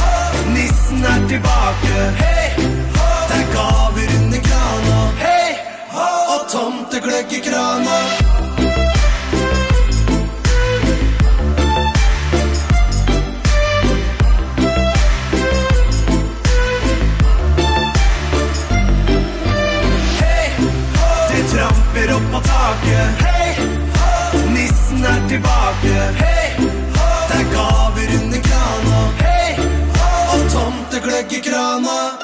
[0.00, 0.46] ho!
[0.56, 2.48] Nissen er tilbake Hei,
[2.98, 3.10] ho!
[3.30, 5.58] Det er gaver under krana Hei,
[5.94, 6.08] ho!
[6.34, 8.00] Og tomtegløgg i krana
[22.80, 23.54] opp Hei,
[24.52, 26.54] nissen er tilbake Hei,
[27.28, 29.54] det er gaver under krana Hei,
[30.32, 32.19] og tomtegløgg i krana